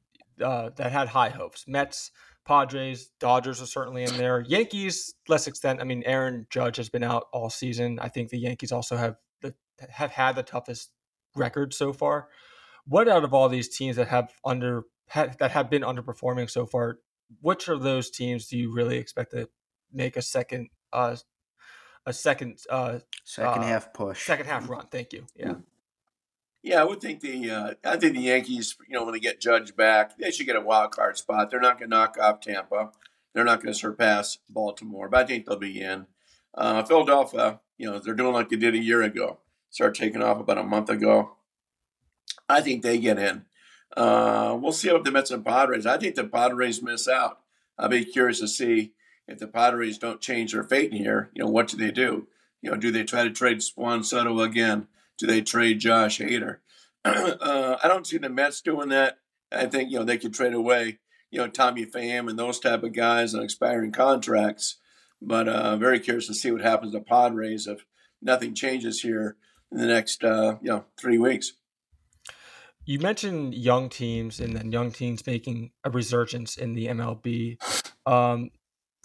uh, 0.41 0.69
that 0.77 0.93
had 0.93 1.09
high 1.09 1.29
hopes, 1.29 1.67
Mets, 1.67 2.11
Padres, 2.45 3.09
Dodgers 3.19 3.61
are 3.61 3.65
certainly 3.65 4.03
in 4.03 4.17
there. 4.17 4.39
Yankees, 4.39 5.13
less 5.27 5.45
extent. 5.45 5.81
I 5.81 5.83
mean, 5.83 6.03
Aaron 6.05 6.47
Judge 6.49 6.77
has 6.77 6.87
been 6.87 7.03
out 7.03 7.27
all 7.33 7.49
season. 7.49 7.99
I 7.99 8.07
think 8.07 8.29
the 8.29 8.39
Yankees 8.39 8.71
also 8.71 8.95
have 8.95 9.17
the, 9.41 9.53
have 9.89 10.11
had 10.11 10.37
the 10.37 10.43
toughest 10.43 10.91
record 11.35 11.73
so 11.73 11.91
far. 11.91 12.29
What 12.85 13.09
out 13.09 13.25
of 13.25 13.33
all 13.33 13.49
these 13.49 13.67
teams 13.67 13.97
that 13.97 14.07
have 14.07 14.31
under 14.45 14.83
that 15.13 15.51
have 15.51 15.69
been 15.69 15.81
underperforming 15.81 16.49
so 16.49 16.65
far? 16.65 16.99
Which 17.41 17.67
of 17.67 17.81
those 17.81 18.09
teams 18.09 18.47
do 18.47 18.57
you 18.57 18.73
really 18.73 18.97
expect 18.97 19.31
to 19.31 19.49
make 19.91 20.15
a 20.15 20.21
second 20.21 20.69
uh, 20.93 21.17
a 22.07 22.13
second 22.13 22.57
uh, 22.69 22.99
second 23.25 23.63
uh, 23.63 23.67
half 23.67 23.93
push, 23.93 24.25
second 24.25 24.45
half 24.45 24.67
run? 24.69 24.87
Thank 24.89 25.13
you. 25.13 25.27
Yeah. 25.35 25.55
Yeah, 26.63 26.81
I 26.81 26.85
would 26.85 26.99
think 26.99 27.19
the 27.19 27.51
uh, 27.51 27.73
I 27.83 27.97
think 27.97 28.15
the 28.15 28.21
Yankees, 28.21 28.75
you 28.87 28.95
know, 28.95 29.03
when 29.03 29.13
they 29.13 29.19
get 29.19 29.39
Judge 29.39 29.75
back, 29.75 30.17
they 30.17 30.31
should 30.31 30.47
get 30.47 30.55
a 30.55 30.61
wild 30.61 30.91
card 30.91 31.17
spot. 31.17 31.51
They're 31.51 31.61
not 31.61 31.77
going 31.77 31.89
to 31.89 31.95
knock 31.95 32.17
off 32.19 32.41
Tampa. 32.41 32.91
They're 33.33 33.43
not 33.43 33.61
going 33.61 33.73
to 33.73 33.79
surpass 33.79 34.39
Baltimore, 34.49 35.07
but 35.09 35.21
I 35.21 35.25
think 35.25 35.45
they'll 35.45 35.57
be 35.57 35.79
in. 35.79 36.07
Uh, 36.53 36.83
Philadelphia, 36.83 37.59
you 37.77 37.89
know, 37.89 37.99
they're 37.99 38.15
doing 38.15 38.33
like 38.33 38.49
they 38.49 38.55
did 38.55 38.73
a 38.73 38.79
year 38.79 39.03
ago. 39.03 39.37
Start 39.69 39.95
taking 39.95 40.23
off 40.23 40.39
about 40.39 40.57
a 40.57 40.63
month 40.63 40.89
ago. 40.89 41.37
I 42.49 42.61
think 42.61 42.81
they 42.81 42.97
get 42.97 43.19
in. 43.19 43.45
Uh, 43.95 44.57
we'll 44.59 44.71
see 44.71 44.91
what 44.91 45.03
the 45.03 45.11
Mets 45.11 45.31
and 45.31 45.45
Padres. 45.45 45.85
I 45.85 45.97
think 45.97 46.15
the 46.15 46.23
Padres 46.23 46.81
miss 46.81 47.07
out. 47.07 47.39
I'll 47.77 47.89
be 47.89 48.05
curious 48.05 48.39
to 48.39 48.47
see 48.47 48.93
if 49.27 49.39
the 49.39 49.47
Padres 49.47 49.97
don't 49.97 50.21
change 50.21 50.53
their 50.53 50.63
fate 50.63 50.93
here. 50.93 51.29
You 51.33 51.43
know, 51.43 51.49
what 51.49 51.67
do 51.67 51.77
they 51.77 51.91
do? 51.91 52.27
You 52.61 52.71
know, 52.71 52.77
do 52.77 52.91
they 52.91 53.03
try 53.03 53.23
to 53.23 53.29
trade 53.29 53.61
Juan 53.75 54.03
Soto 54.03 54.39
again? 54.39 54.87
do 55.17 55.27
they 55.27 55.41
trade 55.41 55.79
Josh 55.79 56.19
Hader? 56.19 56.57
uh, 57.05 57.77
I 57.83 57.87
don't 57.87 58.05
see 58.05 58.17
the 58.17 58.29
Mets 58.29 58.61
doing 58.61 58.89
that. 58.89 59.17
I 59.51 59.65
think 59.65 59.91
you 59.91 59.99
know 59.99 60.05
they 60.05 60.17
could 60.17 60.33
trade 60.33 60.53
away 60.53 60.99
you 61.31 61.39
know 61.39 61.47
Tommy 61.47 61.85
Pham 61.85 62.29
and 62.29 62.37
those 62.37 62.59
type 62.59 62.83
of 62.83 62.93
guys 62.93 63.33
on 63.33 63.43
expiring 63.43 63.91
contracts. 63.91 64.77
But 65.21 65.47
uh, 65.47 65.77
very 65.77 65.99
curious 65.99 66.27
to 66.27 66.33
see 66.33 66.51
what 66.51 66.61
happens 66.61 66.93
to 66.93 67.01
Padres 67.01 67.65
if 67.65 67.85
nothing 68.21 68.53
changes 68.53 69.01
here 69.01 69.35
in 69.71 69.79
the 69.79 69.87
next 69.87 70.23
uh, 70.23 70.57
you 70.61 70.69
know 70.69 70.85
three 70.99 71.17
weeks. 71.17 71.53
You 72.85 72.99
mentioned 72.99 73.53
young 73.53 73.89
teams 73.89 74.39
and 74.39 74.55
then 74.55 74.71
young 74.71 74.91
teams 74.91 75.25
making 75.27 75.71
a 75.83 75.89
resurgence 75.89 76.55
in 76.55 76.73
the 76.73 76.87
MLB. 76.87 77.57
Um, 78.05 78.51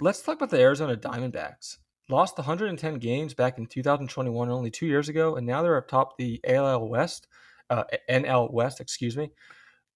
let's 0.03 0.23
talk 0.23 0.37
about 0.37 0.51
the 0.51 0.61
Arizona 0.61 0.97
Diamondbacks 0.97 1.79
lost 2.09 2.37
110 2.37 2.95
games 2.97 3.35
back 3.35 3.59
in 3.59 3.67
2021, 3.67 4.51
only 4.51 4.71
two 4.71 4.87
years 4.87 5.09
ago, 5.09 5.37
and 5.37 5.47
now 5.47 5.63
they're 5.63 5.79
atop 5.79 6.17
the 6.19 6.41
AL 6.47 6.89
West, 6.89 7.29
uh, 7.71 7.85
NL 8.11 8.53
West, 8.53 8.81
excuse 8.81 9.17
me. 9.17 9.31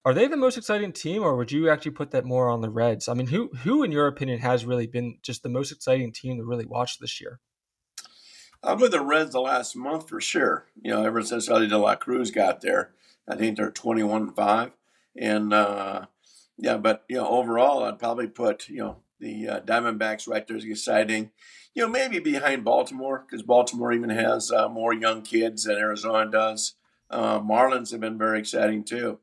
Are 0.05 0.15
they 0.15 0.29
the 0.29 0.37
most 0.37 0.57
exciting 0.57 0.93
team, 0.93 1.23
or 1.23 1.37
would 1.37 1.51
you 1.51 1.69
actually 1.69 1.91
put 1.91 2.13
that 2.13 2.25
more 2.25 2.49
on 2.49 2.61
the 2.61 2.71
Reds? 2.71 3.09
I 3.09 3.15
mean, 3.15 3.27
who 3.27 3.51
who 3.65 3.83
in 3.83 3.91
your 3.91 4.07
opinion 4.07 4.39
has 4.39 4.65
really 4.65 4.87
been 4.87 5.19
just 5.21 5.43
the 5.43 5.49
most 5.49 5.73
exciting 5.73 6.13
team 6.13 6.39
to 6.39 6.45
really 6.45 6.65
watch 6.65 7.01
this 7.01 7.21
year? 7.21 7.41
I've 8.63 8.79
been 8.79 8.93
the 8.93 9.01
Reds 9.01 9.33
the 9.33 9.41
last 9.41 9.75
month 9.75 10.09
for 10.09 10.21
sure. 10.21 10.67
You 10.81 10.93
know, 10.93 11.05
ever 11.05 11.23
since 11.23 11.49
Elly 11.49 11.67
De 11.67 11.77
La 11.77 11.97
Cruz 11.97 12.31
got 12.31 12.61
there, 12.61 12.93
I 13.29 13.35
think 13.35 13.57
they're 13.57 13.73
21 13.73 14.23
and 14.23 14.37
five, 14.37 14.71
and 15.17 15.53
uh, 15.53 16.07
yeah, 16.57 16.77
but 16.77 17.05
you 17.09 17.17
know, 17.17 17.29
overall, 17.29 17.83
I'd 17.83 17.99
probably 17.99 18.29
put 18.29 18.69
you 18.69 18.79
know 18.79 18.97
the 19.21 19.49
uh, 19.49 19.61
Diamondbacks 19.61 20.29
right 20.29 20.47
there 20.47 20.57
is 20.57 20.65
exciting 20.65 21.31
you 21.77 21.83
know, 21.83 21.89
maybe 21.89 22.19
behind 22.19 22.65
Baltimore 22.65 23.25
because 23.25 23.43
Baltimore 23.43 23.93
even 23.93 24.09
has 24.09 24.51
uh, 24.51 24.67
more 24.67 24.95
young 24.95 25.21
kids 25.21 25.65
than 25.65 25.77
Arizona 25.77 26.29
does. 26.29 26.75
Uh, 27.11 27.39
Marlins 27.39 27.91
have 27.93 28.01
been 28.01 28.17
very 28.17 28.39
exciting 28.39 28.83
too. 28.83 29.19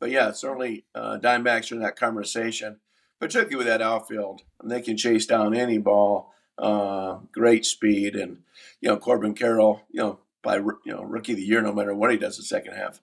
But 0.00 0.10
yeah, 0.10 0.32
certainly 0.32 0.86
uh, 0.94 1.18
Diamondbacks 1.22 1.70
are 1.70 1.74
in 1.74 1.82
that 1.82 1.96
conversation, 1.96 2.78
particularly 3.20 3.56
with 3.56 3.66
that 3.66 3.82
outfield. 3.82 4.40
And 4.58 4.70
they 4.70 4.80
can 4.80 4.96
chase 4.96 5.26
down 5.26 5.54
any 5.54 5.76
ball, 5.76 6.32
uh, 6.56 7.18
great 7.30 7.66
speed, 7.66 8.16
and 8.16 8.38
you 8.80 8.88
know 8.88 8.96
Corbin 8.96 9.34
Carroll, 9.34 9.82
you 9.90 10.00
know, 10.00 10.20
by 10.42 10.56
you 10.56 10.78
know 10.86 11.02
rookie 11.02 11.32
of 11.32 11.38
the 11.38 11.44
year, 11.44 11.60
no 11.60 11.74
matter 11.74 11.94
what 11.94 12.10
he 12.10 12.16
does 12.16 12.38
the 12.38 12.42
second 12.42 12.72
half. 12.72 13.02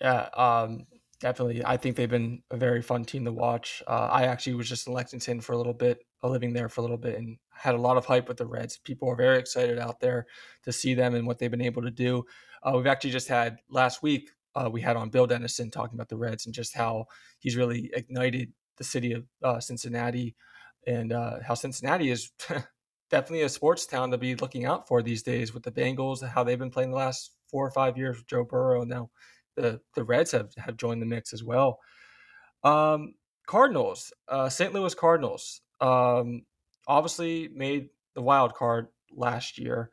Yeah, 0.00 0.28
um, 0.36 0.86
definitely. 1.20 1.64
I 1.64 1.76
think 1.76 1.96
they've 1.96 2.10
been 2.10 2.42
a 2.50 2.56
very 2.56 2.82
fun 2.82 3.04
team 3.04 3.24
to 3.24 3.32
watch. 3.32 3.82
Uh, 3.86 4.08
I 4.10 4.24
actually 4.24 4.54
was 4.54 4.68
just 4.68 4.86
in 4.86 4.92
Lexington 4.92 5.40
for 5.40 5.52
a 5.52 5.56
little 5.56 5.74
bit 5.74 6.04
living 6.22 6.52
there 6.52 6.68
for 6.68 6.80
a 6.80 6.82
little 6.82 6.98
bit 6.98 7.16
and 7.16 7.38
had 7.50 7.74
a 7.74 7.80
lot 7.80 7.96
of 7.96 8.04
hype 8.04 8.28
with 8.28 8.36
the 8.36 8.46
Reds. 8.46 8.78
People 8.78 9.08
are 9.08 9.16
very 9.16 9.38
excited 9.38 9.78
out 9.78 10.00
there 10.00 10.26
to 10.64 10.72
see 10.72 10.94
them 10.94 11.14
and 11.14 11.26
what 11.26 11.38
they've 11.38 11.50
been 11.50 11.62
able 11.62 11.82
to 11.82 11.90
do. 11.90 12.24
Uh, 12.62 12.72
we've 12.76 12.86
actually 12.86 13.10
just 13.10 13.28
had 13.28 13.58
last 13.70 14.02
week, 14.02 14.30
uh, 14.54 14.68
we 14.70 14.80
had 14.80 14.96
on 14.96 15.08
Bill 15.08 15.26
Dennison 15.26 15.70
talking 15.70 15.96
about 15.96 16.08
the 16.08 16.16
Reds 16.16 16.46
and 16.46 16.54
just 16.54 16.74
how 16.74 17.06
he's 17.38 17.56
really 17.56 17.90
ignited 17.94 18.52
the 18.76 18.84
city 18.84 19.12
of 19.12 19.24
uh, 19.42 19.60
Cincinnati 19.60 20.34
and 20.86 21.12
uh, 21.12 21.38
how 21.46 21.54
Cincinnati 21.54 22.10
is 22.10 22.32
definitely 23.10 23.42
a 23.42 23.48
sports 23.48 23.86
town 23.86 24.10
to 24.10 24.18
be 24.18 24.34
looking 24.34 24.64
out 24.64 24.88
for 24.88 25.02
these 25.02 25.22
days 25.22 25.54
with 25.54 25.62
the 25.62 25.72
Bengals, 25.72 26.26
how 26.26 26.44
they've 26.44 26.58
been 26.58 26.70
playing 26.70 26.90
the 26.90 26.96
last 26.96 27.32
four 27.50 27.66
or 27.66 27.70
five 27.70 27.96
years 27.96 28.16
with 28.16 28.26
Joe 28.26 28.44
Burrow. 28.44 28.84
Now 28.84 29.10
the, 29.60 30.04
Reds 30.04 30.32
have, 30.32 30.52
have 30.56 30.76
joined 30.76 31.02
the 31.02 31.06
mix 31.06 31.32
as 31.32 31.44
well. 31.44 31.78
Um, 32.64 33.14
Cardinals, 33.46 34.12
uh, 34.28 34.48
St. 34.48 34.72
Louis 34.72 34.94
Cardinals. 34.94 35.60
Um, 35.80 36.42
obviously 36.86 37.48
made 37.54 37.88
the 38.14 38.22
wild 38.22 38.54
card 38.54 38.88
last 39.12 39.58
year. 39.58 39.90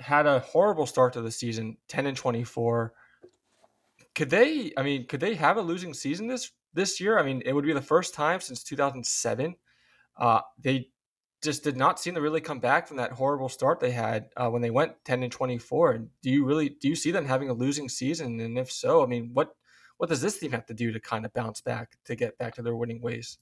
Had 0.00 0.26
a 0.26 0.40
horrible 0.40 0.86
start 0.86 1.12
to 1.12 1.22
the 1.22 1.30
season, 1.30 1.76
ten 1.88 2.06
and 2.06 2.16
twenty 2.16 2.42
four. 2.42 2.94
Could 4.14 4.30
they? 4.30 4.72
I 4.76 4.82
mean, 4.82 5.06
could 5.06 5.20
they 5.20 5.34
have 5.34 5.56
a 5.56 5.62
losing 5.62 5.94
season 5.94 6.26
this 6.26 6.50
this 6.72 7.00
year? 7.00 7.18
I 7.18 7.22
mean, 7.22 7.42
it 7.44 7.52
would 7.52 7.64
be 7.64 7.72
the 7.72 7.80
first 7.80 8.12
time 8.12 8.40
since 8.40 8.64
two 8.64 8.76
thousand 8.76 9.06
seven. 9.06 9.54
Uh, 10.16 10.40
they 10.58 10.88
just 11.44 11.62
did 11.62 11.76
not 11.76 12.00
seem 12.00 12.14
to 12.14 12.20
really 12.20 12.40
come 12.40 12.58
back 12.58 12.88
from 12.88 12.96
that 12.96 13.12
horrible 13.12 13.48
start 13.48 13.78
they 13.78 13.90
had 13.90 14.28
uh, 14.36 14.48
when 14.48 14.62
they 14.62 14.70
went 14.70 14.92
10 15.04 15.22
and 15.22 15.32
24 15.32 15.98
do 16.22 16.30
you 16.30 16.44
really 16.44 16.68
do 16.68 16.88
you 16.88 16.96
see 16.96 17.10
them 17.10 17.26
having 17.26 17.50
a 17.50 17.54
losing 17.54 17.88
season 17.88 18.40
and 18.40 18.58
if 18.58 18.72
so 18.72 19.02
i 19.02 19.06
mean 19.06 19.30
what 19.32 19.54
what 19.98 20.08
does 20.08 20.20
this 20.20 20.38
team 20.38 20.50
have 20.50 20.66
to 20.66 20.74
do 20.74 20.90
to 20.90 20.98
kind 20.98 21.24
of 21.24 21.32
bounce 21.32 21.60
back 21.60 21.98
to 22.04 22.16
get 22.16 22.36
back 22.38 22.54
to 22.54 22.62
their 22.62 22.74
winning 22.74 23.00
ways 23.00 23.38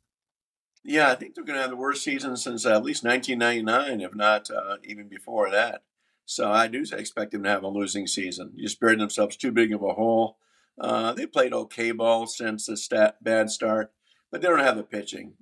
yeah, 0.84 1.10
I 1.10 1.14
think 1.14 1.34
they're 1.34 1.44
going 1.44 1.56
to 1.56 1.62
have 1.62 1.70
the 1.70 1.76
worst 1.76 2.02
season 2.02 2.36
since 2.36 2.66
uh, 2.66 2.74
at 2.74 2.84
least 2.84 3.04
1999, 3.04 4.00
if 4.00 4.14
not 4.14 4.50
uh, 4.50 4.78
even 4.82 5.08
before 5.08 5.50
that. 5.50 5.82
So 6.24 6.50
I 6.50 6.66
do 6.66 6.84
expect 6.92 7.32
them 7.32 7.44
to 7.44 7.48
have 7.48 7.62
a 7.62 7.68
losing 7.68 8.06
season. 8.06 8.52
Just 8.56 8.80
buried 8.80 8.98
themselves 8.98 9.36
too 9.36 9.52
big 9.52 9.72
of 9.72 9.82
a 9.82 9.92
hole. 9.92 10.38
Uh, 10.80 11.12
they 11.12 11.26
played 11.26 11.52
okay 11.52 11.92
ball 11.92 12.26
since 12.26 12.66
the 12.66 12.76
stat, 12.76 13.22
bad 13.22 13.50
start, 13.50 13.92
but 14.30 14.40
they 14.40 14.48
don't 14.48 14.60
have 14.60 14.76
the 14.76 14.82
pitching. 14.82 15.34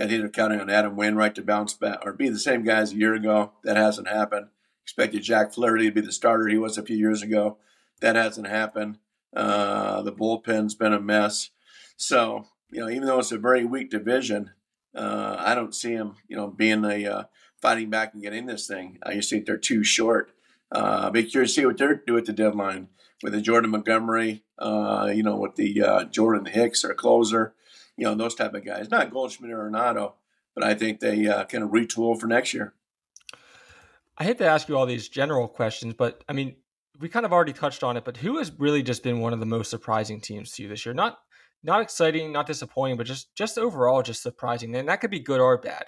I 0.00 0.06
think 0.06 0.32
counting 0.32 0.60
on 0.60 0.70
Adam 0.70 0.96
Wainwright 0.96 1.34
to 1.36 1.42
bounce 1.42 1.74
back 1.74 2.00
or 2.04 2.12
be 2.12 2.28
the 2.28 2.38
same 2.38 2.62
guy 2.62 2.78
as 2.78 2.92
a 2.92 2.96
year 2.96 3.14
ago. 3.14 3.52
That 3.64 3.76
hasn't 3.76 4.08
happened. 4.08 4.48
Expected 4.84 5.22
Jack 5.22 5.52
Flaherty 5.52 5.86
to 5.86 5.92
be 5.92 6.00
the 6.00 6.12
starter 6.12 6.48
he 6.48 6.56
was 6.56 6.78
a 6.78 6.82
few 6.82 6.96
years 6.96 7.22
ago. 7.22 7.58
That 8.00 8.16
hasn't 8.16 8.46
happened. 8.46 8.98
Uh, 9.34 10.02
the 10.02 10.12
bullpen's 10.12 10.74
been 10.74 10.92
a 10.92 11.00
mess. 11.00 11.50
So 11.96 12.46
you 12.70 12.80
know, 12.80 12.90
even 12.90 13.06
though 13.06 13.18
it's 13.18 13.32
a 13.32 13.38
very 13.38 13.64
weak 13.64 13.90
division, 13.90 14.52
uh, 14.94 15.36
I 15.38 15.54
don't 15.54 15.74
see 15.74 15.94
them, 15.94 16.16
you 16.28 16.36
know, 16.36 16.48
being 16.48 16.84
a 16.84 17.06
uh, 17.06 17.22
fighting 17.60 17.90
back 17.90 18.14
and 18.14 18.22
getting 18.22 18.46
this 18.46 18.66
thing. 18.66 18.98
I 19.02 19.14
just 19.14 19.30
think 19.30 19.46
they're 19.46 19.56
too 19.56 19.84
short. 19.84 20.32
Uh, 20.70 21.10
be 21.10 21.24
curious 21.24 21.54
to 21.54 21.60
see 21.60 21.66
what 21.66 21.78
they're 21.78 22.02
doing 22.06 22.20
at 22.20 22.26
the 22.26 22.32
deadline 22.32 22.88
with 23.22 23.32
the 23.32 23.40
Jordan 23.40 23.70
Montgomery, 23.70 24.44
uh, 24.58 25.10
you 25.14 25.22
know, 25.22 25.36
with 25.36 25.56
the 25.56 25.82
uh, 25.82 26.04
Jordan 26.04 26.46
Hicks 26.46 26.84
or 26.84 26.94
closer, 26.94 27.54
you 27.98 28.04
know, 28.04 28.14
those 28.14 28.36
type 28.36 28.54
of 28.54 28.64
guys. 28.64 28.90
Not 28.90 29.10
Goldschmidt 29.10 29.50
or 29.50 29.68
Arenado, 29.68 30.12
but 30.54 30.64
I 30.64 30.74
think 30.74 31.00
they 31.00 31.26
uh, 31.26 31.44
kind 31.44 31.64
of 31.64 31.70
retool 31.70 32.18
for 32.18 32.28
next 32.28 32.54
year. 32.54 32.72
I 34.16 34.24
hate 34.24 34.38
to 34.38 34.46
ask 34.46 34.68
you 34.68 34.78
all 34.78 34.86
these 34.86 35.08
general 35.08 35.48
questions, 35.48 35.94
but 35.94 36.22
I 36.28 36.32
mean, 36.32 36.56
we 37.00 37.08
kind 37.08 37.26
of 37.26 37.32
already 37.32 37.52
touched 37.52 37.82
on 37.82 37.96
it. 37.96 38.04
But 38.04 38.16
who 38.16 38.38
has 38.38 38.52
really 38.56 38.82
just 38.82 39.02
been 39.02 39.20
one 39.20 39.32
of 39.32 39.40
the 39.40 39.46
most 39.46 39.68
surprising 39.68 40.20
teams 40.20 40.52
to 40.52 40.62
you 40.62 40.68
this 40.68 40.86
year? 40.86 40.94
Not 40.94 41.18
not 41.64 41.80
exciting, 41.82 42.32
not 42.32 42.46
disappointing, 42.46 42.96
but 42.96 43.06
just 43.06 43.34
just 43.34 43.58
overall 43.58 44.02
just 44.02 44.22
surprising. 44.22 44.74
And 44.76 44.88
that 44.88 45.00
could 45.00 45.10
be 45.10 45.20
good 45.20 45.40
or 45.40 45.58
bad. 45.58 45.86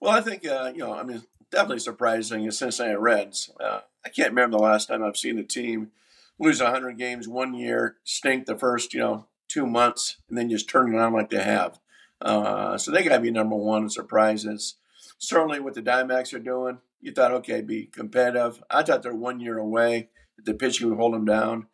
Well, 0.00 0.12
I 0.12 0.22
think 0.22 0.46
uh, 0.46 0.72
you 0.74 0.80
know, 0.80 0.94
I 0.94 1.02
mean, 1.02 1.22
definitely 1.50 1.80
surprising 1.80 2.44
is 2.44 2.58
Cincinnati 2.58 2.96
Reds. 2.96 3.50
Uh, 3.60 3.80
I 4.04 4.08
can't 4.08 4.30
remember 4.30 4.56
the 4.56 4.62
last 4.62 4.88
time 4.88 5.04
I've 5.04 5.18
seen 5.18 5.38
a 5.38 5.44
team 5.44 5.90
lose 6.38 6.62
100 6.62 6.98
games 6.98 7.28
one 7.28 7.54
year, 7.54 7.96
stink 8.02 8.46
the 8.46 8.56
first 8.56 8.94
you 8.94 9.00
know 9.00 9.26
two 9.52 9.66
months, 9.66 10.16
and 10.28 10.38
then 10.38 10.48
just 10.48 10.68
turn 10.68 10.94
it 10.94 10.98
on 10.98 11.12
like 11.12 11.30
they 11.30 11.42
have. 11.42 11.78
Uh, 12.20 12.78
so 12.78 12.90
they 12.90 13.02
got 13.02 13.16
to 13.16 13.22
be 13.22 13.30
number 13.30 13.56
one 13.56 13.82
in 13.82 13.90
surprises. 13.90 14.76
Certainly, 15.18 15.60
what 15.60 15.74
the 15.74 15.82
Diamondbacks 15.82 16.32
are 16.34 16.38
doing, 16.38 16.78
you 17.00 17.12
thought, 17.12 17.32
okay, 17.32 17.60
be 17.60 17.86
competitive. 17.86 18.62
I 18.70 18.82
thought 18.82 19.02
they're 19.02 19.14
one 19.14 19.40
year 19.40 19.58
away. 19.58 20.08
The 20.38 20.54
pitching 20.54 20.88
would 20.88 20.98
hold 20.98 21.14
them 21.14 21.24
down. 21.24 21.66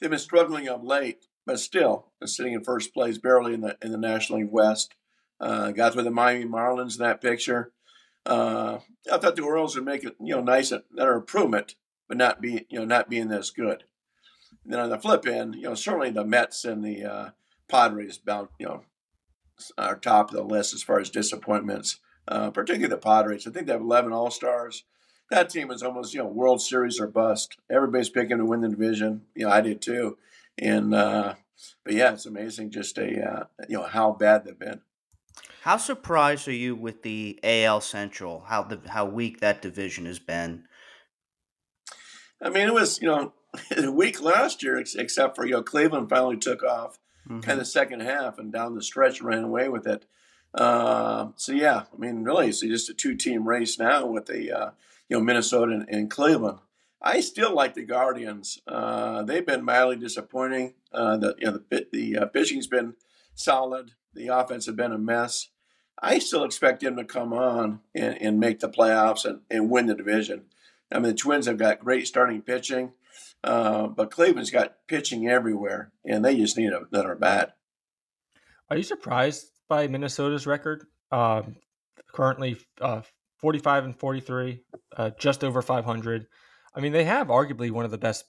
They've 0.00 0.10
been 0.10 0.18
struggling 0.18 0.68
up 0.68 0.82
late, 0.84 1.26
but 1.44 1.60
still, 1.60 2.06
sitting 2.24 2.52
in 2.52 2.64
first 2.64 2.94
place, 2.94 3.18
barely 3.18 3.54
in 3.54 3.60
the 3.60 3.76
in 3.82 3.92
the 3.92 3.98
National 3.98 4.40
League 4.40 4.50
West. 4.50 4.94
Uh, 5.40 5.70
got 5.72 5.92
through 5.92 6.04
the 6.04 6.10
Miami 6.10 6.46
Marlins 6.46 6.98
in 6.98 7.04
that 7.04 7.20
picture. 7.20 7.72
Uh, 8.24 8.78
I 9.12 9.18
thought 9.18 9.36
the 9.36 9.42
Orioles 9.42 9.76
would 9.76 9.84
make 9.84 10.02
it, 10.02 10.16
you 10.20 10.34
know, 10.34 10.40
nice, 10.40 10.72
another 10.72 11.14
improvement, 11.14 11.76
but 12.08 12.16
not 12.16 12.40
be, 12.40 12.66
you 12.68 12.78
know, 12.78 12.84
not 12.84 13.10
being 13.10 13.28
this 13.28 13.50
good. 13.50 13.84
And 14.66 14.72
then 14.72 14.80
on 14.80 14.90
the 14.90 14.98
flip 14.98 15.28
end, 15.28 15.54
you 15.54 15.62
know, 15.62 15.76
certainly 15.76 16.10
the 16.10 16.24
Mets 16.24 16.64
and 16.64 16.82
the 16.82 17.04
uh, 17.04 17.30
Padres 17.68 18.18
bound, 18.18 18.48
you 18.58 18.66
know, 18.66 18.82
are 19.78 19.94
top 19.94 20.30
of 20.30 20.36
the 20.36 20.42
list 20.42 20.74
as 20.74 20.82
far 20.82 20.98
as 20.98 21.08
disappointments, 21.08 22.00
uh, 22.26 22.50
particularly 22.50 22.90
the 22.92 23.00
Padres. 23.00 23.46
I 23.46 23.52
think 23.52 23.68
they 23.68 23.72
have 23.72 23.80
11 23.80 24.12
All 24.12 24.32
Stars. 24.32 24.82
That 25.30 25.50
team 25.50 25.70
is 25.70 25.84
almost, 25.84 26.14
you 26.14 26.18
know, 26.18 26.26
World 26.26 26.60
Series 26.60 26.98
or 26.98 27.06
bust. 27.06 27.58
Everybody's 27.70 28.08
picking 28.08 28.38
to 28.38 28.44
win 28.44 28.60
the 28.60 28.68
division. 28.68 29.22
You 29.36 29.46
know, 29.46 29.52
I 29.52 29.60
did 29.60 29.80
too. 29.80 30.18
And, 30.58 30.92
uh, 30.92 31.34
but 31.84 31.94
yeah, 31.94 32.12
it's 32.12 32.26
amazing 32.26 32.72
just 32.72 32.98
a, 32.98 33.24
uh, 33.24 33.44
you 33.68 33.78
know, 33.78 33.84
how 33.84 34.10
bad 34.10 34.44
they've 34.44 34.58
been. 34.58 34.80
How 35.62 35.76
surprised 35.76 36.48
are 36.48 36.52
you 36.52 36.74
with 36.74 37.02
the 37.02 37.38
AL 37.44 37.82
Central? 37.82 38.44
How 38.48 38.62
the 38.64 38.80
how 38.88 39.04
weak 39.04 39.40
that 39.40 39.62
division 39.62 40.06
has 40.06 40.18
been? 40.18 40.64
I 42.40 42.50
mean, 42.50 42.68
it 42.68 42.74
was 42.74 43.00
you 43.00 43.08
know 43.08 43.32
weak 43.90 44.22
last 44.22 44.62
year, 44.62 44.76
except 44.76 45.36
for 45.36 45.46
you 45.46 45.52
know 45.52 45.62
Cleveland 45.62 46.08
finally 46.08 46.36
took 46.36 46.62
off 46.62 46.98
mm-hmm. 47.28 47.40
kind 47.40 47.60
of 47.60 47.66
second 47.66 48.00
half 48.00 48.38
and 48.38 48.52
down 48.52 48.74
the 48.74 48.82
stretch 48.82 49.20
ran 49.20 49.44
away 49.44 49.68
with 49.68 49.86
it. 49.86 50.06
Uh, 50.54 51.28
so 51.36 51.52
yeah, 51.52 51.84
I 51.92 51.96
mean, 51.98 52.24
really, 52.24 52.48
it's 52.48 52.60
just 52.60 52.88
a 52.88 52.94
two-team 52.94 53.46
race 53.46 53.78
now 53.78 54.06
with 54.06 54.26
the 54.26 54.52
uh, 54.52 54.70
you 55.08 55.16
know 55.16 55.22
Minnesota 55.22 55.72
and, 55.72 55.88
and, 55.88 56.10
Cleveland. 56.10 56.58
I 57.02 57.20
still 57.20 57.54
like 57.54 57.74
the 57.74 57.84
Guardians. 57.84 58.60
Uh, 58.66 59.22
they've 59.22 59.44
been 59.44 59.64
mildly 59.64 59.96
disappointing. 59.96 60.74
Uh, 60.92 61.16
the 61.18 61.34
you 61.38 61.46
know 61.46 61.60
the 61.68 61.86
the 61.92 62.18
uh, 62.18 62.26
pitching's 62.26 62.66
been 62.66 62.94
solid. 63.34 63.92
The 64.14 64.28
offense 64.28 64.66
has 64.66 64.74
been 64.74 64.92
a 64.92 64.98
mess. 64.98 65.48
I 66.00 66.18
still 66.18 66.44
expect 66.44 66.82
them 66.82 66.96
to 66.96 67.04
come 67.04 67.32
on 67.32 67.80
and, 67.94 68.20
and 68.20 68.40
make 68.40 68.60
the 68.60 68.68
playoffs 68.68 69.24
and, 69.24 69.40
and 69.50 69.70
win 69.70 69.86
the 69.86 69.94
division. 69.94 70.44
I 70.92 70.96
mean, 70.96 71.12
the 71.12 71.14
Twins 71.14 71.46
have 71.46 71.56
got 71.56 71.80
great 71.80 72.06
starting 72.06 72.42
pitching. 72.42 72.92
Uh, 73.44 73.86
but 73.86 74.10
Cleveland's 74.10 74.50
got 74.50 74.74
pitching 74.88 75.28
everywhere, 75.28 75.92
and 76.04 76.24
they 76.24 76.36
just 76.36 76.56
need 76.56 76.72
a 76.72 76.80
better 76.90 77.14
bat. 77.14 77.56
Are 78.70 78.76
you 78.76 78.82
surprised 78.82 79.46
by 79.68 79.86
Minnesota's 79.86 80.46
record? 80.46 80.84
Um, 81.12 81.56
currently, 82.12 82.56
uh, 82.80 83.02
forty-five 83.38 83.84
and 83.84 83.96
forty-three, 83.96 84.62
uh, 84.96 85.10
just 85.18 85.44
over 85.44 85.62
five 85.62 85.84
hundred. 85.84 86.26
I 86.74 86.80
mean, 86.80 86.92
they 86.92 87.04
have 87.04 87.28
arguably 87.28 87.70
one 87.70 87.84
of 87.84 87.90
the 87.90 87.98
best 87.98 88.24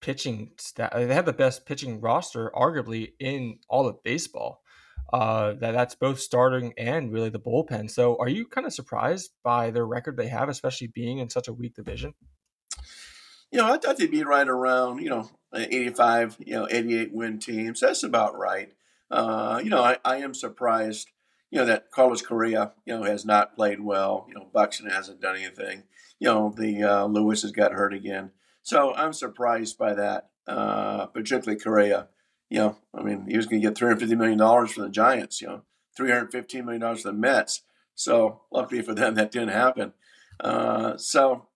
pitching 0.00 0.52
stat. 0.58 0.92
They 0.94 1.12
have 1.14 1.26
the 1.26 1.32
best 1.32 1.66
pitching 1.66 2.00
roster, 2.00 2.50
arguably 2.54 3.12
in 3.18 3.58
all 3.68 3.88
of 3.88 4.02
baseball. 4.04 4.62
Uh, 5.12 5.54
that 5.54 5.72
that's 5.72 5.96
both 5.96 6.20
starting 6.20 6.72
and 6.78 7.12
really 7.12 7.30
the 7.30 7.40
bullpen. 7.40 7.90
So, 7.90 8.16
are 8.20 8.28
you 8.28 8.46
kind 8.46 8.66
of 8.66 8.72
surprised 8.72 9.30
by 9.42 9.72
their 9.72 9.86
record 9.86 10.16
they 10.16 10.28
have, 10.28 10.48
especially 10.48 10.86
being 10.86 11.18
in 11.18 11.28
such 11.28 11.48
a 11.48 11.52
weak 11.52 11.74
division? 11.74 12.14
You 13.50 13.58
know, 13.58 13.72
I 13.72 13.78
thought 13.78 13.96
they'd 13.96 14.10
be 14.10 14.22
right 14.22 14.48
around, 14.48 15.00
you 15.00 15.10
know, 15.10 15.30
85, 15.54 16.36
you 16.40 16.54
know, 16.54 16.68
88 16.70 17.12
win 17.12 17.38
teams. 17.38 17.80
That's 17.80 18.02
about 18.02 18.38
right. 18.38 18.72
Uh, 19.10 19.60
you 19.62 19.70
know, 19.70 19.82
I, 19.82 19.98
I 20.04 20.18
am 20.18 20.34
surprised, 20.34 21.08
you 21.50 21.58
know, 21.58 21.64
that 21.66 21.90
Carlos 21.90 22.22
Correa, 22.22 22.72
you 22.84 22.94
know, 22.96 23.02
has 23.02 23.24
not 23.24 23.56
played 23.56 23.80
well. 23.80 24.26
You 24.28 24.34
know, 24.34 24.46
Buxton 24.52 24.88
hasn't 24.88 25.20
done 25.20 25.36
anything. 25.36 25.84
You 26.20 26.28
know, 26.28 26.54
the 26.56 26.82
uh, 26.82 27.06
Lewis 27.06 27.42
has 27.42 27.50
got 27.50 27.72
hurt 27.72 27.92
again. 27.92 28.30
So 28.62 28.94
I'm 28.94 29.12
surprised 29.12 29.78
by 29.78 29.94
that, 29.94 30.30
uh, 30.46 31.06
particularly 31.06 31.60
Correa. 31.60 32.08
You 32.50 32.58
know, 32.58 32.76
I 32.94 33.02
mean, 33.02 33.26
he 33.28 33.36
was 33.36 33.46
going 33.46 33.60
to 33.60 33.68
get 33.68 33.76
$350 33.76 34.16
million 34.16 34.66
from 34.66 34.82
the 34.84 34.90
Giants, 34.90 35.40
you 35.40 35.48
know, 35.48 35.62
$315 35.98 36.64
million 36.64 36.96
from 36.96 37.02
the 37.02 37.12
Mets. 37.12 37.62
So 37.94 38.42
luckily 38.52 38.82
for 38.82 38.94
them, 38.94 39.14
that 39.14 39.32
didn't 39.32 39.48
happen. 39.50 39.92
Uh, 40.38 40.96
so 40.96 41.46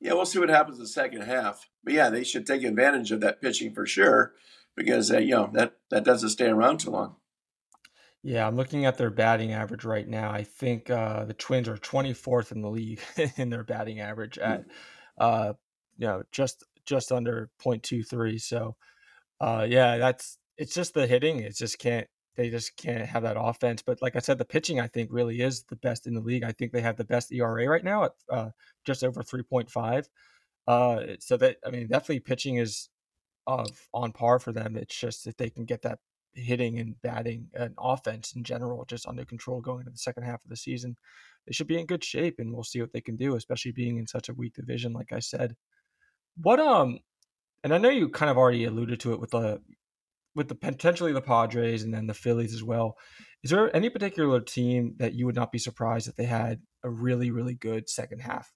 yeah, 0.00 0.14
we'll 0.14 0.26
see 0.26 0.38
what 0.38 0.48
happens 0.48 0.78
in 0.78 0.82
the 0.82 0.88
second 0.88 1.22
half. 1.22 1.68
But 1.84 1.94
yeah, 1.94 2.10
they 2.10 2.24
should 2.24 2.46
take 2.46 2.62
advantage 2.62 3.12
of 3.12 3.20
that 3.20 3.40
pitching 3.40 3.74
for 3.74 3.86
sure, 3.86 4.32
because 4.74 5.10
uh, 5.12 5.18
you 5.18 5.34
know 5.34 5.50
that 5.52 5.76
that 5.90 6.04
doesn't 6.04 6.30
stay 6.30 6.48
around 6.48 6.80
too 6.80 6.90
long. 6.90 7.16
Yeah, 8.22 8.46
I'm 8.46 8.56
looking 8.56 8.84
at 8.84 8.98
their 8.98 9.10
batting 9.10 9.52
average 9.52 9.84
right 9.84 10.06
now. 10.06 10.30
I 10.30 10.44
think 10.44 10.90
uh, 10.90 11.24
the 11.24 11.34
Twins 11.34 11.68
are 11.68 11.76
24th 11.76 12.52
in 12.52 12.60
the 12.60 12.68
league 12.68 13.00
in 13.36 13.48
their 13.48 13.64
batting 13.64 14.00
average 14.00 14.36
at, 14.36 14.64
uh, 15.18 15.54
you 15.96 16.06
know, 16.06 16.22
just 16.30 16.64
just 16.84 17.12
under 17.12 17.50
0.23. 17.64 18.40
So, 18.40 18.76
uh, 19.40 19.66
yeah, 19.68 19.96
that's 19.96 20.38
it's 20.58 20.74
just 20.74 20.94
the 20.94 21.06
hitting. 21.06 21.40
It 21.40 21.56
just 21.56 21.78
can't 21.78 22.08
they 22.36 22.50
just 22.50 22.76
can't 22.76 23.06
have 23.06 23.22
that 23.24 23.36
offense. 23.38 23.82
But 23.82 24.00
like 24.02 24.16
I 24.16 24.20
said, 24.20 24.38
the 24.38 24.44
pitching 24.44 24.80
I 24.80 24.86
think 24.86 25.10
really 25.12 25.40
is 25.40 25.64
the 25.64 25.76
best 25.76 26.06
in 26.06 26.14
the 26.14 26.20
league. 26.20 26.44
I 26.44 26.52
think 26.52 26.72
they 26.72 26.80
have 26.80 26.96
the 26.96 27.04
best 27.04 27.32
ERA 27.32 27.68
right 27.68 27.84
now 27.84 28.04
at 28.04 28.12
uh, 28.30 28.50
just 28.84 29.04
over 29.04 29.22
three 29.22 29.42
point 29.42 29.70
five. 29.70 30.08
Uh, 30.66 31.00
so 31.18 31.36
that 31.36 31.56
I 31.66 31.70
mean, 31.70 31.88
definitely 31.88 32.20
pitching 32.20 32.56
is 32.56 32.88
of 33.46 33.68
on 33.92 34.12
par 34.12 34.38
for 34.38 34.52
them. 34.52 34.76
It's 34.76 34.98
just 34.98 35.26
if 35.26 35.36
they 35.36 35.50
can 35.50 35.64
get 35.64 35.82
that 35.82 35.98
hitting 36.34 36.78
and 36.78 37.00
batting 37.02 37.48
and 37.54 37.74
offense 37.78 38.34
in 38.36 38.44
general 38.44 38.84
just 38.84 39.08
under 39.08 39.24
control 39.24 39.60
going 39.60 39.80
into 39.80 39.90
the 39.90 39.98
second 39.98 40.22
half 40.22 40.44
of 40.44 40.48
the 40.48 40.56
season, 40.56 40.96
they 41.46 41.52
should 41.52 41.66
be 41.66 41.78
in 41.78 41.86
good 41.86 42.04
shape, 42.04 42.36
and 42.38 42.52
we'll 42.52 42.62
see 42.62 42.80
what 42.80 42.92
they 42.92 43.00
can 43.00 43.16
do, 43.16 43.34
especially 43.34 43.72
being 43.72 43.98
in 43.98 44.06
such 44.06 44.28
a 44.28 44.34
weak 44.34 44.54
division. 44.54 44.92
Like 44.92 45.12
I 45.12 45.20
said, 45.20 45.56
what 46.36 46.60
um, 46.60 47.00
and 47.64 47.74
I 47.74 47.78
know 47.78 47.90
you 47.90 48.08
kind 48.08 48.30
of 48.30 48.38
already 48.38 48.64
alluded 48.64 49.00
to 49.00 49.12
it 49.12 49.20
with 49.20 49.30
the 49.30 49.60
with 50.34 50.48
the 50.48 50.54
potentially 50.54 51.12
the 51.12 51.20
Padres 51.20 51.82
and 51.82 51.92
then 51.92 52.06
the 52.06 52.14
Phillies 52.14 52.54
as 52.54 52.62
well. 52.62 52.96
Is 53.42 53.50
there 53.50 53.74
any 53.74 53.88
particular 53.88 54.40
team 54.40 54.94
that 54.98 55.14
you 55.14 55.26
would 55.26 55.34
not 55.34 55.52
be 55.52 55.58
surprised 55.58 56.08
if 56.08 56.16
they 56.16 56.24
had 56.24 56.60
a 56.82 56.90
really 56.90 57.30
really 57.30 57.54
good 57.54 57.88
second 57.88 58.20
half? 58.20 58.52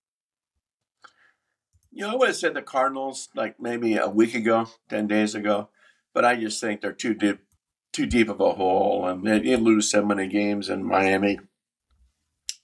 You 1.91 2.03
know, 2.03 2.13
I 2.13 2.17
would 2.17 2.29
have 2.29 2.37
said 2.37 2.55
the 2.55 2.63
Cardinals 2.63 3.29
like 3.35 3.61
maybe 3.61 3.97
a 3.97 4.09
week 4.09 4.35
ago, 4.35 4.69
ten 4.89 5.07
days 5.07 5.35
ago, 5.35 5.69
but 6.13 6.25
I 6.25 6.37
just 6.37 6.61
think 6.61 6.81
they're 6.81 6.93
too 6.93 7.15
deep, 7.15 7.39
too 7.93 8.07
deep 8.07 8.29
of 8.29 8.41
a 8.41 8.53
hole, 8.53 9.07
and 9.07 9.27
they, 9.27 9.39
they 9.39 9.57
lose 9.57 9.91
so 9.91 10.05
many 10.05 10.27
games 10.27 10.69
in 10.69 10.85
Miami. 10.85 11.39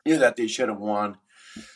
You 0.05 0.14
know 0.14 0.20
that 0.20 0.37
they 0.37 0.46
should 0.46 0.68
have 0.68 0.79
won. 0.79 1.18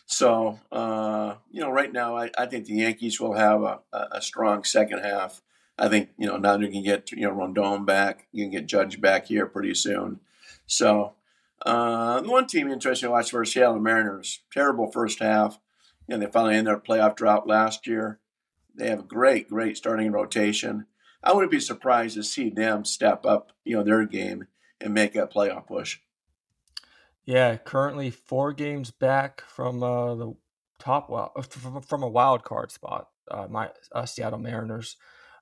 So, 0.07 0.61
uh, 0.71 1.37
you 1.51 1.61
know, 1.61 1.71
right 1.71 1.93
now, 1.93 2.17
I, 2.17 2.31
I 2.39 2.47
think 2.47 2.67
the 2.67 2.75
Yankees 2.75 3.21
will 3.21 3.35
have 3.35 3.63
a, 3.63 3.81
a 3.93 4.23
strong 4.23 4.65
second 4.65 5.01
half. 5.01 5.43
I 5.79 5.89
think 5.89 6.11
you 6.19 6.27
know 6.27 6.37
now 6.37 6.57
you 6.59 6.69
can 6.69 6.83
get 6.83 7.11
you 7.13 7.23
know 7.23 7.33
Rodon 7.33 7.85
back, 7.85 8.27
you 8.33 8.45
can 8.45 8.51
get 8.51 8.67
Judge 8.67 9.01
back 9.01 9.27
here 9.27 9.47
pretty 9.47 9.75
soon. 9.75 10.21
So 10.67 11.15
uh, 11.65 12.21
the 12.21 12.31
one 12.31 12.47
team 12.47 12.71
interesting 12.71 13.09
to 13.09 13.13
watch 13.13 13.31
for 13.31 13.45
Seattle 13.45 13.81
Mariners. 13.81 14.41
Terrible 14.53 14.91
first 14.91 15.21
half. 15.21 15.59
You 16.07 16.17
know, 16.17 16.25
they 16.25 16.31
finally 16.31 16.55
ended 16.57 16.67
their 16.75 16.81
playoff 16.81 17.17
drought 17.17 17.47
last 17.47 17.87
year. 17.87 18.21
They 18.75 18.89
have 18.91 19.01
a 19.01 19.05
great, 19.05 19.49
great 19.49 19.77
starting 19.77 20.13
rotation. 20.13 20.87
I 21.23 21.33
wouldn't 21.33 21.53
be 21.53 21.61
surprised 21.61 22.17
to 22.17 22.23
see 22.23 22.51
them 22.51 22.85
step 22.85 23.25
up, 23.25 23.53
you 23.65 23.77
know, 23.77 23.83
their 23.83 24.05
game 24.05 24.47
and 24.81 24.93
make 24.93 25.17
a 25.17 25.27
playoff 25.27 25.67
push. 25.67 26.01
Yeah, 27.25 27.57
currently 27.57 28.11
four 28.11 28.53
games 28.53 28.91
back 28.91 29.43
from 29.47 29.83
uh, 29.83 30.15
the 30.15 30.35
top 30.79 31.09
wild, 31.09 31.47
from 31.87 32.03
a 32.03 32.09
wild 32.09 32.45
card 32.45 32.71
spot. 32.71 33.09
Uh, 33.31 33.47
my 33.49 33.71
uh, 33.93 34.05
Seattle 34.05 34.39
Mariners. 34.39 34.97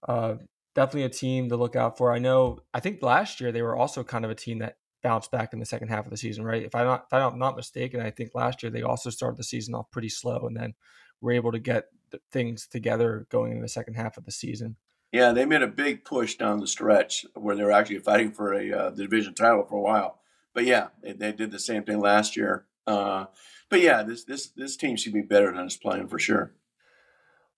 Uh, 0.07 0.35
definitely 0.75 1.05
a 1.05 1.09
team 1.09 1.49
to 1.49 1.57
look 1.57 1.77
out 1.77 1.99
for. 1.99 2.13
I 2.13 2.19
know. 2.19 2.61
I 2.73 2.81
think 2.81 3.03
last 3.03 3.41
year 3.41 3.53
they 3.53 3.63
were 3.63 3.77
also 3.77 4.03
kind 4.03 4.25
of 4.25 4.31
a 4.31 4.35
team 4.35 4.59
that 4.59 4.77
bounced 5.03 5.31
back 5.31 5.53
in 5.53 5.59
the 5.59 5.67
second 5.67 5.89
half 5.89 6.05
of 6.05 6.11
the 6.11 6.17
season, 6.17 6.45
right? 6.45 6.63
If 6.63 6.75
I'm 6.75 6.87
not 6.87 7.07
if 7.07 7.13
I'm 7.13 7.39
not 7.39 7.57
mistaken, 7.57 8.01
I 8.01 8.11
think 8.11 8.31
last 8.35 8.63
year 8.63 8.71
they 8.71 8.83
also 8.83 9.11
started 9.11 9.37
the 9.37 9.45
season 9.45 9.75
off 9.75 9.91
pretty 9.91 10.09
slow, 10.09 10.47
and 10.47 10.57
then 10.57 10.75
were 11.21 11.33
able 11.33 11.53
to 11.53 11.59
get 11.59 11.87
things 12.31 12.67
together 12.67 13.27
going 13.31 13.53
in 13.53 13.63
the 13.63 13.69
second 13.69 13.95
half 13.95 14.17
of 14.17 14.25
the 14.25 14.33
season. 14.33 14.77
Yeah, 15.13 15.33
they 15.33 15.45
made 15.45 15.63
a 15.63 15.69
big 15.69 16.05
push 16.05 16.37
down 16.37 16.61
the 16.61 16.67
stretch 16.67 17.27
where 17.35 17.55
they 17.55 17.65
were 17.65 17.73
actually 17.73 17.99
fighting 17.99 18.33
for 18.33 18.55
a 18.55 18.73
uh, 18.73 18.91
the 18.91 19.03
division 19.03 19.35
title 19.35 19.65
for 19.65 19.77
a 19.77 19.83
while. 19.83 20.21
But 20.55 20.65
yeah, 20.65 20.89
they, 21.03 21.13
they 21.13 21.33
did 21.33 21.51
the 21.51 21.59
same 21.59 21.85
thing 21.85 22.01
last 22.01 22.37
year. 22.37 22.67
Uh, 22.87 23.27
but 23.69 23.81
yeah, 23.81 24.03
this 24.03 24.25
this 24.25 24.49
this 24.49 24.77
team 24.77 24.97
should 24.97 25.13
be 25.13 25.23
better 25.23 25.53
than 25.53 25.67
it's 25.67 25.77
playing 25.77 26.09
for 26.09 26.19
sure. 26.19 26.55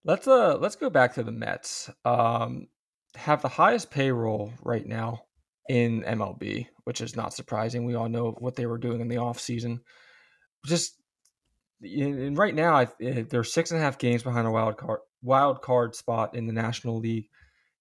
Let's 0.04 0.28
uh 0.28 0.58
let's 0.58 0.76
go 0.76 0.90
back 0.90 1.14
to 1.14 1.22
the 1.22 1.32
Mets. 1.32 1.90
Um, 2.04 2.68
have 3.14 3.42
the 3.42 3.48
highest 3.48 3.90
payroll 3.90 4.52
right 4.62 4.86
now 4.86 5.22
in 5.68 6.02
MLB, 6.02 6.66
which 6.84 7.00
is 7.00 7.16
not 7.16 7.32
surprising. 7.32 7.84
We 7.84 7.94
all 7.94 8.08
know 8.08 8.32
what 8.38 8.56
they 8.56 8.66
were 8.66 8.78
doing 8.78 9.00
in 9.00 9.08
the 9.08 9.16
offseason. 9.16 9.80
Just 10.66 11.00
and 11.82 12.36
right 12.36 12.54
now, 12.54 12.74
I, 12.74 12.88
eh, 13.00 13.24
they're 13.28 13.44
six 13.44 13.70
and 13.70 13.80
a 13.80 13.82
half 13.82 13.98
games 13.98 14.22
behind 14.22 14.46
a 14.46 14.50
wild 14.50 14.76
card 14.76 15.00
wild 15.22 15.62
card 15.62 15.94
spot 15.94 16.34
in 16.34 16.46
the 16.46 16.52
National 16.52 16.98
League. 16.98 17.28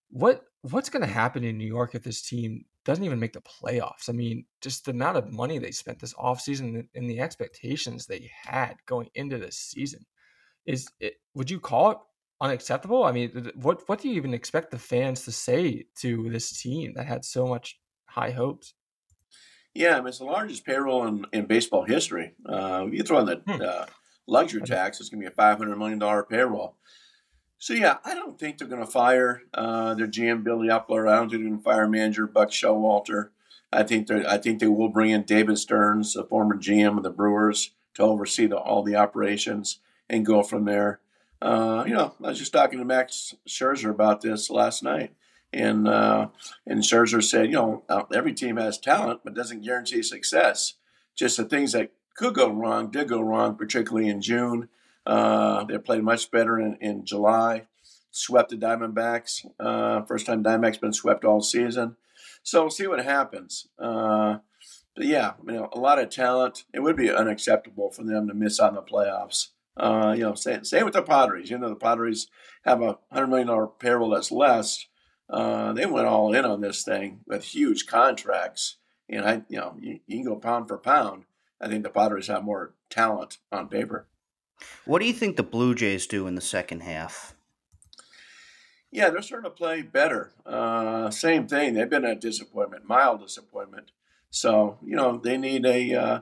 What 0.09 0.43
what's 0.61 0.89
going 0.89 1.05
to 1.05 1.13
happen 1.13 1.43
in 1.43 1.57
New 1.57 1.67
York 1.67 1.93
if 1.93 2.03
this 2.03 2.21
team 2.21 2.63
doesn't 2.85 3.03
even 3.03 3.19
make 3.19 3.33
the 3.33 3.41
playoffs? 3.41 4.07
I 4.07 4.13
mean, 4.13 4.45
just 4.61 4.85
the 4.85 4.91
amount 4.91 5.17
of 5.17 5.31
money 5.31 5.57
they 5.57 5.71
spent 5.71 5.99
this 5.99 6.13
offseason 6.13 6.87
and 6.95 7.09
the 7.09 7.19
expectations 7.19 8.05
they 8.05 8.31
had 8.43 8.75
going 8.85 9.09
into 9.15 9.37
this 9.37 9.57
season 9.57 10.05
is 10.65 10.87
it, 10.99 11.15
would 11.35 11.51
you 11.51 11.59
call 11.59 11.91
it 11.91 11.97
unacceptable? 12.43 13.05
I 13.05 13.11
mean, 13.11 13.51
what 13.55 13.87
what 13.87 14.01
do 14.01 14.09
you 14.09 14.15
even 14.15 14.33
expect 14.33 14.69
the 14.69 14.77
fans 14.77 15.23
to 15.25 15.31
say 15.31 15.85
to 16.01 16.29
this 16.29 16.61
team 16.61 16.93
that 16.95 17.07
had 17.07 17.25
so 17.25 17.47
much 17.47 17.79
high 18.05 18.31
hopes? 18.31 18.73
Yeah, 19.73 19.95
I 19.95 19.99
mean, 19.99 20.09
it's 20.09 20.19
the 20.19 20.25
largest 20.25 20.65
payroll 20.65 21.07
in, 21.07 21.25
in 21.33 21.45
baseball 21.47 21.83
history. 21.83 22.33
Uh, 22.47 22.85
you 22.91 23.01
throw 23.01 23.19
in 23.19 23.25
the 23.25 23.41
hmm. 23.47 23.61
uh, 23.61 23.85
luxury 24.27 24.61
tax, 24.61 24.99
it's 24.99 25.09
going 25.09 25.23
to 25.23 25.29
be 25.29 25.33
a 25.33 25.35
$500 25.35 25.77
million 25.77 26.25
payroll. 26.25 26.75
So, 27.57 27.73
yeah, 27.73 27.97
I 28.03 28.13
don't 28.13 28.37
think 28.37 28.57
they're 28.57 28.67
going 28.67 28.85
to 28.85 28.91
fire 28.91 29.41
uh, 29.53 29.95
their 29.95 30.05
GM, 30.05 30.43
Billy 30.43 30.67
Eppler. 30.67 31.09
I 31.09 31.15
don't 31.15 31.29
think 31.29 31.41
they're 31.41 31.49
going 31.49 31.57
to 31.57 31.63
fire 31.63 31.87
manager 31.87 32.27
Buck 32.27 32.49
Showalter. 32.51 33.29
I 33.71 33.81
think 33.81 34.05
they 34.05 34.23
I 34.23 34.37
think 34.37 34.59
they 34.59 34.67
will 34.67 34.89
bring 34.89 35.09
in 35.09 35.23
David 35.23 35.57
Stearns, 35.57 36.13
the 36.13 36.23
former 36.23 36.55
GM 36.55 36.97
of 36.97 37.03
the 37.03 37.09
Brewers, 37.09 37.71
to 37.95 38.03
oversee 38.03 38.45
the, 38.45 38.57
all 38.57 38.83
the 38.83 38.95
operations 38.95 39.79
and 40.07 40.25
go 40.25 40.43
from 40.43 40.65
there. 40.65 40.99
Uh, 41.43 41.83
you 41.85 41.93
know, 41.93 42.13
I 42.23 42.29
was 42.29 42.39
just 42.39 42.53
talking 42.53 42.79
to 42.79 42.85
Max 42.85 43.35
Scherzer 43.47 43.89
about 43.89 44.21
this 44.21 44.49
last 44.49 44.81
night. 44.81 45.13
And 45.51 45.87
uh, 45.87 46.29
and 46.65 46.81
Scherzer 46.81 47.21
said, 47.21 47.47
you 47.47 47.51
know, 47.51 47.83
uh, 47.89 48.03
every 48.13 48.33
team 48.33 48.57
has 48.57 48.79
talent, 48.79 49.19
but 49.23 49.35
doesn't 49.35 49.63
guarantee 49.63 50.01
success. 50.01 50.75
Just 51.15 51.37
the 51.37 51.43
things 51.43 51.73
that 51.73 51.91
could 52.15 52.33
go 52.33 52.49
wrong 52.49 52.89
did 52.89 53.09
go 53.09 53.21
wrong, 53.21 53.55
particularly 53.55 54.09
in 54.09 54.21
June. 54.21 54.69
Uh, 55.05 55.65
they 55.65 55.77
played 55.77 56.01
much 56.01 56.31
better 56.31 56.57
in, 56.57 56.77
in 56.79 57.05
July, 57.05 57.67
swept 58.09 58.49
the 58.49 58.55
Diamondbacks. 58.55 59.45
Uh, 59.59 60.01
first 60.03 60.25
time 60.25 60.43
Diamondbacks 60.43 60.79
been 60.79 60.93
swept 60.93 61.25
all 61.25 61.41
season. 61.41 61.97
So 62.41 62.61
we'll 62.61 62.71
see 62.71 62.87
what 62.87 63.03
happens. 63.03 63.67
Uh, 63.77 64.37
but 64.95 65.05
yeah, 65.05 65.33
you 65.45 65.53
know, 65.53 65.69
a 65.73 65.79
lot 65.79 65.99
of 65.99 66.09
talent. 66.09 66.63
It 66.73 66.79
would 66.79 66.95
be 66.95 67.11
unacceptable 67.11 67.91
for 67.91 68.03
them 68.03 68.27
to 68.27 68.33
miss 68.33 68.59
on 68.59 68.75
the 68.75 68.81
playoffs. 68.81 69.49
Uh, 69.75 70.13
you 70.15 70.23
know, 70.23 70.35
same, 70.35 70.63
same 70.63 70.85
with 70.85 70.93
the 70.93 71.01
Padres. 71.01 71.49
You 71.49 71.57
know, 71.57 71.69
the 71.69 71.75
Padres 71.75 72.27
have 72.63 72.81
a 72.81 72.99
hundred 73.11 73.27
million 73.27 73.47
dollar 73.47 73.67
payroll 73.67 74.11
that's 74.11 74.31
less, 74.31 74.85
uh, 75.29 75.73
they 75.73 75.85
went 75.85 76.07
all 76.07 76.33
in 76.33 76.45
on 76.45 76.61
this 76.61 76.83
thing 76.83 77.21
with 77.25 77.43
huge 77.43 77.87
contracts. 77.87 78.77
And 79.09 79.25
I, 79.25 79.41
you 79.49 79.57
know, 79.57 79.75
you, 79.79 79.99
you, 80.05 80.17
can 80.17 80.25
go 80.25 80.35
pound 80.35 80.67
for 80.67 80.77
pound. 80.77 81.23
I 81.59 81.67
think 81.67 81.83
the 81.83 81.89
Padres 81.89 82.27
have 82.27 82.43
more 82.43 82.73
talent 82.89 83.39
on 83.51 83.67
paper. 83.67 84.07
What 84.85 84.99
do 84.99 85.07
you 85.07 85.13
think 85.13 85.35
the 85.35 85.43
Blue 85.43 85.75
Jays 85.75 86.07
do 86.07 86.27
in 86.27 86.35
the 86.35 86.41
second 86.41 86.81
half? 86.81 87.35
Yeah, 88.91 89.09
they're 89.09 89.23
starting 89.23 89.49
to 89.49 89.55
play 89.55 89.81
better. 89.81 90.33
Uh, 90.45 91.09
same 91.09 91.47
thing. 91.47 91.73
They've 91.73 91.89
been 91.89 92.05
a 92.05 92.15
disappointment, 92.15 92.87
mild 92.87 93.21
disappointment. 93.21 93.91
So 94.29 94.77
you 94.83 94.95
know 94.95 95.17
they 95.17 95.37
need 95.37 95.65
a 95.65 95.93
uh, 95.93 96.19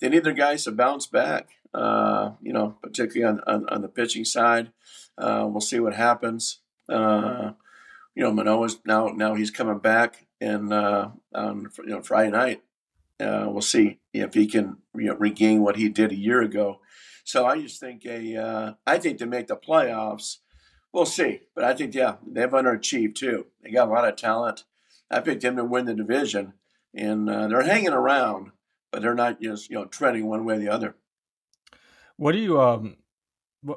they 0.00 0.08
need 0.08 0.24
their 0.24 0.32
guys 0.32 0.64
to 0.64 0.72
bounce 0.72 1.06
back. 1.06 1.48
Uh, 1.74 2.34
you 2.40 2.52
know, 2.52 2.76
particularly 2.82 3.24
on, 3.24 3.40
on, 3.52 3.68
on 3.68 3.82
the 3.82 3.88
pitching 3.88 4.24
side. 4.24 4.70
Uh, 5.18 5.46
we'll 5.48 5.60
see 5.60 5.80
what 5.80 5.94
happens. 5.94 6.60
Uh, 6.88 7.52
you 8.14 8.22
know, 8.22 8.30
Manoah's 8.30 8.78
now 8.86 9.08
now 9.08 9.34
he's 9.34 9.50
coming 9.50 9.78
back, 9.78 10.26
and 10.40 10.72
uh, 10.72 11.08
on 11.34 11.68
you 11.78 11.90
know 11.90 12.02
Friday 12.02 12.30
night, 12.30 12.62
uh, 13.18 13.46
we'll 13.48 13.60
see 13.60 13.98
if 14.12 14.34
he 14.34 14.46
can 14.46 14.76
you 14.94 15.06
know, 15.06 15.14
regain 15.14 15.62
what 15.62 15.76
he 15.76 15.88
did 15.88 16.12
a 16.12 16.16
year 16.16 16.42
ago. 16.42 16.80
So 17.24 17.44
I 17.44 17.60
just 17.60 17.80
think 17.80 18.06
a 18.06 18.36
uh, 18.36 18.72
I 18.86 18.98
think 18.98 19.18
to 19.18 19.26
make 19.26 19.48
the 19.48 19.56
playoffs, 19.56 20.38
we'll 20.92 21.06
see. 21.06 21.40
But 21.56 21.64
I 21.64 21.74
think 21.74 21.94
yeah, 21.94 22.16
they've 22.24 22.48
underachieved 22.48 23.16
too. 23.16 23.46
They 23.62 23.70
got 23.70 23.88
a 23.88 23.92
lot 23.92 24.06
of 24.06 24.14
talent. 24.14 24.62
I 25.10 25.20
picked 25.20 25.42
them 25.42 25.56
to 25.56 25.64
win 25.64 25.86
the 25.86 25.94
division, 25.94 26.52
and 26.94 27.28
they're 27.28 27.62
hanging 27.62 27.92
around, 27.92 28.52
but 28.92 29.02
they're 29.02 29.14
not 29.14 29.40
just 29.40 29.70
you 29.70 29.76
know 29.76 29.86
treading 29.86 30.26
one 30.26 30.44
way 30.44 30.54
or 30.54 30.58
the 30.58 30.68
other. 30.68 30.94
What 32.16 32.32
do 32.32 32.38
you 32.38 32.60
um? 32.60 32.96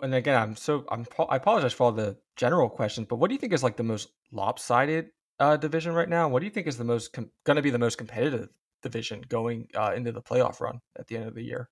And 0.02 0.14
again, 0.14 0.40
I'm 0.42 0.56
so 0.56 0.86
I'm 0.90 1.06
I 1.30 1.38
apologize 1.38 1.74
for 1.74 1.84
all 1.84 1.92
the 1.92 2.18
general 2.36 2.70
questions, 2.70 3.08
but 3.10 3.18
what 3.18 3.30
do 3.30 3.34
you 3.34 3.40
think 3.40 3.54
is 3.54 3.64
like 3.64 3.78
the 3.78 3.84
most 3.84 4.10
lopsided 4.32 5.12
uh, 5.40 5.58
division 5.58 5.94
right 5.94 6.10
now? 6.10 6.28
What 6.28 6.40
do 6.40 6.46
you 6.46 6.52
think 6.52 6.68
is 6.68 6.78
the 6.78 6.84
most 6.84 7.14
com- 7.14 7.32
going 7.46 7.56
to 7.56 7.62
be 7.62 7.70
the 7.70 7.80
most 7.80 7.98
competitive 7.98 8.50
division 8.84 9.24
going 9.28 9.70
uh, 9.76 9.94
into 9.96 10.12
the 10.12 10.22
playoff 10.22 10.60
run 10.60 10.82
at 10.98 11.08
the 11.08 11.18
end 11.18 11.28
of 11.28 11.36
the 11.36 11.44
year? 11.44 11.70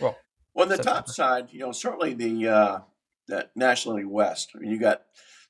Well, 0.00 0.16
on 0.56 0.68
the 0.68 0.76
September. 0.76 1.00
top 1.00 1.08
side, 1.08 1.48
you 1.50 1.60
know, 1.60 1.72
certainly 1.72 2.14
the 2.14 2.48
uh, 2.48 2.78
that 3.28 3.50
National 3.54 3.96
League 3.96 4.06
West. 4.06 4.52
I 4.54 4.58
mean, 4.58 4.70
you 4.70 4.78
got 4.78 5.02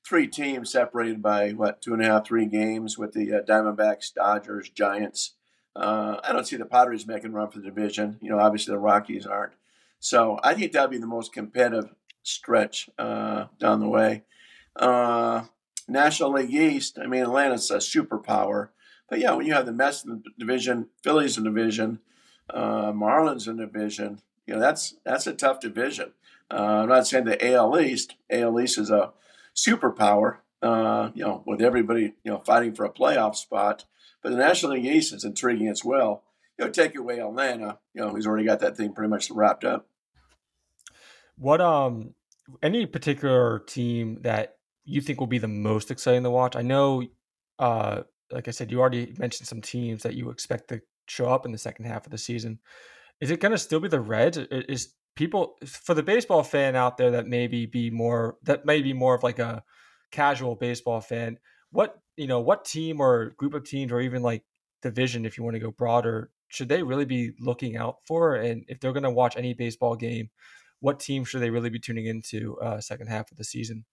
three 0.07 0.27
teams 0.27 0.73
separated 0.73 1.23
by 1.23 1.51
what 1.51 1.83
two 1.83 1.95
and 1.95 2.03
a 2.03 2.07
half, 2.07 2.27
three 2.27 2.47
games 2.47 2.99
with 2.99 3.13
the 3.13 3.35
uh, 3.35 3.41
Diamondbacks, 3.43 4.15
Dodgers, 4.15 4.69
Giants. 4.71 5.35
Uh, 5.77 6.19
I 6.23 6.33
don't 6.33 6.47
see 6.47 6.57
the 6.57 6.65
Padres 6.65 7.07
making 7.07 7.33
run 7.33 7.51
for 7.51 7.61
the 7.61 7.67
division. 7.67 8.19
You 8.21 8.31
know, 8.31 8.39
obviously 8.39 8.73
the 8.73 8.79
Rockies 8.79 9.27
aren't. 9.27 9.53
So 10.01 10.41
I 10.43 10.55
think 10.55 10.73
that'll 10.73 10.89
be 10.89 10.99
the 10.99 11.07
most 11.07 11.33
competitive 11.33 11.95
stretch 12.23 12.91
uh, 12.99 13.47
down 13.59 13.81
the 13.81 13.89
way. 13.89 14.25
Uh, 14.75 15.45
National 15.87 16.33
League 16.33 16.55
East, 16.55 16.99
I 16.99 17.07
mean, 17.07 17.23
Atlanta's 17.23 17.71
a 17.71 17.77
superpower. 17.77 18.69
But 19.09 19.19
yeah, 19.19 19.33
when 19.33 19.47
you 19.47 19.53
have 19.55 19.67
the 19.67 19.73
Mets 19.73 20.05
in 20.05 20.11
the 20.11 20.23
division, 20.39 20.89
Phillies 21.03 21.37
in 21.37 21.45
the 21.45 21.51
division, 21.51 21.99
uh, 22.49 22.93
Marlins 22.93 23.49
in 23.49 23.57
the 23.57 23.67
division, 23.67 24.23
you 24.47 24.55
know, 24.55 24.61
that's 24.61 24.97
that's 25.05 25.27
a 25.27 25.33
tough 25.33 25.61
division. 25.61 26.13
Uh, 26.51 26.83
I'm 26.83 26.89
not 26.89 27.07
saying 27.07 27.25
the 27.25 27.53
AL 27.53 27.79
East. 27.79 28.15
AL 28.31 28.61
East 28.61 28.79
is 28.79 28.91
a 28.91 29.13
superpower, 29.55 30.39
uh, 30.63 31.11
you 31.15 31.25
know, 31.25 31.43
with 31.47 31.61
everybody, 31.61 32.15
you 32.25 32.33
know, 32.33 32.39
fighting 32.39 32.75
for 32.75 32.85
a 32.85 32.93
playoff 32.93 33.37
spot. 33.37 33.85
But 34.23 34.31
the 34.31 34.39
National 34.39 34.73
League 34.73 34.87
East 34.87 35.13
is 35.13 35.25
intriguing 35.25 35.69
as 35.69 35.85
well. 35.85 36.25
You 36.59 36.67
know, 36.67 36.71
take 36.71 36.95
away 36.95 37.21
Atlanta, 37.21 37.79
you 37.95 38.03
know, 38.03 38.15
he's 38.15 38.27
already 38.27 38.45
got 38.45 38.61
that 38.61 38.77
thing 38.77 38.93
pretty 38.93 39.09
much 39.09 39.31
wrapped 39.31 39.65
up. 39.65 39.87
What 41.41 41.63
um 41.63 42.15
any 42.63 42.85
particular 42.85 43.61
team 43.61 44.19
that 44.23 44.57
you 44.85 45.01
think 45.01 45.21
will 45.21 45.27
be 45.27 45.39
the 45.39 45.49
most 45.49 45.91
exciting 45.91 46.23
to 46.25 46.31
watch? 46.31 46.55
I 46.55 46.61
know, 46.61 47.03
uh, 47.59 48.03
like 48.31 48.47
I 48.47 48.51
said, 48.51 48.71
you 48.71 48.79
already 48.79 49.15
mentioned 49.19 49.49
some 49.49 49.63
teams 49.63 50.03
that 50.03 50.15
you 50.15 50.29
expect 50.29 50.69
to 50.69 50.83
show 51.07 51.31
up 51.31 51.47
in 51.47 51.53
the 51.53 51.59
second 51.59 51.87
half 51.87 52.05
of 52.05 52.13
the 52.13 52.19
season. 52.19 52.59
Is 53.23 53.31
it 53.31 53.41
going 53.41 53.53
to 53.53 53.59
still 53.59 53.81
be 53.81 53.89
the 53.89 54.01
Reds? 54.01 54.37
Is 54.37 54.95
people 55.17 55.57
for 55.67 55.95
the 55.95 56.03
baseball 56.03 56.43
fan 56.43 56.77
out 56.77 56.99
there 56.99 57.13
that 57.13 57.27
maybe 57.27 57.65
be 57.65 57.89
more 57.89 58.37
that 58.43 58.67
may 58.67 58.83
be 58.83 58.93
more 58.93 59.15
of 59.15 59.23
like 59.23 59.39
a 59.39 59.63
casual 60.11 60.57
baseball 60.57 61.01
fan? 61.01 61.39
What 61.71 61.99
you 62.19 62.27
know, 62.27 62.41
what 62.41 62.67
team 62.67 63.01
or 63.01 63.31
group 63.39 63.55
of 63.55 63.65
teams 63.65 63.93
or 63.93 64.03
even 64.03 64.23
like 64.23 64.45
division, 64.83 65.25
if 65.25 65.39
you 65.39 65.45
want 65.45 65.55
to 65.55 65.61
go 65.61 65.71
broader, 65.71 66.31
should 66.49 66.69
they 66.69 66.83
really 66.83 67.07
be 67.07 67.33
looking 67.41 67.79
out 67.79 67.97
for? 68.07 68.35
And 68.35 68.65
if 68.69 68.79
they're 68.79 68.93
going 68.93 69.05
to 69.05 69.11
watch 69.11 69.39
any 69.39 69.55
baseball 69.55 69.97
game, 69.97 70.29
what 70.81 70.99
team 70.99 71.25
should 71.25 71.41
they 71.41 71.51
really 71.51 71.71
be 71.71 71.79
tuning 71.79 72.07
into 72.07 72.59
uh, 72.59 72.81
second 72.81 73.09
half 73.09 73.31
of 73.31 73.37
the 73.37 73.45
season? 73.45 73.85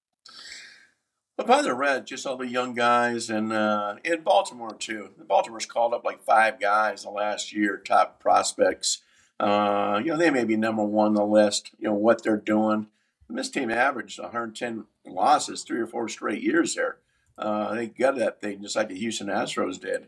Well, 1.38 1.46
by 1.46 1.62
the 1.62 1.76
red, 1.76 2.08
just 2.08 2.26
all 2.26 2.38
the 2.38 2.48
young 2.48 2.74
guys, 2.74 3.30
and 3.30 3.54
uh, 3.54 3.98
in 4.04 4.22
Baltimore 4.22 4.74
too. 4.74 5.12
Baltimore's 5.28 5.68
called 5.68 5.94
up 5.94 6.04
like 6.04 6.24
five 6.24 6.60
guys 6.60 7.04
the 7.04 7.12
last 7.12 7.54
year, 7.54 7.78
top 7.78 8.20
prospects. 8.20 9.04
Uh, 9.40 10.02
you 10.04 10.12
know, 10.12 10.18
they 10.18 10.32
may 10.32 10.46
be 10.46 10.58
number 10.58 10.84
one 10.84 11.10
on 11.10 11.14
the 11.14 11.24
list. 11.24 11.72
You 11.78 11.90
know 11.90 11.94
what 11.94 12.24
they're 12.24 12.38
doing. 12.38 12.88
And 13.30 13.38
this 13.38 13.50
team 13.50 13.70
averaged 13.70 14.20
110 14.20 14.86
losses 15.06 15.62
three 15.64 15.80
or 15.80 15.86
four 15.86 16.10
straight 16.10 16.42
years 16.42 16.74
there. 16.74 16.98
Uh, 17.38 17.76
they 17.76 17.88
got 17.88 18.16
that 18.16 18.42
thing 18.42 18.64
just 18.64 18.76
like 18.76 18.90
the 18.90 18.98
Houston 18.98 19.28
Astros 19.28 19.80
did. 19.80 20.08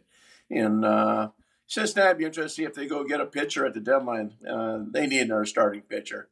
And 0.50 0.84
uh, 0.84 1.30
Cincinnati 1.68 2.18
be 2.18 2.26
interested 2.26 2.50
to 2.50 2.50
see 2.50 2.64
if 2.64 2.74
they 2.74 2.88
go 2.88 3.04
get 3.04 3.22
a 3.22 3.26
pitcher 3.26 3.68
at 3.68 3.76
the 3.76 3.80
deadline. 3.80 4.34
Uh, 4.50 4.80
they 4.90 5.06
need 5.06 5.22
another 5.22 5.46
starting 5.46 5.82
pitcher 5.82 6.30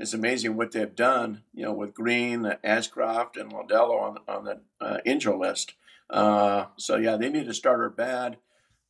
it's 0.00 0.14
amazing 0.14 0.56
what 0.56 0.72
they've 0.72 0.94
done, 0.94 1.42
you 1.52 1.62
know, 1.62 1.74
with 1.74 1.92
Greene, 1.92 2.54
Ashcraft, 2.64 3.36
and 3.36 3.52
Lodolo 3.52 4.00
on, 4.00 4.18
on 4.26 4.44
the 4.44 4.60
uh, 4.80 4.98
injury 5.04 5.36
list. 5.36 5.74
Uh, 6.08 6.64
so, 6.76 6.96
yeah, 6.96 7.16
they 7.16 7.28
need 7.28 7.46
a 7.48 7.54
starter 7.54 7.90
bad. 7.90 8.38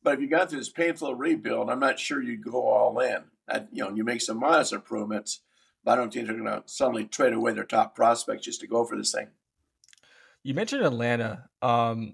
But 0.01 0.15
if 0.15 0.21
you 0.21 0.27
got 0.27 0.49
through 0.49 0.59
this 0.59 0.69
painful 0.69 1.15
rebuild, 1.15 1.69
I'm 1.69 1.81
not 1.81 1.99
sure 1.99 2.23
you'd 2.23 2.45
go 2.45 2.65
all 2.65 2.97
in. 2.99 3.23
I, 3.49 3.65
you 3.73 3.83
know, 3.83 3.93
you 3.93 4.05
make 4.05 4.21
some 4.21 4.39
modest 4.39 4.71
improvements, 4.71 5.41
but 5.83 5.91
I 5.91 5.95
don't 5.97 6.13
think 6.13 6.27
they're 6.27 6.37
going 6.37 6.45
to 6.45 6.63
suddenly 6.65 7.03
trade 7.03 7.33
away 7.33 7.51
their 7.51 7.65
top 7.65 7.93
prospects 7.93 8.45
just 8.45 8.61
to 8.61 8.67
go 8.67 8.85
for 8.85 8.97
this 8.97 9.11
thing. 9.11 9.27
You 10.43 10.53
mentioned 10.53 10.83
Atlanta. 10.83 11.49
Um, 11.61 12.13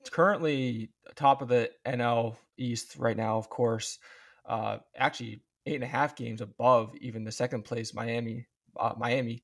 it's 0.00 0.10
currently 0.10 0.92
top 1.16 1.42
of 1.42 1.48
the 1.48 1.70
NL 1.84 2.36
East 2.56 2.94
right 2.98 3.16
now, 3.16 3.36
of 3.36 3.50
course. 3.50 3.98
Uh, 4.46 4.78
actually, 4.96 5.42
eight 5.68 5.76
and 5.76 5.84
a 5.84 5.88
half 5.88 6.16
games 6.16 6.40
above 6.40 6.94
even 7.00 7.24
the 7.24 7.32
second 7.32 7.62
place 7.62 7.94
Miami. 7.94 8.46
Uh, 8.78 8.94
Miami. 8.96 9.42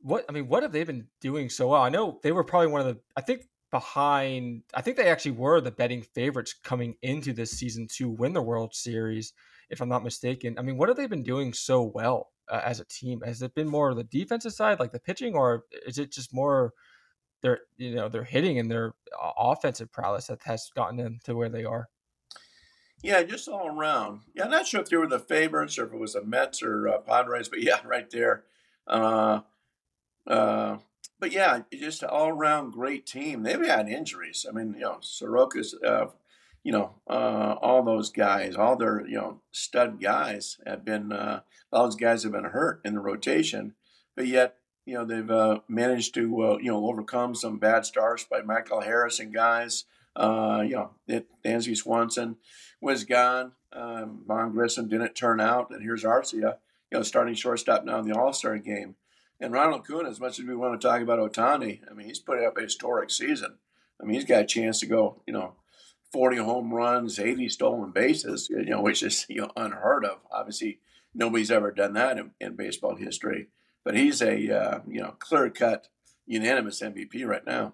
What 0.00 0.24
I 0.28 0.32
mean, 0.32 0.48
what 0.48 0.62
have 0.62 0.72
they 0.72 0.84
been 0.84 1.06
doing 1.20 1.48
so 1.48 1.68
well? 1.68 1.82
I 1.82 1.88
know 1.88 2.18
they 2.22 2.32
were 2.32 2.44
probably 2.44 2.68
one 2.68 2.80
of 2.80 2.86
the. 2.86 3.00
I 3.16 3.20
think 3.20 3.42
behind. 3.70 4.62
I 4.74 4.82
think 4.82 4.96
they 4.96 5.08
actually 5.08 5.32
were 5.32 5.60
the 5.60 5.70
betting 5.70 6.02
favorites 6.02 6.54
coming 6.62 6.94
into 7.02 7.32
this 7.32 7.52
season 7.52 7.88
to 7.94 8.10
win 8.10 8.32
the 8.32 8.42
World 8.42 8.74
Series, 8.74 9.32
if 9.70 9.80
I'm 9.80 9.88
not 9.88 10.04
mistaken. 10.04 10.58
I 10.58 10.62
mean, 10.62 10.76
what 10.76 10.88
have 10.88 10.96
they 10.96 11.06
been 11.06 11.22
doing 11.22 11.52
so 11.52 11.90
well 11.94 12.32
uh, 12.48 12.60
as 12.64 12.80
a 12.80 12.84
team? 12.84 13.20
Has 13.22 13.42
it 13.42 13.54
been 13.54 13.68
more 13.68 13.94
the 13.94 14.04
defensive 14.04 14.52
side, 14.52 14.80
like 14.80 14.92
the 14.92 15.00
pitching, 15.00 15.34
or 15.34 15.64
is 15.86 15.98
it 15.98 16.12
just 16.12 16.34
more 16.34 16.72
their 17.42 17.60
you 17.76 17.94
know 17.94 18.08
their 18.08 18.24
hitting 18.24 18.58
and 18.58 18.70
their 18.70 18.94
uh, 19.20 19.32
offensive 19.38 19.90
prowess 19.92 20.26
that 20.26 20.42
has 20.44 20.70
gotten 20.74 20.96
them 20.96 21.18
to 21.24 21.34
where 21.34 21.48
they 21.48 21.64
are? 21.64 21.88
Yeah, 23.04 23.22
just 23.22 23.48
all 23.48 23.68
around. 23.68 24.20
Yeah, 24.34 24.44
I'm 24.44 24.50
not 24.50 24.66
sure 24.66 24.80
if 24.80 24.88
they 24.88 24.96
were 24.96 25.06
the 25.06 25.18
favorites 25.18 25.78
or 25.78 25.86
if 25.86 25.92
it 25.92 26.00
was 26.00 26.14
the 26.14 26.24
Mets 26.24 26.62
or 26.62 26.88
uh, 26.88 26.98
Padres, 26.98 27.50
but 27.50 27.62
yeah, 27.62 27.80
right 27.84 28.10
there. 28.10 28.44
Uh, 28.86 29.40
uh, 30.26 30.78
but 31.20 31.30
yeah, 31.30 31.60
just 31.70 32.02
an 32.02 32.08
all 32.08 32.30
around 32.30 32.72
great 32.72 33.04
team. 33.04 33.42
They've 33.42 33.60
had 33.60 33.90
injuries. 33.90 34.46
I 34.48 34.52
mean, 34.52 34.72
you 34.72 34.80
know, 34.80 35.00
Soroka's, 35.02 35.74
uh, 35.86 36.06
you 36.62 36.72
know, 36.72 36.94
uh, 37.06 37.56
all 37.60 37.82
those 37.82 38.10
guys, 38.10 38.56
all 38.56 38.74
their, 38.74 39.06
you 39.06 39.18
know, 39.18 39.42
stud 39.52 40.00
guys 40.00 40.56
have 40.66 40.82
been, 40.82 41.12
uh, 41.12 41.40
all 41.70 41.84
those 41.84 41.96
guys 41.96 42.22
have 42.22 42.32
been 42.32 42.44
hurt 42.44 42.80
in 42.86 42.94
the 42.94 43.00
rotation. 43.00 43.74
But 44.16 44.28
yet, 44.28 44.56
you 44.86 44.94
know, 44.94 45.04
they've 45.04 45.30
uh, 45.30 45.60
managed 45.68 46.14
to, 46.14 46.42
uh, 46.42 46.56
you 46.56 46.72
know, 46.72 46.86
overcome 46.86 47.34
some 47.34 47.58
bad 47.58 47.84
starts 47.84 48.24
by 48.24 48.40
Michael 48.40 48.80
Harris 48.80 49.20
and 49.20 49.34
guys. 49.34 49.84
Uh, 50.16 50.62
you 50.64 50.76
know, 50.76 50.90
it, 51.06 51.26
Dansby 51.44 51.76
Swanson 51.76 52.36
was 52.84 53.04
gone. 53.04 53.52
Um, 53.72 54.22
Vaughn 54.26 54.52
Grissom 54.52 54.88
didn't 54.88 55.14
turn 55.14 55.40
out. 55.40 55.70
And 55.70 55.82
here's 55.82 56.04
Arcia, 56.04 56.32
you 56.34 56.98
know, 56.98 57.02
starting 57.02 57.34
shortstop 57.34 57.84
now 57.84 57.98
in 57.98 58.06
the 58.06 58.16
All 58.16 58.32
Star 58.32 58.56
game. 58.58 58.94
And 59.40 59.52
Ronald 59.52 59.84
Acuña, 59.84 60.08
as 60.08 60.20
much 60.20 60.38
as 60.38 60.44
we 60.44 60.54
want 60.54 60.80
to 60.80 60.86
talk 60.86 61.00
about 61.00 61.18
Ohtani, 61.18 61.80
I 61.90 61.94
mean, 61.94 62.06
he's 62.06 62.20
putting 62.20 62.46
up 62.46 62.56
a 62.56 62.62
historic 62.62 63.10
season. 63.10 63.54
I 64.00 64.04
mean, 64.04 64.14
he's 64.14 64.24
got 64.24 64.42
a 64.42 64.46
chance 64.46 64.80
to 64.80 64.86
go, 64.86 65.22
you 65.26 65.32
know, 65.32 65.54
40 66.12 66.36
home 66.36 66.72
runs, 66.72 67.18
80 67.18 67.48
stolen 67.48 67.90
bases, 67.90 68.48
you 68.48 68.66
know, 68.66 68.80
which 68.80 69.02
is 69.02 69.26
you 69.28 69.40
know, 69.40 69.50
unheard 69.56 70.04
of. 70.04 70.18
Obviously, 70.30 70.78
nobody's 71.14 71.50
ever 71.50 71.72
done 71.72 71.94
that 71.94 72.18
in, 72.18 72.30
in 72.40 72.54
baseball 72.54 72.96
history. 72.96 73.48
But 73.84 73.96
he's 73.96 74.22
a, 74.22 74.56
uh, 74.56 74.80
you 74.86 75.00
know, 75.00 75.16
clear 75.18 75.50
cut, 75.50 75.88
unanimous 76.26 76.80
MVP 76.80 77.26
right 77.26 77.44
now. 77.44 77.72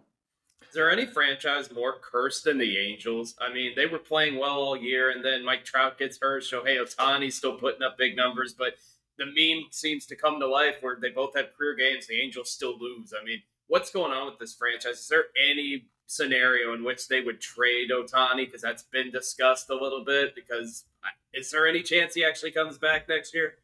Is 0.62 0.74
there 0.74 0.90
any 0.90 1.06
franchise 1.06 1.72
more 1.72 1.96
cursed 2.00 2.44
than 2.44 2.58
the 2.58 2.78
Angels? 2.78 3.34
I 3.40 3.52
mean, 3.52 3.72
they 3.74 3.86
were 3.86 3.98
playing 3.98 4.38
well 4.38 4.60
all 4.60 4.76
year, 4.76 5.10
and 5.10 5.24
then 5.24 5.44
Mike 5.44 5.64
Trout 5.64 5.98
gets 5.98 6.18
hurt. 6.20 6.44
Shohei 6.44 6.80
Ohtani's 6.80 7.34
still 7.34 7.56
putting 7.56 7.82
up 7.82 7.98
big 7.98 8.16
numbers, 8.16 8.54
but 8.56 8.74
the 9.18 9.26
meme 9.26 9.66
seems 9.70 10.06
to 10.06 10.16
come 10.16 10.40
to 10.40 10.46
life 10.46 10.76
where 10.80 10.96
they 11.00 11.10
both 11.10 11.36
have 11.36 11.56
career 11.56 11.74
games. 11.74 12.06
The 12.06 12.20
Angels 12.20 12.50
still 12.50 12.78
lose. 12.78 13.12
I 13.20 13.24
mean, 13.24 13.42
what's 13.66 13.90
going 13.90 14.12
on 14.12 14.26
with 14.26 14.38
this 14.38 14.54
franchise? 14.54 15.00
Is 15.00 15.08
there 15.08 15.24
any 15.36 15.86
scenario 16.06 16.72
in 16.72 16.84
which 16.84 17.08
they 17.08 17.20
would 17.20 17.40
trade 17.40 17.90
Ohtani? 17.90 18.46
Because 18.46 18.62
that's 18.62 18.84
been 18.84 19.10
discussed 19.10 19.70
a 19.70 19.74
little 19.74 20.04
bit. 20.04 20.34
Because 20.34 20.84
uh, 21.04 21.08
is 21.34 21.50
there 21.50 21.66
any 21.66 21.82
chance 21.82 22.14
he 22.14 22.24
actually 22.24 22.52
comes 22.52 22.78
back 22.78 23.08
next 23.08 23.34
year? 23.34 23.56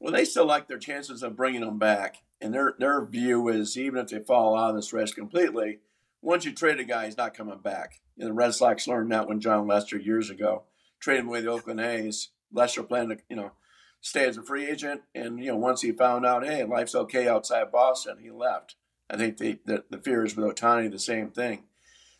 Well, 0.00 0.12
they 0.12 0.24
still 0.24 0.46
like 0.46 0.66
their 0.66 0.78
chances 0.78 1.22
of 1.22 1.36
bringing 1.36 1.62
him 1.62 1.78
back 1.78 2.23
and 2.40 2.52
their 2.52 2.74
their 2.78 3.04
view 3.04 3.48
is 3.48 3.76
even 3.76 3.98
if 3.98 4.08
they 4.08 4.20
fall 4.20 4.56
out 4.56 4.70
of 4.70 4.76
this 4.76 4.92
race 4.92 5.12
completely, 5.12 5.80
once 6.20 6.44
you 6.44 6.52
trade 6.52 6.80
a 6.80 6.84
guy, 6.84 7.06
he's 7.06 7.16
not 7.16 7.34
coming 7.34 7.58
back. 7.58 8.00
Know, 8.16 8.26
the 8.26 8.32
Red 8.32 8.54
Sox 8.54 8.86
learned 8.86 9.12
that 9.12 9.28
when 9.28 9.40
Jon 9.40 9.66
Lester 9.66 9.98
years 9.98 10.30
ago 10.30 10.64
traded 11.00 11.26
away 11.26 11.40
the 11.42 11.50
Oakland 11.50 11.80
A's. 11.80 12.30
Lester 12.52 12.82
planned 12.82 13.10
to 13.10 13.18
you 13.28 13.36
know 13.36 13.52
stay 14.00 14.26
as 14.26 14.36
a 14.36 14.42
free 14.42 14.68
agent, 14.68 15.02
and 15.14 15.38
you 15.38 15.46
know 15.46 15.56
once 15.56 15.82
he 15.82 15.92
found 15.92 16.24
out, 16.24 16.46
hey, 16.46 16.64
life's 16.64 16.94
okay 16.94 17.28
outside 17.28 17.72
Boston, 17.72 18.18
he 18.20 18.30
left. 18.30 18.76
I 19.10 19.16
think 19.16 19.38
the 19.38 19.58
the, 19.64 19.84
the 19.90 19.98
fear 19.98 20.24
is 20.24 20.36
with 20.36 20.46
Ohtani 20.46 20.90
the 20.90 20.98
same 20.98 21.30
thing. 21.30 21.64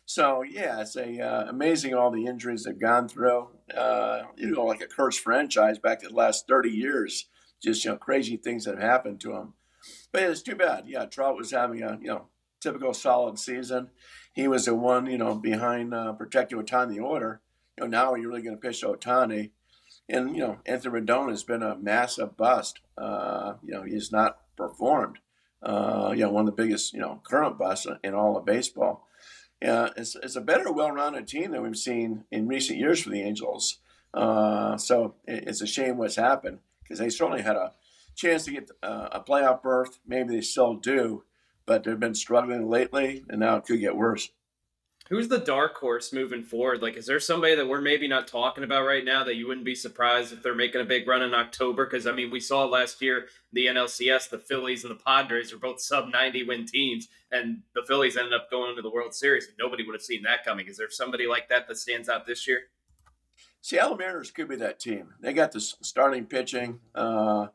So 0.05 0.43
yeah, 0.43 0.81
it's 0.81 0.95
a 0.95 1.19
uh, 1.19 1.49
amazing 1.49 1.93
all 1.93 2.11
the 2.11 2.25
injuries 2.25 2.63
they've 2.63 2.79
gone 2.79 3.07
through. 3.07 3.49
Uh, 3.75 4.23
you 4.35 4.51
know, 4.51 4.65
like 4.65 4.81
a 4.81 4.87
cursed 4.87 5.21
franchise 5.21 5.79
back 5.79 6.01
the 6.01 6.09
last 6.09 6.47
thirty 6.47 6.69
years. 6.69 7.25
Just 7.63 7.85
you 7.85 7.91
know, 7.91 7.97
crazy 7.97 8.37
things 8.37 8.65
that 8.65 8.75
have 8.75 8.83
happened 8.83 9.19
to 9.21 9.29
them. 9.29 9.53
But 10.15 10.23
it's 10.23 10.41
too 10.41 10.55
bad. 10.55 10.85
Yeah, 10.87 11.07
Trout 11.07 11.35
was 11.35 11.51
having 11.51 11.83
a 11.83 11.99
you 12.01 12.07
know 12.07 12.27
typical 12.61 12.93
solid 12.93 13.37
season. 13.37 13.89
He 14.31 14.47
was 14.47 14.63
the 14.63 14.73
one 14.73 15.07
you 15.07 15.17
know 15.17 15.35
behind 15.35 15.93
uh, 15.93 16.13
protecting 16.13 16.57
Ohtani 16.57 16.95
the 16.95 16.99
order. 17.01 17.41
You 17.77 17.83
know 17.83 17.89
now 17.89 18.15
you're 18.15 18.29
really 18.29 18.41
going 18.41 18.55
to 18.55 18.61
pitch 18.61 18.81
Ohtani, 18.81 19.49
and 20.07 20.33
you 20.33 20.41
know 20.41 20.59
Anthony 20.65 21.01
Rendon 21.01 21.31
has 21.31 21.43
been 21.43 21.61
a 21.61 21.75
massive 21.75 22.37
bust. 22.37 22.79
Uh, 22.97 23.55
you 23.61 23.73
know 23.73 23.81
he's 23.81 24.09
not 24.09 24.37
performed. 24.55 25.17
Uh, 25.61 26.13
you 26.15 26.21
know 26.21 26.29
one 26.29 26.47
of 26.47 26.55
the 26.55 26.63
biggest 26.63 26.93
you 26.93 27.01
know 27.01 27.19
current 27.25 27.57
busts 27.57 27.85
in 28.01 28.13
all 28.13 28.37
of 28.37 28.45
baseball. 28.45 29.05
Yeah, 29.61 29.89
it's, 29.97 30.15
it's 30.15 30.37
a 30.37 30.41
better, 30.41 30.71
well-rounded 30.71 31.27
team 31.27 31.51
than 31.51 31.61
we've 31.61 31.75
seen 31.75 32.23
in 32.31 32.47
recent 32.47 32.79
years 32.79 33.01
for 33.01 33.09
the 33.09 33.21
Angels. 33.21 33.79
Uh, 34.13 34.77
so 34.77 35.15
it's 35.25 35.61
a 35.61 35.67
shame 35.67 35.97
what's 35.97 36.15
happened 36.15 36.59
because 36.83 36.99
they 36.99 37.09
certainly 37.09 37.41
had 37.41 37.57
a 37.57 37.73
chance 38.15 38.45
to 38.45 38.51
get 38.51 38.71
uh, 38.81 39.09
a 39.11 39.21
playoff 39.21 39.61
berth. 39.61 39.99
Maybe 40.05 40.35
they 40.35 40.41
still 40.41 40.75
do, 40.75 41.23
but 41.65 41.83
they've 41.83 41.99
been 41.99 42.15
struggling 42.15 42.69
lately, 42.69 43.23
and 43.29 43.39
now 43.39 43.57
it 43.57 43.65
could 43.65 43.79
get 43.79 43.95
worse. 43.95 44.29
Who's 45.09 45.27
the 45.27 45.37
dark 45.37 45.77
horse 45.77 46.11
moving 46.11 46.41
forward? 46.41 46.81
Like, 46.81 46.97
is 46.97 47.05
there 47.05 47.19
somebody 47.19 47.53
that 47.53 47.67
we're 47.67 47.79
maybe 47.79 48.07
not 48.07 48.27
talking 48.27 48.63
about 48.63 48.87
right 48.87 49.05
now 49.05 49.23
that 49.23 49.35
you 49.35 49.47
wouldn't 49.47 49.65
be 49.65 49.75
surprised 49.75 50.33
if 50.33 50.41
they're 50.41 50.55
making 50.55 50.81
a 50.81 50.85
big 50.85 51.07
run 51.07 51.21
in 51.21 51.35
October? 51.35 51.85
Because 51.85 52.07
I 52.07 52.11
mean, 52.11 52.31
we 52.31 52.39
saw 52.39 52.65
last 52.65 52.99
year 53.03 53.27
the 53.53 53.67
NLCS, 53.67 54.31
the 54.31 54.39
Phillies 54.39 54.83
and 54.83 54.89
the 54.89 55.03
Padres 55.03 55.53
are 55.53 55.59
both 55.59 55.79
sub 55.79 56.09
ninety 56.11 56.43
win 56.43 56.65
teams, 56.65 57.07
and 57.31 57.59
the 57.75 57.83
Phillies 57.87 58.17
ended 58.17 58.33
up 58.33 58.49
going 58.49 58.75
to 58.75 58.81
the 58.81 58.89
World 58.89 59.13
Series. 59.13 59.47
Nobody 59.59 59.85
would 59.85 59.93
have 59.93 60.01
seen 60.01 60.23
that 60.23 60.43
coming. 60.43 60.65
Is 60.67 60.77
there 60.77 60.89
somebody 60.89 61.27
like 61.27 61.49
that 61.49 61.67
that 61.67 61.77
stands 61.77 62.09
out 62.09 62.25
this 62.25 62.47
year? 62.47 62.61
Seattle 63.61 63.97
Mariners 63.97 64.31
could 64.31 64.47
be 64.47 64.55
that 64.55 64.79
team. 64.79 65.13
They 65.19 65.33
got 65.33 65.51
the 65.51 65.59
starting 65.59 66.25
pitching. 66.25 66.79
Uh, 66.95 67.47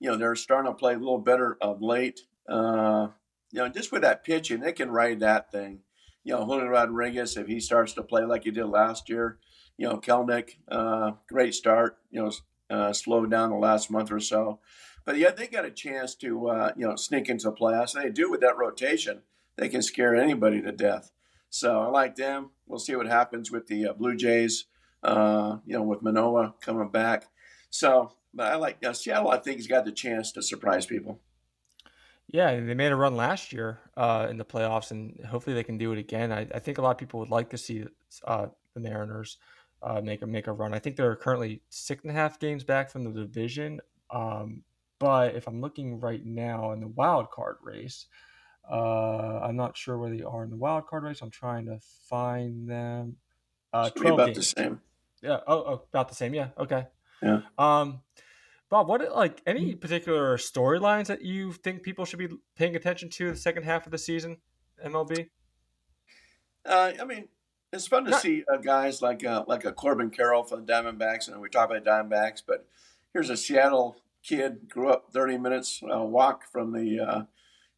you 0.00 0.10
know, 0.10 0.16
they're 0.16 0.34
starting 0.34 0.70
to 0.70 0.76
play 0.76 0.94
a 0.94 0.98
little 0.98 1.18
better 1.18 1.56
of 1.60 1.82
late. 1.82 2.20
Uh, 2.48 3.08
you 3.50 3.60
know, 3.60 3.68
just 3.68 3.92
with 3.92 4.02
that 4.02 4.24
pitching, 4.24 4.60
they 4.60 4.72
can 4.72 4.90
ride 4.90 5.20
that 5.20 5.50
thing. 5.50 5.80
You 6.24 6.34
know, 6.34 6.44
Julio 6.44 6.66
Rodriguez, 6.66 7.36
if 7.36 7.46
he 7.46 7.60
starts 7.60 7.94
to 7.94 8.02
play 8.02 8.24
like 8.24 8.44
he 8.44 8.50
did 8.50 8.66
last 8.66 9.08
year, 9.08 9.38
you 9.76 9.88
know, 9.88 9.98
Kelenic, 9.98 10.56
uh, 10.70 11.12
great 11.28 11.54
start, 11.54 11.98
you 12.10 12.22
know, 12.22 12.32
uh, 12.70 12.92
slowed 12.92 13.30
down 13.30 13.50
the 13.50 13.56
last 13.56 13.90
month 13.90 14.12
or 14.12 14.20
so. 14.20 14.60
But 15.04 15.16
yeah, 15.16 15.30
they 15.30 15.46
got 15.46 15.64
a 15.64 15.70
chance 15.70 16.14
to, 16.16 16.48
uh, 16.48 16.72
you 16.76 16.86
know, 16.86 16.96
sneak 16.96 17.30
into 17.30 17.44
the 17.44 17.52
playoffs. 17.52 17.94
And 17.94 18.04
they 18.04 18.10
do 18.10 18.30
with 18.30 18.40
that 18.40 18.58
rotation. 18.58 19.22
They 19.56 19.68
can 19.68 19.80
scare 19.80 20.14
anybody 20.14 20.60
to 20.60 20.72
death. 20.72 21.10
So 21.48 21.80
I 21.80 21.86
like 21.86 22.16
them. 22.16 22.50
We'll 22.66 22.78
see 22.78 22.94
what 22.94 23.06
happens 23.06 23.50
with 23.50 23.68
the 23.68 23.88
uh, 23.88 23.92
Blue 23.94 24.14
Jays, 24.16 24.66
uh, 25.02 25.58
you 25.64 25.74
know, 25.74 25.82
with 25.82 26.02
Manoah 26.02 26.54
coming 26.60 26.90
back. 26.90 27.24
So 27.70 28.12
but 28.34 28.52
I 28.52 28.56
like 28.56 28.82
know, 28.82 28.92
Seattle. 28.92 29.30
I 29.30 29.38
think 29.38 29.56
he's 29.56 29.66
got 29.66 29.84
the 29.84 29.92
chance 29.92 30.32
to 30.32 30.42
surprise 30.42 30.86
people. 30.86 31.20
Yeah, 32.28 32.60
they 32.60 32.74
made 32.74 32.92
a 32.92 32.96
run 32.96 33.16
last 33.16 33.52
year 33.52 33.80
uh, 33.96 34.26
in 34.28 34.36
the 34.36 34.44
playoffs, 34.44 34.90
and 34.90 35.18
hopefully 35.24 35.54
they 35.54 35.64
can 35.64 35.78
do 35.78 35.92
it 35.92 35.98
again. 35.98 36.30
I, 36.30 36.46
I 36.54 36.58
think 36.58 36.76
a 36.76 36.82
lot 36.82 36.90
of 36.90 36.98
people 36.98 37.20
would 37.20 37.30
like 37.30 37.50
to 37.50 37.58
see 37.58 37.84
uh, 38.26 38.46
the 38.74 38.80
Mariners 38.80 39.38
uh, 39.82 40.00
make 40.02 40.22
a 40.22 40.26
make 40.26 40.46
a 40.46 40.52
run. 40.52 40.74
I 40.74 40.78
think 40.78 40.96
they're 40.96 41.16
currently 41.16 41.62
six 41.70 42.02
and 42.02 42.10
a 42.10 42.14
half 42.14 42.38
games 42.38 42.64
back 42.64 42.90
from 42.90 43.04
the 43.04 43.10
division. 43.10 43.80
Um, 44.10 44.62
but 44.98 45.36
if 45.36 45.46
I'm 45.46 45.60
looking 45.60 46.00
right 46.00 46.24
now 46.24 46.72
in 46.72 46.80
the 46.80 46.88
wild 46.88 47.30
card 47.30 47.56
race, 47.62 48.06
uh, 48.70 49.40
I'm 49.42 49.56
not 49.56 49.76
sure 49.76 49.96
where 49.96 50.10
they 50.10 50.22
are 50.22 50.44
in 50.44 50.50
the 50.50 50.56
wild 50.56 50.86
card 50.86 51.04
race. 51.04 51.22
I'm 51.22 51.30
trying 51.30 51.66
to 51.66 51.78
find 52.08 52.68
them. 52.68 53.16
Uh, 53.72 53.90
pretty 53.90 54.12
about 54.12 54.26
games. 54.26 54.36
the 54.36 54.42
same. 54.42 54.80
Yeah. 55.22 55.40
Oh, 55.46 55.64
oh, 55.66 55.82
about 55.92 56.08
the 56.08 56.14
same. 56.14 56.34
Yeah. 56.34 56.48
Okay. 56.58 56.86
Yeah. 57.22 57.40
Um, 57.58 58.00
Bob, 58.70 58.88
what 58.88 59.00
like 59.14 59.40
any 59.46 59.74
particular 59.74 60.36
storylines 60.36 61.06
that 61.06 61.22
you 61.22 61.52
think 61.52 61.82
people 61.82 62.04
should 62.04 62.18
be 62.18 62.28
paying 62.56 62.76
attention 62.76 63.08
to 63.10 63.30
the 63.30 63.36
second 63.36 63.62
half 63.62 63.86
of 63.86 63.92
the 63.92 63.98
season, 63.98 64.38
MLB? 64.84 65.28
Uh, 66.66 66.92
I 67.00 67.04
mean, 67.04 67.28
it's 67.72 67.86
fun 67.86 68.04
to 68.04 68.10
Not- 68.10 68.20
see 68.20 68.44
uh, 68.52 68.58
guys 68.58 69.00
like 69.00 69.24
uh, 69.24 69.44
like 69.46 69.64
a 69.64 69.72
Corbin 69.72 70.10
Carroll 70.10 70.42
for 70.44 70.56
the 70.56 70.62
Diamondbacks, 70.62 71.28
and 71.28 71.40
we 71.40 71.48
talk 71.48 71.70
about 71.70 71.84
Diamondbacks, 71.84 72.42
but 72.46 72.66
here's 73.12 73.30
a 73.30 73.36
Seattle 73.36 74.02
kid 74.22 74.68
grew 74.68 74.90
up 74.90 75.10
30 75.12 75.38
minutes 75.38 75.80
uh, 75.82 76.02
walk 76.02 76.44
from 76.50 76.72
the 76.72 77.00
uh, 77.00 77.22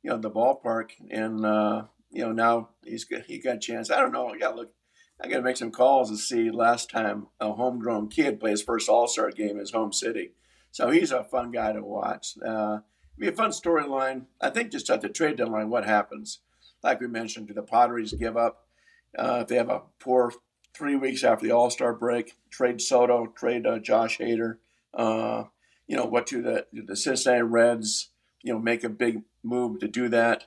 you 0.03 0.11
know 0.11 0.19
the 0.19 0.31
ballpark, 0.31 0.91
and 1.11 1.45
uh, 1.45 1.85
you 2.11 2.23
know 2.25 2.33
now 2.33 2.71
he's 2.85 3.07
he 3.27 3.39
got 3.39 3.57
a 3.57 3.61
chance. 3.61 3.91
I 3.91 4.01
don't 4.01 4.13
know. 4.13 4.35
Yeah, 4.35 4.49
look, 4.49 4.73
I 5.23 5.29
got 5.29 5.37
to 5.37 5.43
make 5.43 5.57
some 5.57 5.71
calls 5.71 6.11
to 6.11 6.17
see 6.17 6.51
last 6.51 6.91
time 6.91 7.27
a 7.41 7.53
homegrown 7.53 8.09
kid 8.09 8.41
play 8.41 8.53
his 8.53 8.63
first 8.63 8.89
All 8.89 9.07
Star 9.07 9.31
game 9.31 9.51
in 9.51 9.59
his 9.59 9.73
home 9.73 9.93
city. 9.93 10.33
So 10.71 10.91
he's 10.91 11.13
a 11.13 11.25
fun 11.25 11.51
guy 11.51 11.73
to 11.73 11.83
watch. 11.83 12.39
Uh, 12.45 12.79
be 13.19 13.29
a 13.29 13.33
fun 13.33 13.51
storyline. 13.51 14.27
I 14.41 14.51
think 14.51 14.73
just 14.73 14.89
at 14.89 15.03
the 15.03 15.09
trade 15.09 15.37
deadline, 15.37 15.69
what 15.69 15.85
happens? 15.85 16.41
Like 16.83 17.01
we 17.01 17.07
mentioned, 17.07 17.49
do 17.49 17.55
the 17.55 17.63
Padres 17.63 18.15
give 18.15 18.37
up? 18.37 18.67
Uh, 19.17 19.41
if 19.43 19.49
they 19.49 19.57
have 19.57 19.69
a 19.69 19.83
poor 19.99 20.33
three 20.75 20.97
weeks 20.97 21.23
after 21.23 21.47
the 21.47 21.53
All 21.53 21.71
Star 21.71 21.93
break, 21.93 22.37
trade 22.49 22.81
Soto, 22.81 23.27
trade 23.27 23.67
uh, 23.67 23.79
Josh 23.79 24.19
Hader. 24.19 24.57
Uh, 24.95 25.45
you 25.87 25.97
know 25.97 26.07
what? 26.07 26.27
Do 26.27 26.41
the 26.41 26.67
do 26.73 26.83
the 26.83 26.97
Cincinnati 26.97 27.43
Reds? 27.43 28.11
You 28.43 28.55
know, 28.55 28.59
make 28.59 28.85
a 28.85 28.89
big 28.89 29.23
move 29.43 29.81
to 29.81 29.89
do 29.89 30.09
that. 30.09 30.45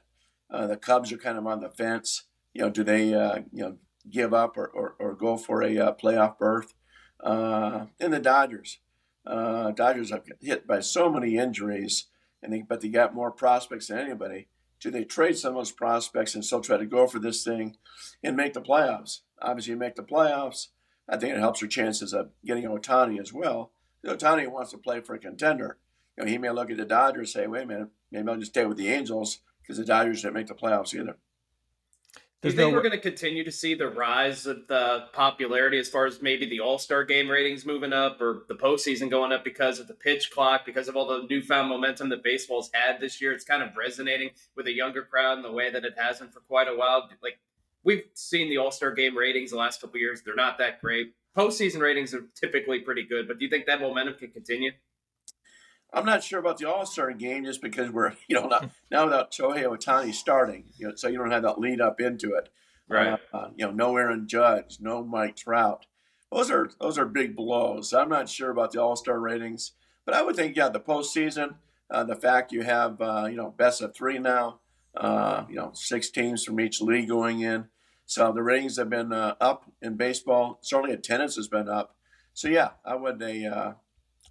Uh, 0.50 0.66
the 0.68 0.78
Cubs 0.78 1.12
are 1.12 1.18
kind 1.18 1.38
of 1.38 1.46
on 1.46 1.60
the 1.60 1.70
fence. 1.70 2.24
You 2.54 2.64
know, 2.64 2.70
do 2.70 2.84
they 2.84 3.14
uh, 3.14 3.42
you 3.52 3.64
know 3.64 3.78
give 4.10 4.34
up 4.34 4.58
or, 4.58 4.68
or, 4.68 4.96
or 5.00 5.14
go 5.14 5.38
for 5.38 5.62
a 5.64 5.78
uh, 5.78 5.94
playoff 5.94 6.38
berth? 6.38 6.74
Uh, 7.20 7.86
and 8.00 8.14
the 8.14 8.20
Dodgers, 8.20 8.80
uh, 9.26 9.72
Dodgers 9.72 10.12
have 10.12 10.26
hit 10.42 10.68
by 10.68 10.82
so 10.82 11.10
many 11.10 11.38
injuries, 11.38 12.08
and 12.42 12.52
they, 12.52 12.62
but 12.62 12.82
they 12.82 12.90
got 12.90 13.16
more 13.16 13.32
prospects 13.32 13.88
than 13.88 14.00
anybody. 14.00 14.48
Do 14.80 14.92
they 14.92 15.06
trade 15.06 15.38
some 15.38 15.54
of 15.54 15.60
those 15.60 15.72
prospects 15.72 16.36
and 16.36 16.44
still 16.44 16.60
try 16.60 16.76
to 16.76 16.86
go 16.86 17.08
for 17.08 17.20
this 17.20 17.44
thing 17.44 17.78
and 18.22 18.36
make 18.36 18.54
the 18.54 18.62
playoffs? 18.62 19.20
Obviously, 19.42 19.76
make 19.76 19.96
the 19.96 20.04
playoffs. 20.04 20.68
I 21.08 21.16
think 21.16 21.34
it 21.34 21.40
helps 21.40 21.62
your 21.62 21.70
chances 21.70 22.14
of 22.14 22.32
getting 22.46 22.66
Ohtani 22.66 23.20
as 23.20 23.32
well. 23.32 23.72
Ohtani 24.06 24.50
wants 24.50 24.72
to 24.72 24.78
play 24.78 25.00
for 25.00 25.16
a 25.16 25.20
contender. 25.20 25.78
You 26.18 26.26
know, 26.26 26.30
he 26.30 26.38
may 26.38 26.50
look 26.50 26.70
at 26.70 26.78
the 26.78 26.86
Dodgers 26.86 27.34
and 27.34 27.44
say, 27.44 27.48
"Wait 27.48 27.64
a 27.64 27.66
minute, 27.66 27.90
maybe 28.12 28.30
I'll 28.30 28.38
just 28.38 28.52
stay 28.52 28.66
with 28.66 28.78
the 28.78 28.90
Angels 28.90 29.40
because 29.62 29.78
the 29.78 29.86
Dodgers 29.86 30.22
didn't 30.22 30.34
make 30.34 30.48
the 30.48 30.54
playoffs 30.54 30.94
either." 30.94 31.18
Do 32.44 32.50
you 32.50 32.56
think 32.56 32.72
no... 32.72 32.76
we're 32.76 32.84
going 32.84 32.92
to 32.92 33.00
continue 33.00 33.46
to 33.46 33.52
see 33.54 33.74
the 33.74 33.88
rise 33.88 34.46
of 34.46 34.68
the 34.68 35.06
popularity 35.14 35.80
as 35.80 35.88
far 35.88 36.06
as 36.06 36.22
maybe 36.22 36.46
the 36.46 36.60
All 36.60 36.78
Star 36.78 37.06
game 37.06 37.30
ratings 37.30 37.66
moving 37.66 37.94
up 37.94 38.20
or 38.20 38.44
the 38.50 38.56
postseason 38.56 39.10
going 39.10 39.32
up 39.32 39.46
because 39.46 39.80
of 39.80 39.88
the 39.88 39.94
pitch 39.94 40.30
clock, 40.30 40.66
because 40.66 40.90
of 40.90 40.98
all 40.98 41.08
the 41.08 41.26
newfound 41.30 41.70
momentum 41.70 42.10
that 42.10 42.22
baseball's 42.22 42.70
had 42.74 43.00
this 43.00 43.22
year? 43.22 43.32
It's 43.32 43.46
kind 43.46 43.64
of 43.64 43.70
resonating 43.78 44.32
with 44.58 44.68
a 44.68 44.74
younger 44.74 45.04
crowd 45.04 45.38
in 45.38 45.42
the 45.42 45.54
way 45.54 45.72
that 45.72 45.86
it 45.86 45.94
hasn't 45.98 46.34
for 46.34 46.42
quite 46.42 46.68
a 46.68 46.76
while. 46.76 47.10
Like 47.22 47.40
we've 47.86 48.04
seen 48.14 48.50
the 48.50 48.58
All 48.58 48.72
Star 48.72 48.92
game 48.92 49.18
ratings 49.18 49.52
the 49.52 49.58
last 49.58 49.80
couple 49.80 49.98
years; 50.02 50.22
they're 50.22 50.36
not 50.36 50.58
that 50.58 50.82
great. 50.82 51.14
Postseason 51.38 51.80
ratings 51.80 52.14
are 52.14 52.26
typically 52.36 52.80
pretty 52.80 53.04
good, 53.04 53.26
but 53.26 53.40
do 53.40 53.46
you 53.46 53.50
think 53.50 53.68
that 53.68 53.80
momentum 53.80 54.16
can 54.16 54.32
continue? 54.32 54.72
I'm 55.94 56.06
not 56.06 56.24
sure 56.24 56.40
about 56.40 56.58
the 56.58 56.70
All 56.70 56.86
Star 56.86 57.12
game 57.12 57.46
just 57.46 57.62
because 57.62 57.92
we're 57.92 58.14
you 58.28 58.36
know 58.36 58.48
not, 58.48 58.70
now 58.92 59.06
without 59.06 59.32
Shohei 59.32 59.64
Ohtani 59.64 60.14
starting, 60.14 60.66
you 60.78 60.88
know, 60.88 60.96
so 60.96 61.08
you 61.08 61.18
don't 61.18 61.32
have 61.32 61.44
that 61.44 61.60
lead 61.60 61.82
up 61.82 62.02
into 62.02 62.34
it. 62.34 62.50
Right. 62.90 63.20
Uh, 63.34 63.50
you 63.56 63.66
know, 63.66 63.72
no 63.72 63.98
Aaron 63.98 64.28
Judge, 64.28 64.78
no 64.80 65.04
Mike 65.04 65.36
Trout. 65.36 65.86
Those 66.32 66.52
are 66.52 66.70
those 66.82 66.98
are 66.98 67.06
big 67.06 67.36
blows. 67.36 67.94
I'm 67.94 68.10
not 68.10 68.28
sure 68.30 68.50
about 68.50 68.72
the 68.72 68.82
All 68.82 68.96
Star 68.96 69.20
ratings, 69.20 69.74
but 70.06 70.16
I 70.16 70.22
would 70.22 70.36
think 70.36 70.56
yeah, 70.56 70.70
the 70.70 70.80
postseason, 70.80 71.56
uh, 71.90 72.04
the 72.04 72.16
fact 72.16 72.52
you 72.52 72.64
have 72.64 73.00
uh, 73.00 73.28
you 73.30 73.38
know 73.38 73.54
best 73.56 73.82
of 73.82 73.96
three 73.96 74.18
now, 74.18 74.60
uh, 74.98 75.46
you 75.50 75.56
know 75.56 75.72
six 75.74 76.10
teams 76.10 76.44
from 76.44 76.60
each 76.60 76.82
league 76.82 77.08
going 77.08 77.42
in, 77.42 77.68
so 78.06 78.32
the 78.32 78.44
ratings 78.44 78.78
have 78.78 78.90
been 78.90 79.14
uh, 79.14 79.36
up 79.40 79.72
in 79.82 79.96
baseball. 79.96 80.60
Certainly 80.62 80.94
attendance 80.94 81.36
has 81.36 81.48
been 81.48 81.70
up. 81.70 81.96
So 82.34 82.48
yeah, 82.48 82.72
I 82.84 82.96
would 82.96 83.22
a 83.22 83.46
uh, 83.46 83.74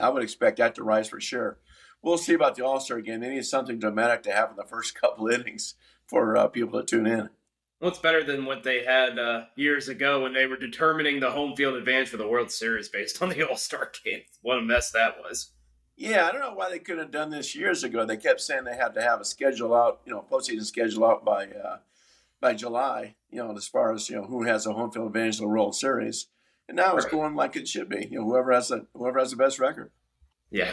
I 0.00 0.08
would 0.08 0.22
expect 0.22 0.58
that 0.58 0.74
to 0.76 0.84
rise 0.84 1.08
for 1.08 1.20
sure. 1.20 1.58
We'll 2.02 2.18
see 2.18 2.34
about 2.34 2.56
the 2.56 2.64
All 2.64 2.80
Star 2.80 3.00
game. 3.00 3.20
They 3.20 3.30
need 3.30 3.44
something 3.44 3.78
dramatic 3.78 4.22
to 4.24 4.32
happen 4.32 4.56
the 4.56 4.64
first 4.64 4.94
couple 5.00 5.28
innings 5.28 5.74
for 6.06 6.36
uh, 6.36 6.48
people 6.48 6.80
to 6.80 6.86
tune 6.86 7.06
in. 7.06 7.30
What's 7.78 7.98
better 7.98 8.22
than 8.22 8.44
what 8.44 8.62
they 8.62 8.84
had 8.84 9.18
uh, 9.18 9.46
years 9.56 9.88
ago 9.88 10.22
when 10.22 10.34
they 10.34 10.46
were 10.46 10.56
determining 10.56 11.18
the 11.18 11.32
home 11.32 11.56
field 11.56 11.74
advantage 11.74 12.10
for 12.10 12.16
the 12.16 12.28
World 12.28 12.52
Series 12.52 12.88
based 12.88 13.20
on 13.22 13.28
the 13.28 13.48
All 13.48 13.56
Star 13.56 13.90
game? 14.04 14.22
What 14.40 14.58
a 14.58 14.62
mess 14.62 14.90
that 14.92 15.16
was. 15.18 15.50
Yeah, 15.96 16.26
I 16.26 16.32
don't 16.32 16.40
know 16.40 16.54
why 16.54 16.70
they 16.70 16.78
couldn't 16.78 17.02
have 17.02 17.10
done 17.10 17.30
this 17.30 17.54
years 17.54 17.84
ago. 17.84 18.04
They 18.04 18.16
kept 18.16 18.40
saying 18.40 18.64
they 18.64 18.76
had 18.76 18.94
to 18.94 19.02
have 19.02 19.20
a 19.20 19.24
schedule 19.24 19.74
out, 19.74 20.00
you 20.06 20.12
know, 20.12 20.24
postseason 20.30 20.64
schedule 20.64 21.04
out 21.04 21.24
by 21.24 21.46
uh, 21.46 21.78
by 22.40 22.54
July. 22.54 23.14
You 23.30 23.44
know, 23.44 23.56
as 23.56 23.68
far 23.68 23.92
as 23.92 24.08
you 24.08 24.16
know, 24.16 24.24
who 24.24 24.44
has 24.44 24.66
a 24.66 24.72
home 24.72 24.90
field 24.90 25.08
advantage 25.08 25.38
in 25.38 25.44
the 25.44 25.48
World 25.48 25.74
Series. 25.74 26.28
And 26.72 26.78
now 26.78 26.96
it's 26.96 27.04
going 27.04 27.34
like 27.34 27.54
it 27.54 27.68
should 27.68 27.90
be. 27.90 28.08
You 28.10 28.20
know, 28.20 28.24
whoever 28.24 28.50
has 28.50 28.68
the 28.68 28.86
whoever 28.94 29.18
has 29.18 29.30
the 29.30 29.36
best 29.36 29.58
record. 29.58 29.90
Yeah. 30.50 30.70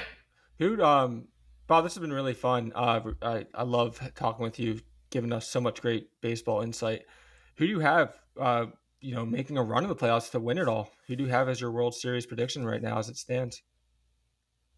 Who 0.58 0.82
um 0.82 1.28
Bob, 1.68 1.84
this 1.84 1.94
has 1.94 2.00
been 2.00 2.14
really 2.14 2.34
fun. 2.34 2.72
Uh, 2.74 3.02
I 3.22 3.46
I 3.54 3.64
love 3.64 4.00
talking 4.16 4.46
with 4.46 4.60
you, 4.60 4.80
giving 5.10 5.34
us 5.34 5.50
so 5.50 5.60
much 5.60 5.82
great 5.82 6.08
baseball 6.22 6.62
insight. 6.62 7.02
Who 7.58 7.66
do 7.66 7.72
you 7.74 7.82
have? 7.82 8.18
Uh, 8.40 8.68
you 9.02 9.14
know, 9.14 9.26
making 9.26 9.58
a 9.58 9.62
run 9.64 9.84
in 9.84 9.90
the 9.90 9.96
playoffs 9.96 10.32
to 10.32 10.40
win 10.40 10.58
it 10.58 10.70
all. 10.70 10.90
Who 11.08 11.18
do 11.18 11.26
you 11.26 11.30
have 11.32 11.50
as 11.50 11.60
your 11.60 11.72
World 11.72 11.96
Series 11.96 12.26
prediction 12.26 12.66
right 12.66 12.82
now, 12.82 12.98
as 12.98 13.10
it 13.10 13.18
stands? 13.18 13.62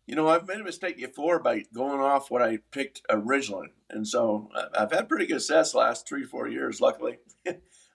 You 0.08 0.16
know, 0.16 0.28
I've 0.28 0.48
made 0.48 0.60
a 0.60 0.64
mistake 0.64 0.98
before 0.98 1.38
by 1.38 1.66
going 1.72 2.02
off 2.02 2.32
what 2.32 2.42
I 2.42 2.58
picked 2.72 3.04
originally, 3.12 3.68
and 3.92 4.08
so 4.08 4.50
I've 4.76 4.92
had 4.92 5.08
pretty 5.08 5.28
good 5.28 5.42
success 5.42 5.76
last 5.76 6.08
three, 6.08 6.24
four 6.24 6.48
years. 6.48 6.82
Luckily, 6.82 7.20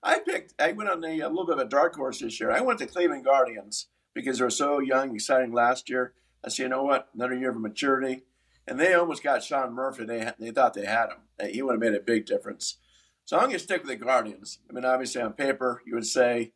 I 0.03 0.21
picked. 0.21 0.55
I 0.61 0.73
went 0.73 0.91
on 0.91 1.05
a, 1.05 1.21
a, 1.21 1.29
little 1.29 1.47
bit 1.47 1.59
of 1.59 1.67
a 1.67 1.69
dark 1.69 1.97
horse 1.97 2.21
this 2.21 2.39
year. 2.39 2.51
I 2.51 2.61
went 2.61 2.79
to 2.81 2.87
Cleveland 2.87 3.25
Guardians 3.25 3.89
because 4.15 4.39
they 4.39 4.45
were 4.45 4.51
so 4.51 4.79
young, 4.79 5.15
exciting 5.15 5.53
last 5.53 5.89
year. 5.89 6.15
I 6.45 6.49
said, 6.49 6.65
you 6.65 6.69
know 6.69 6.85
what? 6.85 7.09
Another 7.15 7.37
year 7.37 7.51
of 7.51 7.61
maturity, 7.61 8.23
and 8.67 8.79
they 8.79 8.95
almost 8.95 9.23
got 9.23 9.43
Sean 9.43 9.73
Murphy. 9.73 10.05
They 10.05 10.31
they 10.39 10.51
thought 10.51 10.75
they 10.75 10.87
had 10.87 11.09
him. 11.11 11.49
He 11.51 11.63
would 11.63 11.73
have 11.73 11.81
made 11.81 11.95
a 11.95 12.01
big 12.01 12.27
difference. 12.27 12.79
So 13.25 13.37
I'm 13.37 13.45
going 13.45 13.55
to 13.55 13.59
stick 13.59 13.83
with 13.83 13.99
the 13.99 14.05
Guardians. 14.05 14.61
I 14.71 14.73
mean, 14.73 14.85
obviously 14.85 15.21
on 15.21 15.33
paper 15.33 15.83
you 15.85 15.95
would 15.95 16.07
say 16.07 16.53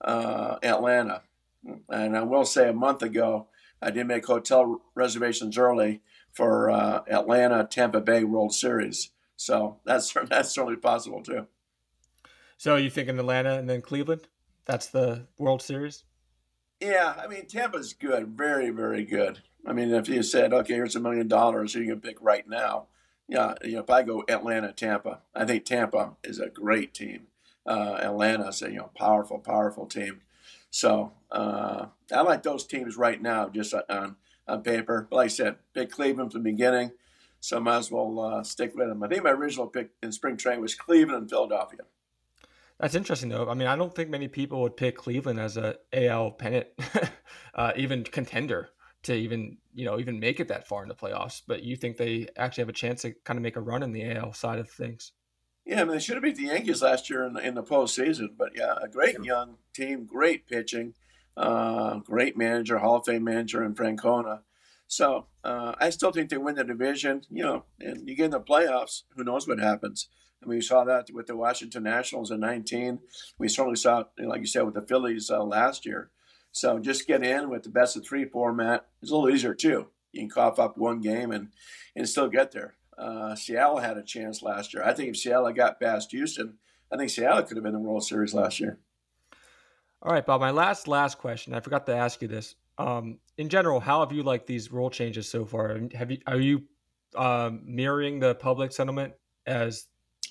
uh, 0.00 0.56
Atlanta, 0.62 1.22
and 1.88 2.16
I 2.16 2.22
will 2.22 2.44
say 2.44 2.68
a 2.68 2.72
month 2.72 3.02
ago 3.02 3.48
I 3.82 3.90
did 3.90 4.06
make 4.06 4.24
hotel 4.24 4.80
reservations 4.94 5.58
early 5.58 6.00
for 6.32 6.70
uh, 6.70 7.02
Atlanta 7.10 7.66
Tampa 7.68 8.00
Bay 8.00 8.22
World 8.22 8.54
Series. 8.54 9.10
So 9.36 9.78
that's 9.84 10.14
that's 10.30 10.50
certainly 10.50 10.76
possible 10.76 11.22
too. 11.22 11.46
So 12.62 12.76
you 12.76 12.90
thinking 12.90 13.18
Atlanta 13.18 13.58
and 13.58 13.68
then 13.68 13.82
Cleveland? 13.82 14.28
That's 14.66 14.86
the 14.86 15.26
World 15.36 15.62
Series. 15.62 16.04
Yeah, 16.78 17.12
I 17.18 17.26
mean 17.26 17.48
Tampa's 17.48 17.92
good, 17.92 18.28
very 18.36 18.70
very 18.70 19.04
good. 19.04 19.42
I 19.66 19.72
mean, 19.72 19.92
if 19.92 20.08
you 20.08 20.22
said, 20.22 20.52
okay, 20.52 20.74
here's 20.74 20.94
a 20.94 21.00
million 21.00 21.26
dollars, 21.26 21.74
you 21.74 21.84
can 21.84 22.00
pick 22.00 22.18
right 22.20 22.48
now. 22.48 22.86
Yeah, 23.26 23.54
you 23.64 23.72
know, 23.72 23.80
if 23.80 23.90
I 23.90 24.04
go 24.04 24.22
Atlanta, 24.28 24.72
Tampa, 24.72 25.22
I 25.34 25.44
think 25.44 25.64
Tampa 25.64 26.12
is 26.22 26.38
a 26.38 26.50
great 26.50 26.94
team. 26.94 27.26
Uh, 27.66 27.98
Atlanta's 28.00 28.62
a 28.62 28.70
you 28.70 28.76
know 28.76 28.90
powerful, 28.96 29.40
powerful 29.40 29.86
team. 29.86 30.20
So 30.70 31.14
uh, 31.32 31.86
I 32.14 32.20
like 32.20 32.44
those 32.44 32.64
teams 32.64 32.96
right 32.96 33.20
now, 33.20 33.48
just 33.48 33.74
on 33.74 34.14
on 34.46 34.62
paper. 34.62 35.08
But 35.10 35.16
like 35.16 35.24
I 35.24 35.28
said, 35.30 35.56
pick 35.74 35.90
Cleveland 35.90 36.30
from 36.30 36.44
the 36.44 36.52
beginning, 36.52 36.92
so 37.40 37.56
I 37.56 37.58
might 37.58 37.78
as 37.78 37.90
well 37.90 38.20
uh, 38.20 38.44
stick 38.44 38.76
with 38.76 38.86
them. 38.86 39.02
I 39.02 39.08
think 39.08 39.24
my 39.24 39.30
original 39.30 39.66
pick 39.66 39.90
in 40.00 40.12
spring 40.12 40.36
training 40.36 40.62
was 40.62 40.76
Cleveland 40.76 41.22
and 41.22 41.28
Philadelphia. 41.28 41.80
That's 42.82 42.96
interesting, 42.96 43.28
though. 43.28 43.48
I 43.48 43.54
mean, 43.54 43.68
I 43.68 43.76
don't 43.76 43.94
think 43.94 44.10
many 44.10 44.26
people 44.26 44.60
would 44.62 44.76
pick 44.76 44.96
Cleveland 44.96 45.38
as 45.38 45.56
a 45.56 45.76
AL 45.92 46.32
pennant, 46.32 46.66
uh, 47.54 47.70
even 47.76 48.02
contender 48.02 48.70
to 49.04 49.14
even 49.14 49.58
you 49.72 49.84
know 49.84 50.00
even 50.00 50.18
make 50.18 50.40
it 50.40 50.48
that 50.48 50.66
far 50.66 50.82
in 50.82 50.88
the 50.88 50.94
playoffs. 50.96 51.42
But 51.46 51.62
you 51.62 51.76
think 51.76 51.96
they 51.96 52.26
actually 52.36 52.62
have 52.62 52.68
a 52.68 52.72
chance 52.72 53.02
to 53.02 53.12
kind 53.24 53.38
of 53.38 53.42
make 53.42 53.54
a 53.54 53.60
run 53.60 53.84
in 53.84 53.92
the 53.92 54.10
AL 54.10 54.32
side 54.32 54.58
of 54.58 54.68
things? 54.68 55.12
Yeah, 55.64 55.82
I 55.82 55.84
mean 55.84 55.92
they 55.92 56.00
should 56.00 56.16
have 56.16 56.24
beat 56.24 56.34
the 56.34 56.46
Yankees 56.46 56.82
last 56.82 57.08
year 57.08 57.24
in 57.24 57.34
the, 57.34 57.46
in 57.46 57.54
the 57.54 57.62
postseason. 57.62 58.30
But 58.36 58.50
yeah, 58.56 58.74
a 58.82 58.88
great 58.88 59.16
young 59.22 59.58
team, 59.72 60.04
great 60.04 60.48
pitching, 60.48 60.94
uh, 61.36 62.00
great 62.00 62.36
manager, 62.36 62.78
Hall 62.78 62.96
of 62.96 63.04
Fame 63.04 63.22
manager, 63.22 63.62
and 63.62 63.76
Francona. 63.76 64.40
So 64.92 65.24
uh, 65.42 65.72
I 65.80 65.88
still 65.88 66.12
think 66.12 66.28
they 66.28 66.36
win 66.36 66.56
the 66.56 66.64
division. 66.64 67.22
You 67.30 67.42
know, 67.44 67.64
and 67.80 68.06
you 68.06 68.14
get 68.14 68.26
in 68.26 68.30
the 68.32 68.40
playoffs, 68.40 69.04
who 69.16 69.24
knows 69.24 69.48
what 69.48 69.58
happens? 69.58 70.08
Mean, 70.42 70.50
we 70.50 70.60
saw 70.60 70.84
that 70.84 71.08
with 71.10 71.28
the 71.28 71.36
Washington 71.36 71.84
Nationals 71.84 72.30
in 72.30 72.40
19. 72.40 72.98
We 73.38 73.48
certainly 73.48 73.76
saw 73.76 74.00
it, 74.00 74.26
like 74.26 74.40
you 74.40 74.46
said, 74.46 74.64
with 74.64 74.74
the 74.74 74.82
Phillies 74.82 75.30
uh, 75.30 75.44
last 75.44 75.86
year. 75.86 76.10
So 76.50 76.78
just 76.78 77.06
get 77.06 77.24
in 77.24 77.48
with 77.48 77.62
the 77.62 77.70
best 77.70 77.96
of 77.96 78.04
three 78.04 78.26
format. 78.26 78.84
It's 79.00 79.10
a 79.10 79.14
little 79.14 79.34
easier 79.34 79.54
too. 79.54 79.86
You 80.12 80.20
can 80.20 80.28
cough 80.28 80.58
up 80.58 80.76
one 80.76 81.00
game 81.00 81.30
and 81.30 81.48
and 81.96 82.06
still 82.06 82.28
get 82.28 82.52
there. 82.52 82.74
Uh, 82.98 83.34
Seattle 83.34 83.78
had 83.78 83.96
a 83.96 84.02
chance 84.02 84.42
last 84.42 84.74
year. 84.74 84.82
I 84.84 84.92
think 84.92 85.08
if 85.08 85.16
Seattle 85.16 85.50
got 85.54 85.80
past 85.80 86.10
Houston, 86.10 86.58
I 86.92 86.98
think 86.98 87.08
Seattle 87.08 87.44
could 87.44 87.56
have 87.56 87.64
been 87.64 87.72
the 87.72 87.78
World 87.78 88.04
Series 88.04 88.34
last 88.34 88.60
year. 88.60 88.78
All 90.02 90.12
right, 90.12 90.26
Bob. 90.26 90.42
My 90.42 90.50
last 90.50 90.86
last 90.86 91.16
question. 91.16 91.54
I 91.54 91.60
forgot 91.60 91.86
to 91.86 91.96
ask 91.96 92.20
you 92.20 92.28
this. 92.28 92.56
Um, 92.78 93.18
in 93.36 93.48
general, 93.48 93.80
how 93.80 94.00
have 94.00 94.12
you 94.12 94.22
liked 94.22 94.46
these 94.46 94.72
rule 94.72 94.90
changes 94.90 95.28
so 95.28 95.44
far? 95.44 95.78
Have 95.94 96.10
you 96.10 96.18
are 96.26 96.40
you 96.40 96.62
um, 97.16 97.62
mirroring 97.64 98.20
the 98.20 98.34
public 98.34 98.72
sentiment 98.72 99.12
as 99.46 99.86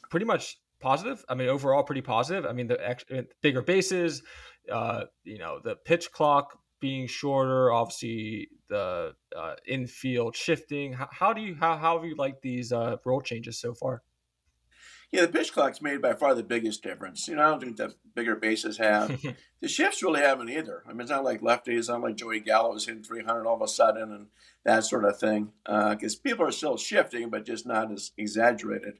pretty 0.10 0.26
much 0.26 0.58
positive. 0.80 1.24
I 1.30 1.36
mean, 1.36 1.48
overall, 1.48 1.84
pretty 1.84 2.02
positive. 2.02 2.46
I 2.46 2.54
mean, 2.54 2.68
the 2.68 2.89
uh, 2.89 3.22
bigger 3.42 3.62
bases, 3.62 4.24
uh, 4.72 5.06
you 5.24 5.38
know, 5.38 5.60
the 5.64 5.76
pitch 5.76 6.12
clock 6.12 6.58
being 6.80 7.08
shorter, 7.08 7.72
obviously 7.72 8.50
the 8.68 9.14
uh, 9.38 9.56
infield 9.68 10.36
shifting. 10.36 10.94
How, 10.94 11.08
how, 11.12 11.34
do 11.34 11.42
you 11.42 11.56
how, 11.56 11.78
how 11.78 11.98
have 11.98 12.06
you 12.06 12.16
liked 12.16 12.42
these 12.42 12.72
uh, 12.72 12.98
role 13.06 13.22
changes 13.22 13.60
so 13.60 13.74
far? 13.74 14.02
Yeah, 15.12 15.24
the 15.24 15.28
pitch 15.28 15.51
clock's 15.51 15.82
made 15.82 16.01
by 16.01 16.14
far 16.14 16.34
the 16.34 16.43
biggest 16.43 16.84
difference. 16.84 17.28
You 17.28 17.36
know, 17.36 17.43
I 17.43 17.49
don't 17.49 17.59
think 17.59 17.76
the 17.76 17.93
bigger 18.16 18.38
bases 18.38 18.78
have. 18.78 19.22
the 19.62 19.68
shifts 19.68 20.01
really 20.01 20.22
haven't 20.22 20.49
either. 20.49 20.84
I 20.88 20.93
mean, 20.93 21.01
it's 21.01 21.12
not 21.12 21.26
like 21.26 21.41
lefties, 21.41 21.80
it's 21.80 21.89
not 21.89 22.01
like 22.01 22.16
Joey 22.16 22.39
Gallo 22.39 22.76
is 22.76 22.86
hitting 22.86 23.03
300 23.03 23.45
all 23.45 23.55
of 23.55 23.62
a 23.62 23.68
sudden 23.68 24.14
and 24.14 24.28
that 24.64 24.86
sort 24.86 25.03
of 25.03 25.20
thing. 25.20 25.51
Because 25.66 26.16
uh, 26.16 26.20
people 26.24 26.45
are 26.45 26.51
still 26.51 26.78
shifting, 26.78 27.30
but 27.30 27.45
just 27.45 27.66
not 27.66 27.91
as 27.91 28.12
exaggerated. 28.18 28.99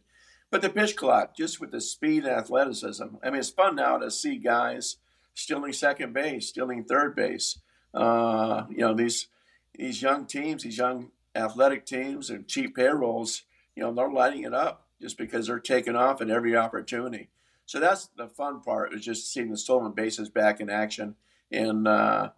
But 0.50 0.62
the 0.62 0.70
pitch 0.70 0.98
clock, 0.98 1.34
just 1.34 1.62
with 1.62 1.72
the 1.72 1.80
speed 1.80 2.26
and 2.26 2.36
athleticism, 2.36 3.06
I 3.24 3.30
mean, 3.30 3.40
it's 3.40 3.50
fun 3.50 3.78
now 3.78 3.98
to 3.98 4.12
see 4.12 4.36
guys 4.36 4.98
stealing 5.34 5.72
second 5.72 6.12
base, 6.12 6.50
stealing 6.50 6.84
third 6.84 7.16
base. 7.16 7.60
Uh, 7.94 8.66
you 8.70 8.80
know, 8.80 8.94
these 8.94 9.28
these 9.74 10.02
young 10.02 10.26
teams, 10.26 10.64
these 10.64 10.78
young 10.78 11.12
athletic 11.34 11.86
teams 11.86 12.30
and 12.30 12.50
cheap 12.50 12.76
payrolls, 12.76 13.44
you 13.78 13.84
know, 13.84 13.94
they're 13.94 14.12
lighting 14.12 14.44
it 14.44 14.54
up 14.54 14.88
just 15.02 15.18
because 15.18 15.48
they're 15.48 15.60
taking 15.60 15.96
off 15.96 16.22
at 16.22 16.30
every 16.30 16.56
opportunity. 16.56 17.30
So 17.66 17.80
that's 17.80 18.10
the 18.18 18.28
fun 18.28 18.62
part 18.62 18.94
is 18.94 19.04
just 19.04 19.32
seeing 19.32 19.50
the 19.50 19.58
stolen 19.58 19.94
bases 19.94 20.30
back 20.30 20.60
in 20.60 20.70
action 20.70 21.16
and 21.52 21.88
uh, 21.88 22.30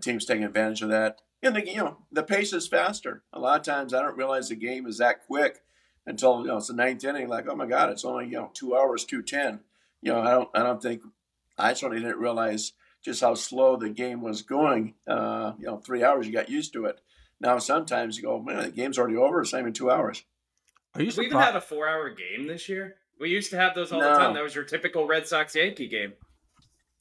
teams 0.00 0.24
taking 0.24 0.44
advantage 0.44 0.82
of 0.82 0.88
that. 0.90 1.20
And 1.42 1.56
the 1.56 1.66
you 1.66 1.76
know 1.76 1.98
the 2.12 2.22
pace 2.22 2.52
is 2.52 2.68
faster. 2.68 3.22
A 3.32 3.40
lot 3.40 3.60
of 3.60 3.64
times 3.64 3.94
I 3.94 4.02
don't 4.02 4.16
realize 4.16 4.48
the 4.48 4.56
game 4.56 4.86
is 4.86 4.98
that 4.98 5.26
quick 5.26 5.62
until 6.06 6.40
you 6.40 6.48
know 6.48 6.58
it's 6.58 6.68
the 6.68 6.74
ninth 6.74 7.04
inning. 7.04 7.28
Like 7.28 7.46
oh 7.48 7.56
my 7.56 7.66
god, 7.66 7.90
it's 7.90 8.04
only 8.04 8.26
you 8.26 8.32
know 8.32 8.50
two 8.52 8.76
hours 8.76 9.04
two 9.04 9.22
ten. 9.22 9.60
You 10.02 10.12
know 10.12 10.20
I 10.20 10.30
don't 10.30 10.48
I 10.54 10.62
don't 10.62 10.82
think 10.82 11.02
I 11.56 11.72
certainly 11.72 12.02
didn't 12.02 12.18
realize 12.18 12.72
just 13.02 13.22
how 13.22 13.34
slow 13.34 13.76
the 13.76 13.88
game 13.88 14.20
was 14.20 14.42
going. 14.42 14.94
Uh, 15.06 15.52
you 15.58 15.66
know 15.66 15.78
three 15.78 16.04
hours 16.04 16.26
you 16.26 16.32
got 16.32 16.50
used 16.50 16.74
to 16.74 16.84
it. 16.84 17.00
Now 17.40 17.58
sometimes 17.58 18.18
you 18.18 18.22
go 18.22 18.38
man 18.40 18.62
the 18.62 18.70
game's 18.70 18.98
already 18.98 19.16
over. 19.16 19.40
It's 19.40 19.52
not 19.52 19.60
even 19.60 19.72
two 19.72 19.90
hours. 19.90 20.24
Are 20.94 21.02
you 21.02 21.12
we 21.16 21.26
even 21.26 21.38
had 21.38 21.56
a 21.56 21.60
four 21.60 21.88
hour 21.88 22.10
game 22.10 22.46
this 22.46 22.68
year? 22.68 22.96
We 23.18 23.30
used 23.30 23.50
to 23.50 23.56
have 23.56 23.74
those 23.74 23.92
all 23.92 24.00
no. 24.00 24.12
the 24.12 24.18
time. 24.18 24.34
That 24.34 24.42
was 24.42 24.54
your 24.54 24.64
typical 24.64 25.06
Red 25.06 25.26
Sox 25.26 25.54
Yankee 25.54 25.88
game. 25.88 26.14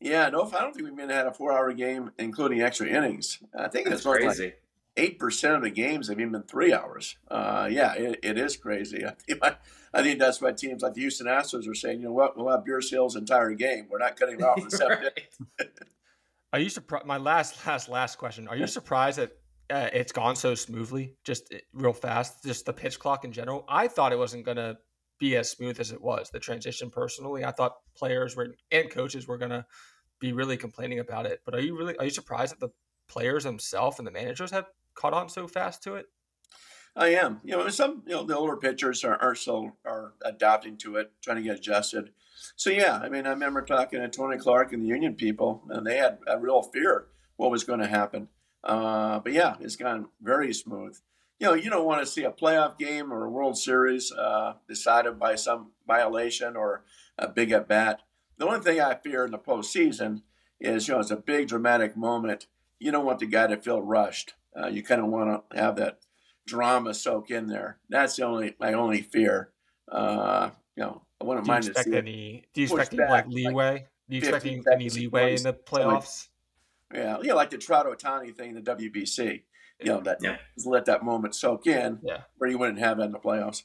Yeah, 0.02 0.30
no, 0.30 0.44
I 0.44 0.62
don't 0.62 0.74
think 0.74 0.86
we've 0.86 0.94
even 0.94 1.10
had 1.10 1.28
a 1.28 1.34
four-hour 1.34 1.74
game, 1.74 2.12
including 2.18 2.62
extra 2.62 2.88
innings. 2.88 3.40
I 3.58 3.68
think 3.68 3.88
it's 3.88 4.04
crazy. 4.04 4.54
Eight 4.96 5.20
percent 5.20 5.56
of 5.56 5.62
the 5.62 5.70
games 5.70 6.08
have 6.08 6.20
even 6.20 6.32
been 6.32 6.44
three 6.44 6.74
hours. 6.74 7.18
Uh, 7.30 7.68
yeah, 7.70 7.94
it, 7.94 8.20
it 8.24 8.38
is 8.38 8.58
crazy. 8.58 9.06
I 9.06 9.12
think, 9.12 9.44
I 9.94 10.02
think 10.02 10.20
that's 10.20 10.42
why 10.42 10.52
teams 10.52 10.82
like 10.82 10.94
the 10.94 11.02
Houston 11.02 11.28
Astros 11.28 11.70
are 11.70 11.76
saying, 11.76 12.00
you 12.00 12.06
know 12.06 12.14
what, 12.14 12.38
we'll 12.38 12.50
have 12.50 12.66
beer 12.66 12.82
sales 12.82 13.16
entire 13.16 13.54
game. 13.54 13.88
We're 13.90 14.00
not 14.00 14.18
cutting 14.18 14.36
it 14.36 14.44
off 14.44 14.58
in 14.58 14.66
the 14.66 14.72
seventh. 14.72 15.10
are 16.54 16.60
you 16.60 16.70
surprised? 16.70 17.06
My 17.06 17.18
last, 17.18 17.66
last, 17.66 17.90
last 17.90 18.18
question. 18.18 18.48
Are 18.48 18.58
you 18.58 18.68
surprised 18.68 19.20
that 19.20 19.38
uh, 19.70 19.90
it's 19.94 20.12
gone 20.12 20.36
so 20.36 20.56
smoothly, 20.56 21.16
just 21.24 21.54
eh, 21.54 21.60
real 21.74 21.94
fast? 21.94 22.44
Just 22.44 22.66
the 22.66 22.74
pitch 22.74 23.00
clock 23.00 23.24
in 23.24 23.32
general. 23.32 23.66
I 23.68 23.88
thought 23.88 24.12
it 24.12 24.18
wasn't 24.18 24.46
going 24.46 24.58
to 24.58 24.78
be 25.20 25.36
as 25.36 25.50
smooth 25.50 25.80
as 25.80 25.92
it 25.92 26.02
was. 26.02 26.30
The 26.32 26.40
transition, 26.40 26.90
personally, 26.90 27.44
I 27.44 27.52
thought 27.52 27.78
players 27.96 28.36
were 28.36 28.56
and 28.72 28.90
coaches 28.90 29.28
were 29.28 29.38
going 29.38 29.52
to 29.52 29.66
be 30.20 30.34
really 30.34 30.58
complaining 30.58 31.00
about 31.00 31.26
it. 31.26 31.42
But 31.46 31.56
are 31.56 31.62
you 31.62 31.78
really 31.78 31.98
are 31.98 32.06
you 32.06 32.12
surprised 32.12 32.54
that 32.54 32.60
the 32.60 32.74
players 33.08 33.44
themselves 33.44 34.00
and 34.00 34.08
the 34.08 34.12
managers 34.12 34.52
have 34.52 34.66
caught 34.96 35.14
on 35.14 35.30
so 35.30 35.48
fast 35.48 35.84
to 35.84 35.96
it? 35.96 36.08
I 36.96 37.10
am. 37.10 37.40
You 37.44 37.56
know, 37.56 37.70
some 37.70 38.04
you 38.06 38.14
know 38.14 38.24
the 38.24 38.38
older 38.38 38.58
pitchers 38.58 39.04
are, 39.04 39.16
are 39.18 39.36
still 39.36 39.78
are 39.86 40.14
adapting 40.24 40.78
to 40.78 40.96
it, 40.96 41.12
trying 41.22 41.38
to 41.38 41.44
get 41.44 41.58
adjusted. 41.58 42.12
So 42.56 42.70
yeah, 42.70 43.00
I 43.02 43.10
mean, 43.10 43.28
I 43.28 43.32
remember 43.32 43.62
talking 43.62 44.00
to 44.00 44.08
Tony 44.08 44.38
Clark 44.38 44.74
and 44.74 44.84
the 44.84 44.88
union 44.88 45.16
people, 45.16 45.64
and 45.70 45.86
they 45.86 45.98
had 45.98 46.20
a 46.28 46.40
real 46.40 46.62
fear 46.62 47.08
what 47.36 47.52
was 47.52 47.64
going 47.64 47.80
to 47.80 47.88
happen. 47.88 48.30
Uh, 48.64 49.20
but 49.20 49.34
yeah, 49.34 49.56
it's 49.60 49.76
gone 49.76 50.08
very 50.22 50.54
smooth. 50.54 50.98
You 51.40 51.48
know, 51.48 51.54
you 51.54 51.70
don't 51.70 51.86
want 51.86 52.02
to 52.02 52.06
see 52.06 52.24
a 52.24 52.32
playoff 52.32 52.78
game 52.78 53.14
or 53.14 53.26
a 53.26 53.30
World 53.30 53.58
Series 53.58 54.12
uh, 54.12 54.56
decided 54.68 55.18
by 55.18 55.36
some 55.36 55.72
violation 55.88 56.56
or 56.56 56.84
a 57.18 57.28
big 57.28 57.52
at 57.52 57.68
bat 57.68 58.02
the 58.40 58.48
only 58.48 58.62
thing 58.62 58.82
I 58.82 58.96
fear 58.96 59.26
in 59.26 59.32
the 59.32 59.38
postseason 59.38 60.24
is, 60.60 60.88
you 60.88 60.94
know, 60.96 61.02
it's 61.02 61.12
a 61.12 61.18
big 61.18 61.50
dramatic 61.50 61.96
moment. 61.96 62.48
You 62.80 62.92
don't 62.92 63.06
want 63.06 63.20
the 63.20 63.26
guy 63.26 63.48
to 63.48 63.58
feel 63.58 63.82
rushed. 63.82 64.34
Uh, 64.58 64.68
you 64.68 64.82
kind 64.82 65.02
of 65.02 65.08
want 65.08 65.44
to 65.52 65.58
have 65.58 65.76
that 65.76 66.00
drama 66.48 66.94
soak 66.94 67.30
in 67.30 67.48
there. 67.48 67.78
That's 67.90 68.16
the 68.16 68.24
only 68.24 68.56
my 68.60 68.74
only 68.74 69.02
fear. 69.02 69.52
Uh, 69.92 70.52
you 70.76 70.84
know, 70.84 71.02
I 71.22 71.26
wouldn't 71.26 71.46
do 71.46 71.52
mind 71.52 71.66
you 71.66 71.72
expect 71.72 71.94
any. 71.94 72.46
Do 72.54 72.62
you 72.62 72.68
expect 72.68 72.94
any 72.94 73.10
like 73.10 73.28
leeway? 73.28 73.72
Like 73.74 73.90
do 74.10 74.16
you 74.16 74.22
expect 74.22 74.46
any 74.72 74.90
leeway 74.90 75.36
in 75.36 75.44
the 75.44 75.54
playoffs? 75.54 76.29
Yeah, 76.94 77.18
you 77.22 77.30
know, 77.30 77.36
like 77.36 77.52
the 77.52 77.58
Trout 77.58 77.86
Ohtani 77.86 78.36
thing 78.36 78.56
in 78.56 78.64
the 78.64 78.76
WBC. 78.76 79.44
You 79.80 79.86
know, 79.86 80.02
that 80.02 80.18
yeah. 80.22 80.38
let 80.66 80.86
that 80.86 81.04
moment 81.04 81.36
soak 81.36 81.68
in. 81.68 82.00
Yeah. 82.04 82.22
where 82.38 82.50
you 82.50 82.58
wouldn't 82.58 82.80
have 82.80 82.98
that 82.98 83.04
in 83.04 83.12
the 83.12 83.20
playoffs. 83.20 83.64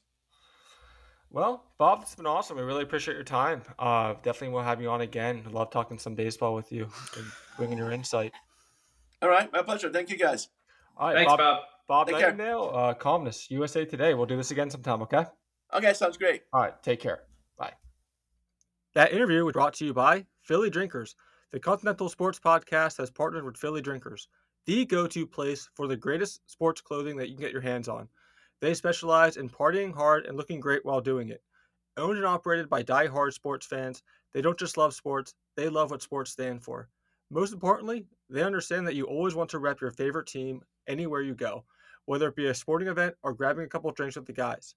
Well, 1.31 1.65
Bob, 1.79 2.03
it's 2.03 2.15
been 2.15 2.27
awesome. 2.27 2.57
We 2.57 2.63
really 2.63 2.85
appreciate 2.85 3.15
your 3.15 3.25
time. 3.25 3.63
Uh, 3.77 4.15
definitely 4.23 4.51
will 4.51 4.63
have 4.63 4.81
you 4.81 4.89
on 4.89 5.01
again. 5.01 5.43
Love 5.51 5.73
talking 5.73 5.99
some 5.99 6.15
baseball 6.15 6.55
with 6.55 6.71
you 6.71 6.85
and 7.17 7.27
bringing 7.57 7.77
your 7.77 7.91
insight. 7.91 8.33
All 9.21 9.29
right, 9.29 9.53
my 9.53 9.63
pleasure. 9.63 9.91
Thank 9.91 10.11
you, 10.11 10.17
guys. 10.17 10.49
All 10.97 11.09
right, 11.09 11.17
Thanks, 11.17 11.33
Bob. 11.33 11.39
Bob, 11.39 11.63
Bob 11.89 12.07
take 12.07 12.17
Nightengale, 12.37 12.77
uh, 12.77 12.95
Calmness, 12.95 13.51
USA 13.51 13.85
Today. 13.85 14.15
We'll 14.15 14.27
do 14.27 14.37
this 14.37 14.53
again 14.53 14.71
sometime, 14.71 15.03
okay? 15.03 15.25
Okay, 15.75 15.93
sounds 15.93 16.17
great. 16.17 16.43
All 16.53 16.61
right, 16.61 16.81
take 16.85 17.01
care. 17.01 17.23
Bye. 17.59 17.73
That 18.95 19.13
interview 19.13 19.45
was 19.45 19.55
brought 19.55 19.75
to 19.75 19.85
you 19.85 19.93
by 19.93 20.27
Philly 20.43 20.71
Drinkers. 20.71 21.17
The 21.55 21.61
Continental 21.61 22.09
Sports 22.09 22.41
Podcast 22.41 22.99
has 22.99 23.13
partnered 23.13 23.45
with 23.45 23.57
Philly 23.57 23.81
Drinkers, 23.81 24.27
the 24.67 24.85
go 24.85 25.07
to 25.07 25.25
place 25.25 25.71
for 25.77 25.87
the 25.87 25.97
greatest 25.97 26.41
sports 26.51 26.81
clothing 26.81 27.17
that 27.17 27.29
you 27.29 27.37
can 27.37 27.45
get 27.45 27.53
your 27.53 27.61
hands 27.61 27.89
on. 27.89 28.09
They 28.61 28.75
specialize 28.75 29.37
in 29.37 29.49
partying 29.49 29.95
hard 29.95 30.27
and 30.27 30.37
looking 30.37 30.59
great 30.59 30.85
while 30.85 31.01
doing 31.01 31.29
it. 31.29 31.45
Owned 31.97 32.17
and 32.17 32.27
operated 32.27 32.69
by 32.69 32.83
die-hard 32.83 33.35
sports 33.35 33.67
fans, 33.67 34.03
they 34.33 34.43
don't 34.43 34.59
just 34.59 34.77
love 34.77 34.95
sports, 34.95 35.33
they 35.57 35.69
love 35.69 35.93
what 35.93 36.03
sports 36.03 36.33
stand 36.33 36.65
for. 36.65 36.89
Most 37.31 37.53
importantly, 37.53 38.05
they 38.29 38.43
understand 38.43 38.85
that 38.89 38.97
you 38.97 39.05
always 39.05 39.37
want 39.37 39.51
to 39.51 39.61
rep 39.61 39.81
your 39.81 39.93
favorite 39.93 40.27
team 40.27 40.61
anywhere 40.89 41.23
you 41.23 41.37
go, 41.37 41.65
whether 42.07 42.27
it 42.27 42.35
be 42.35 42.47
a 42.47 42.55
sporting 42.55 42.89
event 42.89 43.15
or 43.23 43.33
grabbing 43.33 43.65
a 43.65 43.69
couple 43.69 43.93
drinks 43.93 44.17
with 44.17 44.27
the 44.27 44.33
guys. 44.33 44.75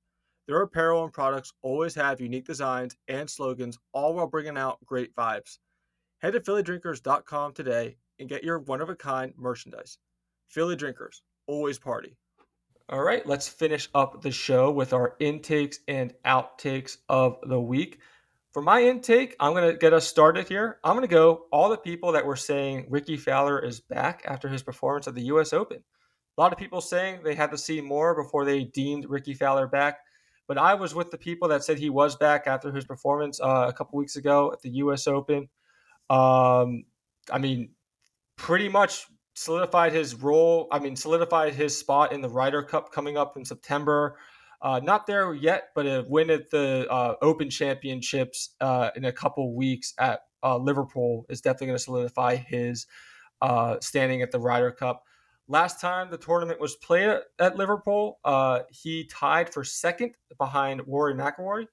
Their 0.47 0.61
apparel 0.61 1.05
and 1.05 1.11
products 1.11 1.53
always 1.63 1.95
have 1.95 2.21
unique 2.21 2.45
designs 2.45 2.95
and 3.07 3.27
slogans, 3.27 3.79
all 3.93 4.13
while 4.13 4.27
bringing 4.27 4.59
out 4.59 4.77
great 4.85 5.15
vibes. 5.15 5.57
Head 6.19 6.33
to 6.33 6.39
PhillyDrinkers.com 6.39 7.53
today 7.53 7.97
and 8.19 8.27
get 8.27 8.43
your 8.43 8.57
one 8.57 8.81
of 8.81 8.89
a 8.89 8.95
kind 8.95 9.33
merchandise. 9.37 9.99
Philly 10.47 10.75
Drinkers, 10.75 11.21
always 11.45 11.77
party. 11.77 12.17
All 12.89 13.03
right, 13.03 13.23
let's 13.27 13.47
finish 13.47 13.87
up 13.93 14.23
the 14.23 14.31
show 14.31 14.71
with 14.71 14.93
our 14.93 15.15
intakes 15.19 15.79
and 15.87 16.15
outtakes 16.25 16.97
of 17.07 17.37
the 17.43 17.59
week. 17.59 17.99
For 18.51 18.63
my 18.63 18.81
intake, 18.81 19.35
I'm 19.39 19.53
going 19.53 19.69
to 19.69 19.77
get 19.77 19.93
us 19.93 20.07
started 20.07 20.47
here. 20.47 20.79
I'm 20.83 20.95
going 20.95 21.07
to 21.07 21.13
go 21.13 21.45
all 21.51 21.69
the 21.69 21.77
people 21.77 22.13
that 22.13 22.25
were 22.25 22.35
saying 22.35 22.87
Rickie 22.89 23.17
Fowler 23.17 23.63
is 23.63 23.79
back 23.79 24.23
after 24.25 24.49
his 24.49 24.63
performance 24.63 25.07
at 25.07 25.13
the 25.13 25.25
US 25.25 25.53
Open. 25.53 25.83
A 26.35 26.41
lot 26.41 26.51
of 26.51 26.57
people 26.57 26.81
saying 26.81 27.19
they 27.23 27.35
had 27.35 27.51
to 27.51 27.59
see 27.59 27.79
more 27.79 28.15
before 28.15 28.43
they 28.43 28.63
deemed 28.63 29.05
Rickie 29.07 29.35
Fowler 29.35 29.67
back. 29.67 29.99
But 30.47 30.57
I 30.57 30.73
was 30.73 30.95
with 30.95 31.11
the 31.11 31.17
people 31.19 31.49
that 31.49 31.63
said 31.63 31.77
he 31.77 31.91
was 31.91 32.15
back 32.15 32.47
after 32.47 32.71
his 32.71 32.85
performance 32.85 33.39
uh, 33.39 33.65
a 33.67 33.73
couple 33.73 33.99
weeks 33.99 34.15
ago 34.15 34.51
at 34.51 34.61
the 34.63 34.69
US 34.69 35.05
Open. 35.05 35.49
Um, 36.09 36.85
I 37.31 37.37
mean, 37.39 37.71
pretty 38.37 38.69
much 38.69 39.05
solidified 39.35 39.93
his 39.93 40.15
role. 40.15 40.67
I 40.71 40.79
mean, 40.79 40.95
solidified 40.95 41.53
his 41.53 41.77
spot 41.77 42.11
in 42.11 42.21
the 42.21 42.29
Ryder 42.29 42.63
Cup 42.63 42.91
coming 42.91 43.17
up 43.17 43.37
in 43.37 43.45
September. 43.45 44.17
Uh, 44.61 44.79
not 44.83 45.05
there 45.05 45.33
yet, 45.33 45.69
but 45.75 45.85
a 45.85 46.05
win 46.07 46.29
at 46.31 46.49
the 46.49 46.87
uh, 46.89 47.15
Open 47.21 47.49
Championships 47.49 48.55
uh, 48.59 48.89
in 48.95 49.05
a 49.05 49.11
couple 49.11 49.53
weeks 49.53 49.93
at 49.99 50.21
uh, 50.43 50.57
Liverpool 50.57 51.25
is 51.29 51.41
definitely 51.41 51.67
going 51.67 51.77
to 51.77 51.83
solidify 51.83 52.35
his 52.35 52.87
uh, 53.41 53.77
standing 53.81 54.21
at 54.21 54.31
the 54.31 54.39
Ryder 54.39 54.71
Cup. 54.71 55.03
Last 55.47 55.79
time 55.79 56.09
the 56.09 56.17
tournament 56.17 56.59
was 56.59 56.75
played 56.75 57.19
at, 57.39 57.55
Liverpool, 57.55 58.19
uh, 58.25 58.61
he 58.69 59.05
tied 59.05 59.53
for 59.53 59.63
second 59.63 60.15
behind 60.37 60.81
Rory 60.87 61.13
McIlroy. 61.13 61.67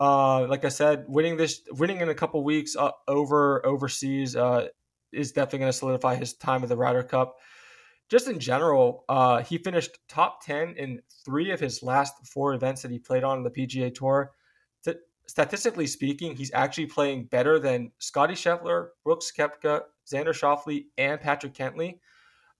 Like 0.00 0.64
I 0.64 0.68
said, 0.68 1.04
winning 1.08 1.36
this, 1.36 1.62
winning 1.70 2.00
in 2.00 2.08
a 2.08 2.14
couple 2.14 2.42
weeks 2.44 2.76
over 3.08 3.64
overseas 3.64 4.36
is 5.14 5.32
definitely 5.32 5.60
going 5.60 5.72
to 5.72 5.78
solidify 5.78 6.16
his 6.16 6.34
time 6.34 6.62
at 6.62 6.68
the 6.68 6.76
Ryder 6.76 7.02
Cup. 7.02 7.36
Just 8.10 8.28
in 8.28 8.38
general, 8.38 9.04
uh, 9.08 9.42
he 9.42 9.58
finished 9.58 9.98
top 10.08 10.44
10 10.44 10.74
in 10.76 11.00
three 11.24 11.50
of 11.50 11.60
his 11.60 11.82
last 11.82 12.14
four 12.26 12.54
events 12.54 12.82
that 12.82 12.90
he 12.90 12.98
played 12.98 13.24
on 13.24 13.42
the 13.42 13.50
PGA 13.50 13.94
Tour. 13.94 14.32
T- 14.84 14.94
statistically 15.26 15.86
speaking, 15.86 16.36
he's 16.36 16.52
actually 16.52 16.86
playing 16.86 17.24
better 17.24 17.58
than 17.58 17.92
Scottie 17.98 18.34
Scheffler, 18.34 18.88
Brooks 19.04 19.32
Koepka, 19.36 19.82
Xander 20.06 20.34
Schauffele, 20.34 20.84
and 20.98 21.18
Patrick 21.18 21.54
Cantlay. 21.54 21.98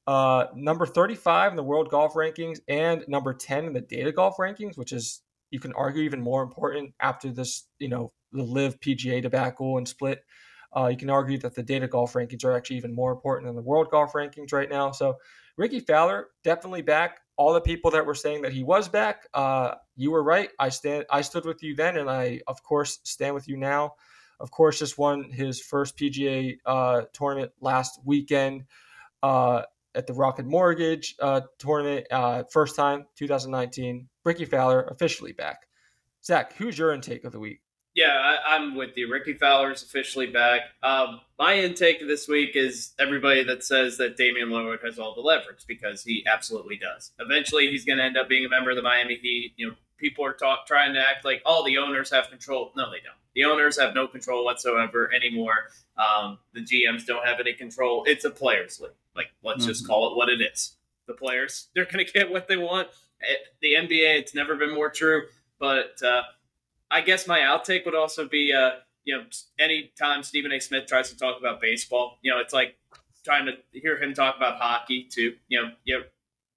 Uh, 0.07 0.47
number 0.55 0.87
35 0.87 1.53
in 1.53 1.57
the 1.57 1.63
world 1.63 1.91
golf 1.91 2.15
rankings 2.15 2.61
and 2.69 3.05
number 3.07 3.35
10 3.35 3.67
in 3.67 3.73
the 3.73 3.81
data 3.81 4.13
golf 4.13 4.37
rankings, 4.39 4.79
which 4.79 4.93
is 4.93 5.23
you 5.55 5.61
can 5.61 5.73
argue 5.75 6.03
even 6.03 6.21
more 6.21 6.43
important 6.43 6.93
after 6.99 7.31
this, 7.31 7.69
you 7.79 7.87
know, 7.87 8.13
the 8.33 8.43
LIV 8.43 8.81
PGA 8.81 9.23
debacle 9.23 9.79
and 9.79 9.87
split. 9.87 10.25
Uh, 10.77 10.89
you 10.89 10.97
can 10.97 11.09
argue 11.09 11.39
that 11.39 11.55
the 11.55 11.63
data 11.63 11.87
golf 11.87 12.15
rankings 12.15 12.45
are 12.45 12.57
actually 12.57 12.77
even 12.77 12.93
more 12.93 13.13
important 13.13 13.47
than 13.47 13.55
the 13.55 13.63
world 13.63 13.89
golf 13.89 14.15
rankings 14.15 14.53
right 14.53 14.69
now. 14.69 14.91
So, 14.91 15.15
Rickie 15.57 15.79
Fowler 15.79 16.31
definitely 16.43 16.83
back. 16.83 17.21
All 17.37 17.53
the 17.53 17.61
people 17.61 17.93
that 17.93 18.05
were 18.05 18.17
saying 18.17 18.43
that 18.43 18.53
he 18.53 18.65
was 18.65 18.89
back, 18.89 19.29
uh, 19.33 19.77
you 19.95 20.11
were 20.11 20.25
right. 20.25 20.51
I 20.59 20.71
stand. 20.71 21.05
I 21.09 21.21
stood 21.21 21.45
with 21.45 21.63
you 21.63 21.77
then, 21.77 21.99
and 21.99 22.11
I, 22.11 22.41
of 22.49 22.61
course, 22.65 22.99
stand 23.05 23.37
with 23.37 23.47
you 23.47 23.57
now. 23.57 23.95
Of 24.41 24.51
course, 24.51 24.81
just 24.81 24.99
won 24.99 25.31
his 25.31 25.61
first 25.61 25.97
PGA 25.97 26.57
uh, 26.67 27.03
tournament 27.13 27.53
last 27.61 28.01
weekend 28.05 28.65
uh, 29.23 29.63
at 29.95 30.07
the 30.07 30.13
Rocket 30.13 30.47
Mortgage 30.47 31.15
uh, 31.21 31.43
tournament. 31.59 32.07
Uh, 32.11 32.45
first 32.53 32.77
time, 32.77 33.07
2019. 33.17 34.09
Rickie 34.25 34.45
Fowler 34.45 34.83
officially 34.83 35.33
back. 35.33 35.59
Zach, 36.25 36.55
who's 36.55 36.79
your 36.79 36.93
intake 36.93 37.25
of 37.25 37.33
the 37.33 37.39
week? 37.39 37.61
Yeah, 37.95 38.39
I, 38.49 38.57
am 38.57 38.75
with 38.75 38.97
you. 38.97 39.11
Rickie 39.13 39.35
Fowler's 39.35 39.85
officially 39.85 40.27
back. 40.27 40.63
Um, 40.83 41.21
my 41.39 41.55
intake 41.55 42.01
this 42.01 42.27
week 42.27 42.57
is 42.57 42.93
everybody 42.99 43.45
that 43.45 43.63
says 43.63 43.99
that 43.99 44.17
Damian 44.17 44.49
Lillard 44.49 44.85
has 44.85 44.99
all 44.99 45.15
the 45.15 45.21
leverage 45.21 45.65
because 45.69 46.03
he 46.03 46.27
absolutely 46.27 46.77
does. 46.77 47.13
Eventually, 47.21 47.71
he's 47.71 47.85
going 47.85 47.99
to 47.99 48.05
end 48.05 48.17
up 48.17 48.29
being 48.29 48.45
a 48.45 48.49
member 48.49 48.71
of 48.71 48.77
the 48.77 48.83
Miami 48.83 49.15
Heat. 49.15 49.53
You 49.57 49.69
know, 49.69 49.75
people 49.97 50.25
are 50.25 50.33
talk, 50.33 50.67
trying 50.67 50.95
to 50.95 51.01
act 51.01 51.25
like, 51.25 51.41
oh, 51.47 51.65
the 51.65 51.79
owners 51.79 52.11
have 52.11 52.31
control. 52.31 52.73
No, 52.77 52.91
they 52.91 52.99
don't. 52.99 53.15
The 53.37 53.45
owners 53.45 53.79
have 53.79 53.95
no 53.95 54.09
control 54.09 54.45
whatsoever 54.45 55.13
anymore. 55.15 55.71
Um, 55.97 56.39
the 56.53 56.61
GMs 56.63 57.07
don't 57.07 57.25
have 57.25 57.39
any 57.39 57.53
control. 57.53 58.03
It's 58.07 58.25
a 58.25 58.31
players' 58.31 58.81
league. 58.81 58.93
Like, 59.17 59.29
let's 59.43 59.61
mm-hmm. 59.61 59.69
just 59.69 59.87
call 59.87 60.11
it 60.11 60.17
what 60.17 60.29
it 60.29 60.41
is. 60.41 60.77
The 61.07 61.15
players, 61.15 61.69
they're 61.75 61.85
going 61.85 62.05
to 62.05 62.11
get 62.11 62.31
what 62.31 62.49
they 62.49 62.57
want. 62.57 62.89
The 63.61 63.75
NBA, 63.75 64.19
it's 64.19 64.35
never 64.35 64.57
been 64.57 64.75
more 64.75 64.91
true. 64.91 65.23
But 65.59 66.03
uh, 66.03 66.23
I 66.91 67.01
guess 67.01 67.27
my 67.27 67.41
outtake 67.41 67.85
would 67.85 67.95
also 67.95 68.27
be, 68.27 68.53
uh, 68.53 68.71
you 69.05 69.17
know, 69.17 69.25
anytime 69.59 70.23
Stephen 70.23 70.53
A. 70.53 70.61
Smith 70.61 70.87
tries 70.87 71.11
to 71.11 71.17
talk 71.17 71.39
about 71.39 71.61
baseball, 71.61 72.19
you 72.23 72.33
know, 72.33 72.41
it's 72.41 72.55
like 72.55 72.77
trying 73.25 73.47
to 73.47 73.53
hear 73.73 74.01
him 74.01 74.15
talk 74.15 74.37
about 74.37 74.61
hockey 74.61 75.09
too. 75.11 75.35
You 75.49 75.63
know, 75.63 75.71
you 75.85 75.99
know, 75.99 76.05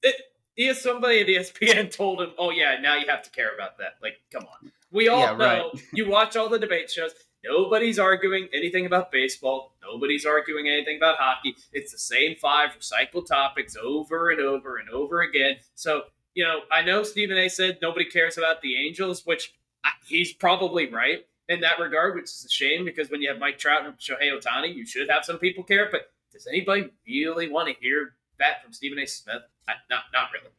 it, 0.04 0.16
he 0.56 0.68
has 0.68 0.82
somebody 0.82 1.22
at 1.22 1.28
ESPN 1.28 1.92
told 1.96 2.22
him, 2.22 2.32
"Oh 2.38 2.52
yeah, 2.52 2.78
now 2.82 2.96
you 2.96 3.08
have 3.08 3.24
to 3.24 3.30
care 3.32 3.54
about 3.54 3.78
that." 3.78 3.96
Like, 4.02 4.16
come 4.32 4.44
on. 4.44 4.72
We 4.92 5.08
all 5.08 5.20
yeah, 5.20 5.32
know. 5.36 5.38
Right. 5.38 5.84
you 5.94 6.10
watch 6.10 6.36
all 6.36 6.50
the 6.50 6.60
debate 6.60 6.90
shows. 6.90 7.12
Nobody's 7.44 8.00
arguing 8.00 8.48
anything 8.54 8.86
about 8.86 9.12
baseball. 9.12 9.76
Nobody's 9.82 10.26
arguing 10.26 10.68
anything 10.68 10.98
about 10.98 11.18
hockey. 11.18 11.56
It's 11.72 11.92
the 11.92 12.00
same 12.00 12.36
five 12.36 12.72
recycled 12.72 13.28
topics 13.28 13.76
over 13.82 14.30
and 14.32 14.40
over 14.40 14.78
and 14.78 14.90
over 14.90 15.22
again. 15.22 15.58
So, 15.76 16.04
you 16.34 16.44
know, 16.44 16.62
I 16.72 16.82
know 16.82 17.04
Stephen 17.04 17.38
A. 17.38 17.50
said 17.50 17.80
nobody 17.82 18.06
cares 18.06 18.38
about 18.38 18.62
the 18.62 18.76
Angels, 18.76 19.26
which 19.26 19.54
I, 19.84 19.92
he's 20.08 20.34
probably 20.34 20.90
right 20.90 21.26
in 21.48 21.62
that 21.62 21.80
regard, 21.80 22.16
which 22.16 22.26
is 22.26 22.46
a 22.46 22.50
shame 22.50 22.86
because 22.86 23.10
when 23.10 23.22
you 23.22 23.30
have 23.30 23.40
Mike 23.40 23.58
Trout 23.58 23.86
and 23.86 23.98
Shohei 23.98 24.32
Ohtani, 24.32 24.74
you 24.74 24.86
should 24.86 25.10
have 25.10 25.24
some 25.24 25.38
people 25.38 25.64
care. 25.64 25.90
But 25.92 26.12
does 26.34 26.48
anybody 26.48 26.90
really 27.08 27.50
want 27.50 27.70
to 27.70 27.76
hear 27.80 28.16
that 28.40 28.64
from 28.64 28.74
Stephen 28.74 29.00
A. 29.00 29.06
Smith? 29.06 29.44
I, 29.68 29.74
not, 29.90 30.04
not 30.14 30.30
really. 30.34 30.54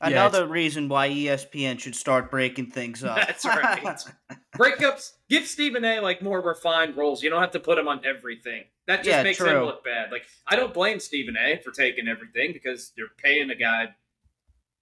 Another 0.00 0.40
yeah, 0.40 0.50
reason 0.50 0.88
why 0.88 1.08
ESPN 1.08 1.78
should 1.78 1.94
start 1.94 2.30
breaking 2.30 2.70
things 2.70 3.04
up. 3.04 3.16
That's 3.16 3.44
right. 3.44 3.98
Breakups. 4.56 5.12
Give 5.28 5.46
Stephen 5.46 5.84
A. 5.84 6.00
like 6.00 6.22
more 6.22 6.40
refined 6.40 6.96
roles. 6.96 7.22
You 7.22 7.30
don't 7.30 7.40
have 7.40 7.52
to 7.52 7.60
put 7.60 7.78
him 7.78 7.88
on 7.88 8.04
everything. 8.04 8.64
That 8.86 8.98
just 8.98 9.08
yeah, 9.08 9.22
makes 9.22 9.38
true. 9.38 9.48
him 9.48 9.64
look 9.64 9.84
bad. 9.84 10.10
Like 10.10 10.24
I 10.46 10.56
don't 10.56 10.72
blame 10.72 11.00
Stephen 11.00 11.36
A. 11.36 11.60
for 11.62 11.70
taking 11.70 12.08
everything 12.08 12.52
because 12.52 12.92
you're 12.96 13.08
paying 13.22 13.50
a 13.50 13.54
guy 13.54 13.94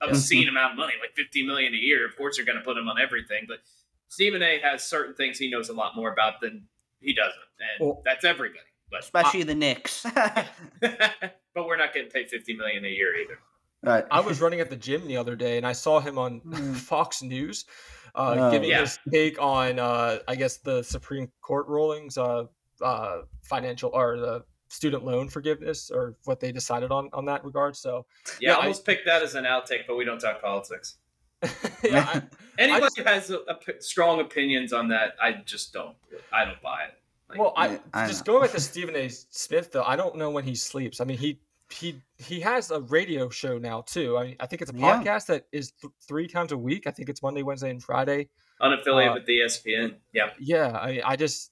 mm-hmm. 0.02 0.10
obscene 0.10 0.48
amount 0.48 0.72
of 0.72 0.78
money, 0.78 0.92
like 1.00 1.14
50 1.16 1.46
million 1.46 1.74
a 1.74 1.78
year. 1.78 2.06
Of 2.06 2.16
course, 2.16 2.36
you're 2.36 2.46
going 2.46 2.58
to 2.58 2.64
put 2.64 2.76
him 2.76 2.88
on 2.88 3.00
everything. 3.00 3.44
But 3.48 3.58
Stephen 4.08 4.42
A. 4.42 4.60
has 4.60 4.84
certain 4.84 5.14
things 5.14 5.38
he 5.38 5.50
knows 5.50 5.68
a 5.68 5.74
lot 5.74 5.96
more 5.96 6.12
about 6.12 6.40
than 6.40 6.64
he 7.00 7.14
doesn't, 7.14 7.34
and 7.58 7.86
well, 7.86 8.02
that's 8.04 8.24
everybody. 8.24 8.60
But 8.90 9.00
especially 9.00 9.42
the 9.42 9.54
Knicks. 9.54 10.06
but 10.80 11.66
we're 11.66 11.76
not 11.76 11.92
getting 11.92 12.10
paid 12.10 12.28
50 12.28 12.54
million 12.56 12.84
a 12.84 12.88
year 12.88 13.16
either. 13.16 13.38
Right. 13.82 14.04
I 14.10 14.20
was 14.20 14.40
running 14.40 14.60
at 14.60 14.70
the 14.70 14.76
gym 14.76 15.06
the 15.06 15.16
other 15.16 15.36
day 15.36 15.58
and 15.58 15.66
I 15.66 15.72
saw 15.72 16.00
him 16.00 16.18
on 16.18 16.38
hmm. 16.44 16.72
Fox 16.74 17.22
News 17.22 17.64
uh, 18.14 18.36
oh, 18.38 18.50
giving 18.50 18.70
yeah. 18.70 18.80
his 18.80 18.98
take 19.12 19.40
on, 19.40 19.78
uh, 19.78 20.18
I 20.26 20.34
guess, 20.34 20.56
the 20.56 20.82
Supreme 20.82 21.30
Court 21.42 21.68
rulings, 21.68 22.16
uh, 22.16 22.44
uh, 22.82 23.18
financial 23.42 23.90
or 23.92 24.18
the 24.18 24.44
student 24.68 25.04
loan 25.04 25.28
forgiveness 25.28 25.90
or 25.90 26.16
what 26.24 26.40
they 26.40 26.50
decided 26.50 26.90
on 26.90 27.08
on 27.12 27.24
that 27.26 27.44
regard. 27.44 27.76
So 27.76 28.06
yeah, 28.40 28.50
yeah 28.50 28.54
I 28.54 28.60
almost 28.62 28.88
I, 28.88 28.92
picked 28.92 29.06
that 29.06 29.22
as 29.22 29.34
an 29.34 29.44
outtake, 29.44 29.86
but 29.86 29.96
we 29.96 30.04
don't 30.04 30.18
talk 30.18 30.40
politics. 30.40 30.96
yeah, 31.84 32.08
I, 32.08 32.22
Anybody 32.58 32.86
just, 32.96 33.08
has 33.08 33.30
a, 33.30 33.38
a, 33.40 33.56
strong 33.80 34.20
opinions 34.20 34.72
on 34.72 34.88
that, 34.88 35.14
I 35.20 35.32
just 35.44 35.72
don't. 35.72 35.94
I 36.32 36.46
don't 36.46 36.60
buy 36.62 36.84
it. 36.84 36.94
Like, 37.28 37.38
well, 37.38 37.52
I, 37.56 37.78
I 37.92 38.06
just 38.06 38.24
going 38.24 38.40
back 38.40 38.52
to 38.52 38.60
Stephen 38.60 38.96
A. 38.96 39.08
Smith 39.08 39.72
though. 39.72 39.82
I 39.82 39.96
don't 39.96 40.16
know 40.16 40.30
when 40.30 40.44
he 40.44 40.54
sleeps. 40.54 41.00
I 41.00 41.04
mean, 41.04 41.18
he 41.18 41.40
he 41.70 42.00
he 42.16 42.40
has 42.40 42.70
a 42.70 42.80
radio 42.80 43.28
show 43.28 43.58
now 43.58 43.82
too. 43.82 44.16
I 44.16 44.36
I 44.40 44.46
think 44.46 44.62
it's 44.62 44.70
a 44.70 44.74
podcast 44.74 45.28
yeah. 45.28 45.36
that 45.36 45.46
is 45.52 45.72
th- 45.72 45.92
three 46.06 46.28
times 46.28 46.52
a 46.52 46.58
week. 46.58 46.86
I 46.86 46.90
think 46.90 47.08
it's 47.08 47.22
Monday, 47.22 47.42
Wednesday, 47.42 47.70
and 47.70 47.82
Friday. 47.82 48.28
Unaffiliated 48.60 49.10
uh, 49.10 49.14
with 49.14 49.26
the 49.26 49.40
ESPN. 49.40 49.96
Yeah. 50.12 50.30
Yeah. 50.38 50.68
I 50.68 51.02
I 51.04 51.16
just 51.16 51.50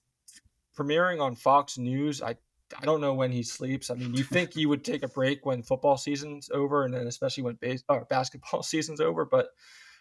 premiering 0.78 1.20
on 1.20 1.34
Fox 1.34 1.78
News. 1.78 2.22
I 2.22 2.36
I 2.80 2.84
don't 2.84 3.00
know 3.00 3.14
when 3.14 3.30
he 3.30 3.42
sleeps. 3.42 3.90
I 3.90 3.94
mean, 3.94 4.14
you 4.14 4.24
think 4.24 4.56
you 4.56 4.68
would 4.68 4.84
take 4.84 5.02
a 5.02 5.08
break 5.08 5.44
when 5.44 5.62
football 5.62 5.96
season's 5.96 6.50
over, 6.50 6.84
and 6.84 6.94
then 6.94 7.06
especially 7.06 7.42
when 7.42 7.56
base 7.56 7.82
or 7.88 8.04
basketball 8.10 8.62
season's 8.62 9.00
over, 9.00 9.24
but 9.24 9.48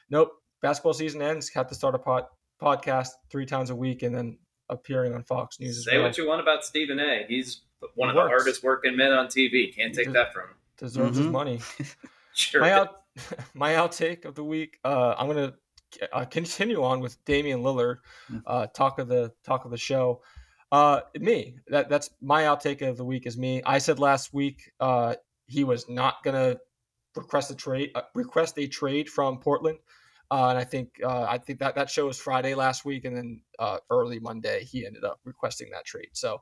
nope. 0.10 0.32
Basketball 0.62 0.94
season 0.94 1.22
ends. 1.22 1.50
Have 1.50 1.68
to 1.68 1.76
start 1.76 1.94
a 1.94 2.00
pod, 2.00 2.24
podcast 2.62 3.10
three 3.30 3.46
times 3.46 3.70
a 3.70 3.76
week, 3.76 4.02
and 4.02 4.16
then 4.16 4.38
appearing 4.70 5.14
on 5.14 5.24
Fox 5.24 5.60
News. 5.60 5.84
Say 5.84 5.98
well. 5.98 6.08
what 6.08 6.18
you 6.18 6.26
want 6.26 6.40
about 6.40 6.64
Stephen 6.64 7.00
A. 7.00 7.26
He's 7.28 7.64
one 7.96 8.10
of 8.10 8.16
the 8.16 8.22
hardest 8.22 8.64
working 8.64 8.96
men 8.96 9.12
on 9.12 9.28
TV. 9.28 9.76
Can't 9.76 9.94
take 9.94 10.12
that 10.14 10.34
from 10.34 10.50
him. 10.50 10.56
Deserves 10.78 11.18
mm-hmm. 11.18 11.24
his 11.24 11.32
money. 11.32 11.60
sure. 12.34 12.62
My 12.62 12.72
out, 12.72 13.02
my 13.54 13.74
outtake 13.74 14.26
of 14.26 14.36
the 14.36 14.44
week. 14.44 14.80
Uh, 14.84 15.16
I'm 15.18 15.28
gonna 15.28 15.54
uh, 16.12 16.26
continue 16.26 16.84
on 16.84 17.00
with 17.00 17.24
Damian 17.26 17.62
Lillard. 17.62 17.98
Mm. 18.32 18.42
Uh, 18.46 18.68
talk 18.68 19.00
of 19.00 19.08
the 19.08 19.32
talk 19.46 19.66
of 19.66 19.72
the 19.72 19.78
show. 19.78 20.22
Uh, 20.72 21.02
me. 21.20 21.56
That 21.68 21.90
that's 21.90 22.10
my 22.22 22.44
outtake 22.44 22.88
of 22.88 22.98
the 22.98 23.06
week 23.06 23.28
is 23.28 23.38
me. 23.38 23.62
I 23.66 23.78
said 23.78 24.00
last 24.00 24.34
week 24.34 24.72
uh, 24.80 25.16
he 25.46 25.64
was 25.64 25.88
not 25.88 26.24
gonna 26.24 26.58
request 27.16 27.52
a 27.52 27.56
trade 27.56 27.92
uh, 27.96 28.02
request 28.16 28.58
a 28.58 28.68
trade 28.68 29.10
from 29.10 29.40
Portland. 29.40 29.78
Uh, 30.32 30.50
and 30.50 30.58
I 30.58 30.64
think 30.64 31.00
uh, 31.04 31.28
I 31.30 31.38
think 31.38 31.60
that 31.60 31.76
that 31.76 31.90
show 31.92 32.08
was 32.08 32.18
Friday 32.18 32.56
last 32.56 32.86
week, 32.86 33.06
and 33.06 33.16
then 33.16 33.42
uh, 33.60 33.78
early 33.92 34.20
Monday 34.20 34.64
he 34.64 34.86
ended 34.86 35.04
up 35.04 35.20
requesting 35.26 35.70
that 35.72 35.86
trade. 35.86 36.10
So 36.14 36.42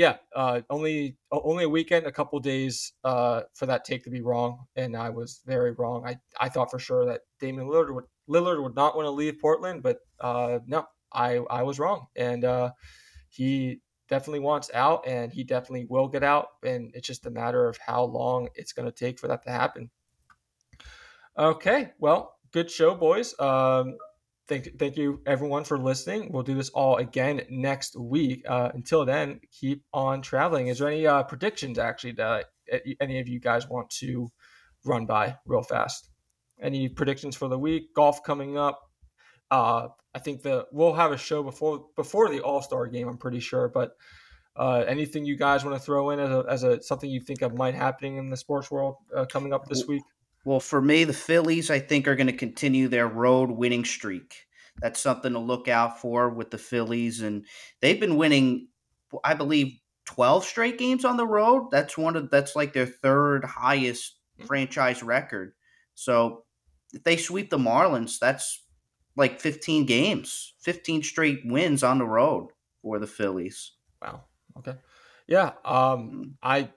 yeah, 0.00 0.16
uh, 0.34 0.62
only 0.70 1.18
only 1.30 1.64
a 1.64 1.68
weekend, 1.68 2.06
a 2.06 2.10
couple 2.10 2.40
days 2.40 2.94
uh, 3.04 3.42
for 3.52 3.66
that 3.66 3.84
take 3.84 4.02
to 4.04 4.10
be 4.10 4.22
wrong, 4.22 4.64
and 4.74 4.96
I 4.96 5.10
was 5.10 5.42
very 5.44 5.72
wrong. 5.72 6.06
I, 6.06 6.16
I 6.40 6.48
thought 6.48 6.70
for 6.70 6.78
sure 6.78 7.04
that 7.04 7.20
Damian 7.38 7.68
Lillard 7.68 7.94
would 7.94 8.04
Lillard 8.26 8.62
would 8.62 8.74
not 8.74 8.96
want 8.96 9.04
to 9.04 9.10
leave 9.10 9.38
Portland, 9.38 9.82
but 9.82 9.98
uh, 10.18 10.60
no, 10.66 10.86
I 11.12 11.40
I 11.50 11.64
was 11.64 11.78
wrong, 11.78 12.06
and 12.16 12.46
uh, 12.46 12.70
he 13.28 13.82
definitely 14.08 14.40
wants 14.40 14.70
out, 14.72 15.06
and 15.06 15.34
he 15.34 15.44
definitely 15.44 15.84
will 15.84 16.08
get 16.08 16.22
out, 16.22 16.46
and 16.64 16.92
it's 16.94 17.06
just 17.06 17.26
a 17.26 17.30
matter 17.30 17.68
of 17.68 17.76
how 17.76 18.04
long 18.04 18.48
it's 18.54 18.72
going 18.72 18.90
to 18.90 19.04
take 19.04 19.18
for 19.18 19.28
that 19.28 19.42
to 19.42 19.50
happen. 19.50 19.90
Okay, 21.36 21.92
well, 21.98 22.36
good 22.52 22.70
show, 22.70 22.94
boys. 22.94 23.38
Um, 23.38 23.98
thank 24.50 24.78
thank 24.78 24.96
you 24.96 25.22
everyone 25.26 25.64
for 25.64 25.78
listening. 25.78 26.30
We'll 26.30 26.42
do 26.42 26.54
this 26.54 26.68
all 26.70 26.96
again 26.96 27.42
next 27.48 27.98
week. 27.98 28.44
Uh, 28.46 28.70
until 28.74 29.06
then, 29.06 29.40
keep 29.58 29.84
on 29.94 30.20
traveling. 30.20 30.66
Is 30.66 30.80
there 30.80 30.88
any 30.88 31.06
uh, 31.06 31.22
predictions 31.22 31.78
actually 31.78 32.12
that 32.12 32.46
uh, 32.70 32.78
any 33.00 33.20
of 33.20 33.28
you 33.28 33.40
guys 33.40 33.68
want 33.68 33.88
to 34.00 34.28
run 34.84 35.06
by 35.06 35.36
real 35.46 35.62
fast? 35.62 36.10
Any 36.60 36.88
predictions 36.88 37.36
for 37.36 37.48
the 37.48 37.58
week? 37.58 37.94
Golf 37.94 38.22
coming 38.24 38.58
up. 38.58 38.80
Uh, 39.50 39.88
I 40.14 40.18
think 40.18 40.42
the 40.42 40.66
we'll 40.72 40.94
have 40.94 41.12
a 41.12 41.16
show 41.16 41.42
before 41.42 41.86
before 41.96 42.28
the 42.28 42.40
All 42.40 42.60
Star 42.60 42.86
game. 42.88 43.08
I'm 43.08 43.18
pretty 43.18 43.40
sure, 43.40 43.68
but. 43.68 43.92
Uh, 44.56 44.84
anything 44.88 45.24
you 45.24 45.36
guys 45.36 45.64
want 45.64 45.74
to 45.74 45.82
throw 45.82 46.10
in 46.10 46.18
as 46.18 46.30
a, 46.30 46.44
as 46.48 46.62
a 46.64 46.82
something 46.82 47.08
you 47.08 47.20
think 47.20 47.40
of 47.40 47.56
might 47.56 47.74
happening 47.74 48.16
in 48.16 48.28
the 48.28 48.36
sports 48.36 48.68
world 48.68 48.96
uh, 49.16 49.24
coming 49.24 49.54
up 49.54 49.64
this 49.66 49.86
week? 49.86 50.02
Well, 50.44 50.60
for 50.60 50.80
me, 50.80 51.04
the 51.04 51.12
Phillies, 51.12 51.70
I 51.70 51.78
think, 51.78 52.08
are 52.08 52.16
going 52.16 52.26
to 52.26 52.32
continue 52.32 52.88
their 52.88 53.06
road 53.06 53.50
winning 53.50 53.84
streak. 53.84 54.46
That's 54.80 55.00
something 55.00 55.32
to 55.34 55.38
look 55.38 55.68
out 55.68 56.00
for 56.00 56.30
with 56.30 56.50
the 56.50 56.58
Phillies. 56.58 57.20
And 57.20 57.44
they've 57.80 58.00
been 58.00 58.16
winning, 58.16 58.68
I 59.22 59.34
believe, 59.34 59.78
12 60.06 60.44
straight 60.44 60.78
games 60.78 61.04
on 61.04 61.16
the 61.16 61.26
road. 61.26 61.68
That's 61.70 61.98
one 61.98 62.16
of 62.16 62.30
that's 62.30 62.56
like 62.56 62.72
their 62.72 62.86
third 62.86 63.44
highest 63.44 64.16
franchise 64.46 65.02
record. 65.02 65.52
So 65.94 66.44
if 66.92 67.04
they 67.04 67.16
sweep 67.16 67.50
the 67.50 67.58
Marlins, 67.58 68.18
that's 68.18 68.64
like 69.16 69.40
15 69.40 69.86
games, 69.86 70.54
15 70.60 71.02
straight 71.02 71.40
wins 71.44 71.82
on 71.82 71.98
the 71.98 72.06
road 72.06 72.48
for 72.82 72.98
the 72.98 73.06
Phillies. 73.06 73.72
Wow. 74.00 74.24
Okay. 74.58 74.74
Yeah. 75.26 75.52
Um, 75.64 76.08
hmm. 76.08 76.22
I 76.42 76.70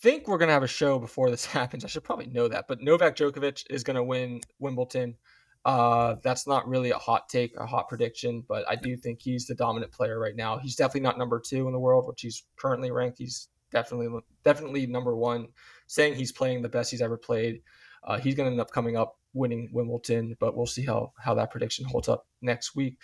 think 0.00 0.28
we're 0.28 0.38
gonna 0.38 0.52
have 0.52 0.62
a 0.62 0.68
show 0.68 0.98
before 0.98 1.30
this 1.30 1.44
happens. 1.58 1.84
I 1.84 1.88
should 1.88 2.04
probably 2.04 2.26
know 2.26 2.48
that, 2.48 2.66
but 2.68 2.80
Novak 2.80 3.16
Djokovic 3.16 3.64
is 3.70 3.84
gonna 3.84 4.04
win 4.04 4.40
Wimbledon. 4.58 5.16
Uh, 5.64 6.16
that's 6.22 6.46
not 6.46 6.66
really 6.68 6.90
a 6.90 6.98
hot 6.98 7.28
take, 7.28 7.54
a 7.58 7.66
hot 7.66 7.88
prediction, 7.88 8.44
but 8.48 8.64
I 8.68 8.76
do 8.76 8.96
think 8.96 9.20
he's 9.20 9.46
the 9.46 9.54
dominant 9.54 9.92
player 9.92 10.18
right 10.18 10.36
now. 10.36 10.56
He's 10.56 10.76
definitely 10.76 11.02
not 11.02 11.18
number 11.18 11.40
two 11.40 11.66
in 11.66 11.72
the 11.72 11.78
world, 11.78 12.06
which 12.06 12.22
he's 12.22 12.44
currently 12.56 12.90
ranked. 12.90 13.18
He's 13.18 13.48
definitely 13.70 14.08
definitely 14.44 14.86
number 14.86 15.16
one. 15.16 15.48
Saying 15.86 16.14
he's 16.14 16.32
playing 16.32 16.62
the 16.62 16.68
best 16.68 16.90
he's 16.90 17.02
ever 17.02 17.16
played. 17.16 17.62
Uh, 18.04 18.18
he's 18.18 18.34
going 18.34 18.46
to 18.46 18.52
end 18.52 18.60
up 18.60 18.70
coming 18.70 18.96
up 18.96 19.18
winning 19.34 19.68
Wimbledon, 19.72 20.36
but 20.38 20.56
we'll 20.56 20.66
see 20.66 20.84
how 20.84 21.12
how 21.18 21.34
that 21.34 21.50
prediction 21.50 21.84
holds 21.84 22.08
up 22.08 22.26
next 22.40 22.74
week. 22.74 22.98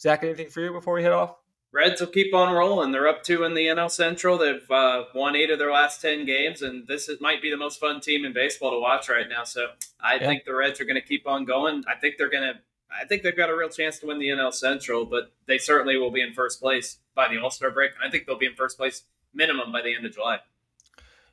Zach, 0.00 0.22
anything 0.22 0.48
for 0.48 0.60
you 0.60 0.72
before 0.72 0.94
we 0.94 1.02
head 1.02 1.12
off? 1.12 1.39
Reds 1.72 2.00
will 2.00 2.08
keep 2.08 2.34
on 2.34 2.52
rolling. 2.52 2.90
They're 2.90 3.06
up 3.06 3.22
two 3.22 3.44
in 3.44 3.54
the 3.54 3.66
NL 3.66 3.90
Central. 3.90 4.38
They've 4.38 4.70
uh, 4.70 5.04
won 5.14 5.36
eight 5.36 5.50
of 5.50 5.58
their 5.58 5.70
last 5.70 6.00
ten 6.00 6.26
games, 6.26 6.62
and 6.62 6.86
this 6.88 7.08
is, 7.08 7.20
might 7.20 7.40
be 7.40 7.50
the 7.50 7.56
most 7.56 7.78
fun 7.78 8.00
team 8.00 8.24
in 8.24 8.32
baseball 8.32 8.72
to 8.72 8.80
watch 8.80 9.08
right 9.08 9.28
now. 9.28 9.44
So 9.44 9.68
I 10.00 10.14
yeah. 10.14 10.26
think 10.26 10.44
the 10.44 10.54
Reds 10.54 10.80
are 10.80 10.84
going 10.84 11.00
to 11.00 11.06
keep 11.06 11.28
on 11.28 11.44
going. 11.44 11.84
I 11.88 11.98
think 11.98 12.16
they're 12.18 12.30
going 12.30 12.54
to. 12.54 12.60
I 12.92 13.04
think 13.04 13.22
they've 13.22 13.36
got 13.36 13.50
a 13.50 13.56
real 13.56 13.68
chance 13.68 14.00
to 14.00 14.06
win 14.06 14.18
the 14.18 14.28
NL 14.28 14.52
Central, 14.52 15.06
but 15.06 15.32
they 15.46 15.58
certainly 15.58 15.96
will 15.96 16.10
be 16.10 16.22
in 16.22 16.32
first 16.32 16.60
place 16.60 16.98
by 17.14 17.28
the 17.28 17.38
All 17.40 17.50
Star 17.50 17.70
break. 17.70 17.92
And 17.94 18.06
I 18.06 18.10
think 18.10 18.26
they'll 18.26 18.38
be 18.38 18.46
in 18.46 18.54
first 18.54 18.76
place 18.76 19.04
minimum 19.32 19.70
by 19.70 19.82
the 19.82 19.94
end 19.94 20.04
of 20.04 20.12
July. 20.12 20.40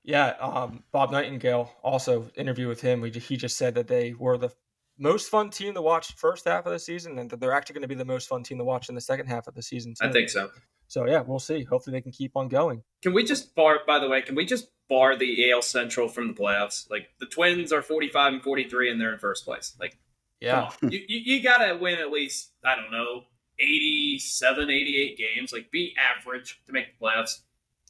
Yeah, 0.03 0.35
um, 0.39 0.83
Bob 0.91 1.11
Nightengale 1.11 1.69
also 1.81 2.29
interview 2.35 2.67
with 2.67 2.79
him. 2.79 3.03
He 3.03 3.35
just 3.35 3.57
said 3.57 3.75
that 3.75 3.88
they 3.88 4.13
were 4.13 4.38
the 4.38 4.51
most 4.98 5.30
fun 5.30 5.50
team 5.50 5.74
to 5.76 5.82
watch 5.82 6.16
first 6.16 6.45
half 6.45 6.66
of 6.66 6.72
the 6.72 6.80
season, 6.80 7.20
and 7.20 7.30
that 7.30 7.39
they're 7.39 7.54
actually 7.54 7.74
going 7.76 7.82
to 7.84 7.88
be 7.88 7.95
the 7.95 8.06
most 8.06 8.28
fun 8.28 8.43
team 8.43 8.58
to 8.58 8.64
watch 8.64 8.89
in 8.89 8.95
the 8.95 9.02
second 9.02 9.28
half 9.28 9.48
of 9.48 9.56
the 9.56 9.62
season. 9.62 9.93
Too. 9.93 10.08
I 10.08 10.12
think 10.12 10.30
so. 10.30 10.50
so. 10.88 11.06
Yeah, 11.08 11.22
we'll 11.22 11.39
see. 11.39 11.64
Hopefully, 11.64 11.95
they 11.98 12.02
can 12.02 12.12
keep 12.12 12.32
on 12.36 12.48
going. 12.48 12.82
Can 13.04 13.14
we 13.14 13.24
just 13.24 13.54
bar? 13.56 13.80
By 13.86 14.00
the 14.00 14.10
way, 14.10 14.22
can 14.22 14.36
we 14.36 14.45
just 14.45 14.70
bar 14.89 15.16
the 15.16 15.52
AL 15.52 15.62
Central 15.62 16.08
from 16.08 16.28
the 16.28 16.34
playoffs? 16.34 16.89
Like 16.89 17.10
the 17.20 17.26
Twins 17.28 17.72
are 17.72 17.82
forty-five 17.82 18.34
and 18.34 18.41
forty-three, 18.43 18.89
and 18.91 19.00
they're 19.00 19.14
in 19.14 19.20
first 19.20 19.45
place. 19.45 19.76
Like, 19.80 19.98
Yeah, 20.39 20.72
you, 20.82 21.02
you 21.08 21.36
you 21.36 21.43
gotta 21.43 21.78
win 21.78 22.00
at 22.00 22.12
least 22.12 22.52
I 22.66 22.76
don't 22.76 22.91
know 22.91 23.24
87, 23.60 24.70
88 24.70 25.18
games. 25.18 25.52
Like, 25.54 25.72
be 25.72 25.95
average 25.98 26.62
to 26.68 26.72
make 26.74 26.98
the 27.00 27.06
playoffs. 27.06 27.41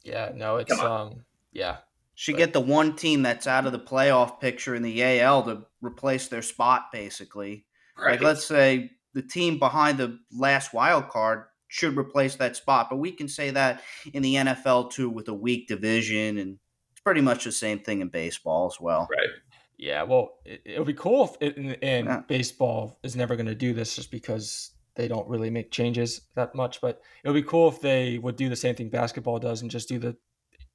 yeah. 0.04 0.30
No, 0.34 0.56
it's 0.56 0.70
Come 0.74 0.80
on. 0.86 1.00
um, 1.12 1.24
yeah, 1.52 1.76
Should 2.14 2.32
But- 2.34 2.38
get 2.38 2.52
the 2.54 2.60
one 2.60 2.96
team 2.96 3.22
that's 3.22 3.46
out 3.46 3.66
of 3.66 3.72
the 3.72 3.78
playoff 3.78 4.40
picture 4.40 4.74
in 4.74 4.82
the 4.82 5.02
AL 5.02 5.42
to 5.44 5.66
replace 5.80 6.28
their 6.28 6.42
spot, 6.42 6.86
basically. 6.92 7.64
Like, 8.00 8.20
let's 8.20 8.44
say 8.44 8.92
the 9.14 9.22
team 9.22 9.58
behind 9.58 9.98
the 9.98 10.18
last 10.32 10.72
wild 10.72 11.08
card 11.08 11.44
should 11.66 11.96
replace 11.98 12.36
that 12.36 12.56
spot, 12.56 12.88
but 12.88 12.96
we 12.96 13.10
can 13.12 13.28
say 13.28 13.50
that 13.50 13.82
in 14.12 14.22
the 14.22 14.36
NFL 14.36 14.90
too 14.92 15.10
with 15.10 15.28
a 15.28 15.34
weak 15.34 15.68
division, 15.68 16.38
and 16.38 16.58
it's 16.92 17.00
pretty 17.00 17.20
much 17.20 17.44
the 17.44 17.52
same 17.52 17.78
thing 17.80 18.00
in 18.00 18.08
baseball 18.08 18.66
as 18.72 18.80
well. 18.80 19.08
right. 19.10 19.28
yeah. 19.76 20.02
Well, 20.04 20.34
it, 20.44 20.62
it'll 20.64 20.84
be 20.84 20.94
cool 20.94 21.24
if 21.24 21.36
it, 21.40 21.56
and, 21.56 21.76
and 21.82 22.06
Yeah. 22.06 22.20
baseball 22.28 22.98
is 23.02 23.16
never 23.16 23.36
going 23.36 23.46
to 23.46 23.54
do 23.54 23.72
this 23.74 23.96
just 23.96 24.10
because 24.10 24.70
they 24.94 25.08
don't 25.08 25.28
really 25.28 25.50
make 25.50 25.70
changes 25.70 26.22
that 26.36 26.54
much. 26.54 26.80
But 26.80 27.00
it 27.22 27.28
would 27.28 27.34
be 27.34 27.42
cool 27.42 27.68
if 27.68 27.80
they 27.80 28.18
would 28.18 28.36
do 28.36 28.48
the 28.48 28.56
same 28.56 28.74
thing 28.74 28.88
basketball 28.90 29.38
does 29.38 29.62
and 29.62 29.70
just 29.70 29.88
do 29.88 29.98
the, 29.98 30.16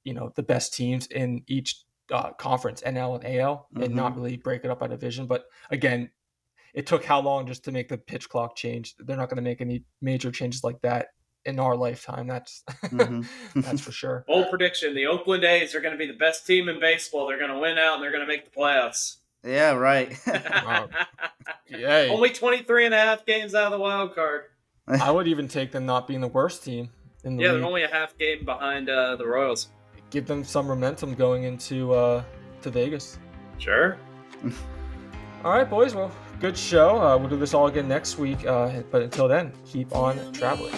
you 0.04 0.14
know, 0.14 0.32
the 0.36 0.42
best 0.42 0.74
teams 0.74 1.06
in 1.06 1.42
each 1.46 1.82
uh, 2.12 2.32
conference, 2.32 2.82
NL 2.82 3.16
and 3.24 3.36
AL, 3.40 3.68
and 3.80 3.94
not 3.94 4.16
really 4.16 4.36
break 4.36 4.64
it 4.64 4.70
up 4.70 4.80
by 4.80 4.86
division. 4.86 5.26
But 5.26 5.46
again, 5.70 6.10
it 6.74 6.86
took 6.86 7.04
how 7.04 7.20
long 7.20 7.46
just 7.46 7.64
to 7.64 7.72
make 7.72 7.88
the 7.88 7.98
pitch 7.98 8.28
clock 8.28 8.56
change? 8.56 8.94
They're 8.98 9.16
not 9.16 9.28
going 9.28 9.36
to 9.36 9.42
make 9.42 9.60
any 9.60 9.84
major 10.00 10.30
changes 10.30 10.64
like 10.64 10.80
that 10.82 11.08
in 11.44 11.58
our 11.58 11.76
lifetime. 11.76 12.26
That's 12.26 12.62
Mhm. 12.84 13.26
that's 13.56 13.80
for 13.80 13.92
sure. 13.92 14.24
Bold 14.26 14.50
prediction: 14.50 14.94
the 14.94 15.06
Oakland 15.06 15.44
A's 15.44 15.74
are 15.74 15.80
going 15.80 15.92
to 15.92 15.98
be 15.98 16.06
the 16.06 16.18
best 16.18 16.46
team 16.46 16.68
in 16.68 16.80
baseball. 16.80 17.26
They're 17.28 17.38
going 17.38 17.50
to 17.52 17.58
win 17.58 17.78
out, 17.78 17.94
and 17.94 18.02
they're 18.02 18.10
going 18.12 18.22
to 18.22 18.26
make 18.26 18.44
the 18.44 18.50
playoffs. 18.58 19.16
Yeah, 19.44 19.72
right. 19.74 20.16
Wow. 20.64 20.88
Yay. 21.68 22.08
Only 22.08 22.30
23 22.30 22.86
and 22.86 22.94
a 22.94 22.98
half 22.98 23.26
games 23.26 23.54
out 23.54 23.66
of 23.66 23.72
the 23.72 23.78
wild 23.78 24.14
card. 24.14 24.44
I 24.88 25.10
would 25.10 25.26
even 25.28 25.48
take 25.48 25.72
them 25.72 25.86
not 25.86 26.06
being 26.06 26.20
the 26.20 26.28
worst 26.28 26.64
team 26.64 26.90
in 27.24 27.36
the 27.36 27.42
Yeah, 27.42 27.48
league. 27.52 27.60
they're 27.60 27.68
only 27.68 27.82
a 27.82 27.88
half 27.88 28.16
game 28.18 28.44
behind 28.44 28.88
uh, 28.88 29.16
the 29.16 29.26
Royals. 29.26 29.68
Give 30.14 30.26
them 30.28 30.44
some 30.44 30.68
momentum 30.68 31.16
going 31.16 31.42
into 31.42 31.92
uh, 31.92 32.22
to 32.62 32.70
Vegas. 32.70 33.18
Sure. 33.58 33.98
All 35.44 35.50
right, 35.50 35.68
boys. 35.68 35.92
Well, 35.92 36.12
good 36.38 36.56
show. 36.56 37.02
Uh, 37.02 37.18
we'll 37.18 37.28
do 37.28 37.36
this 37.36 37.52
all 37.52 37.66
again 37.66 37.88
next 37.88 38.16
week. 38.16 38.46
Uh, 38.46 38.82
but 38.92 39.02
until 39.02 39.26
then, 39.26 39.52
keep 39.66 39.92
on 39.92 40.32
traveling. 40.32 40.72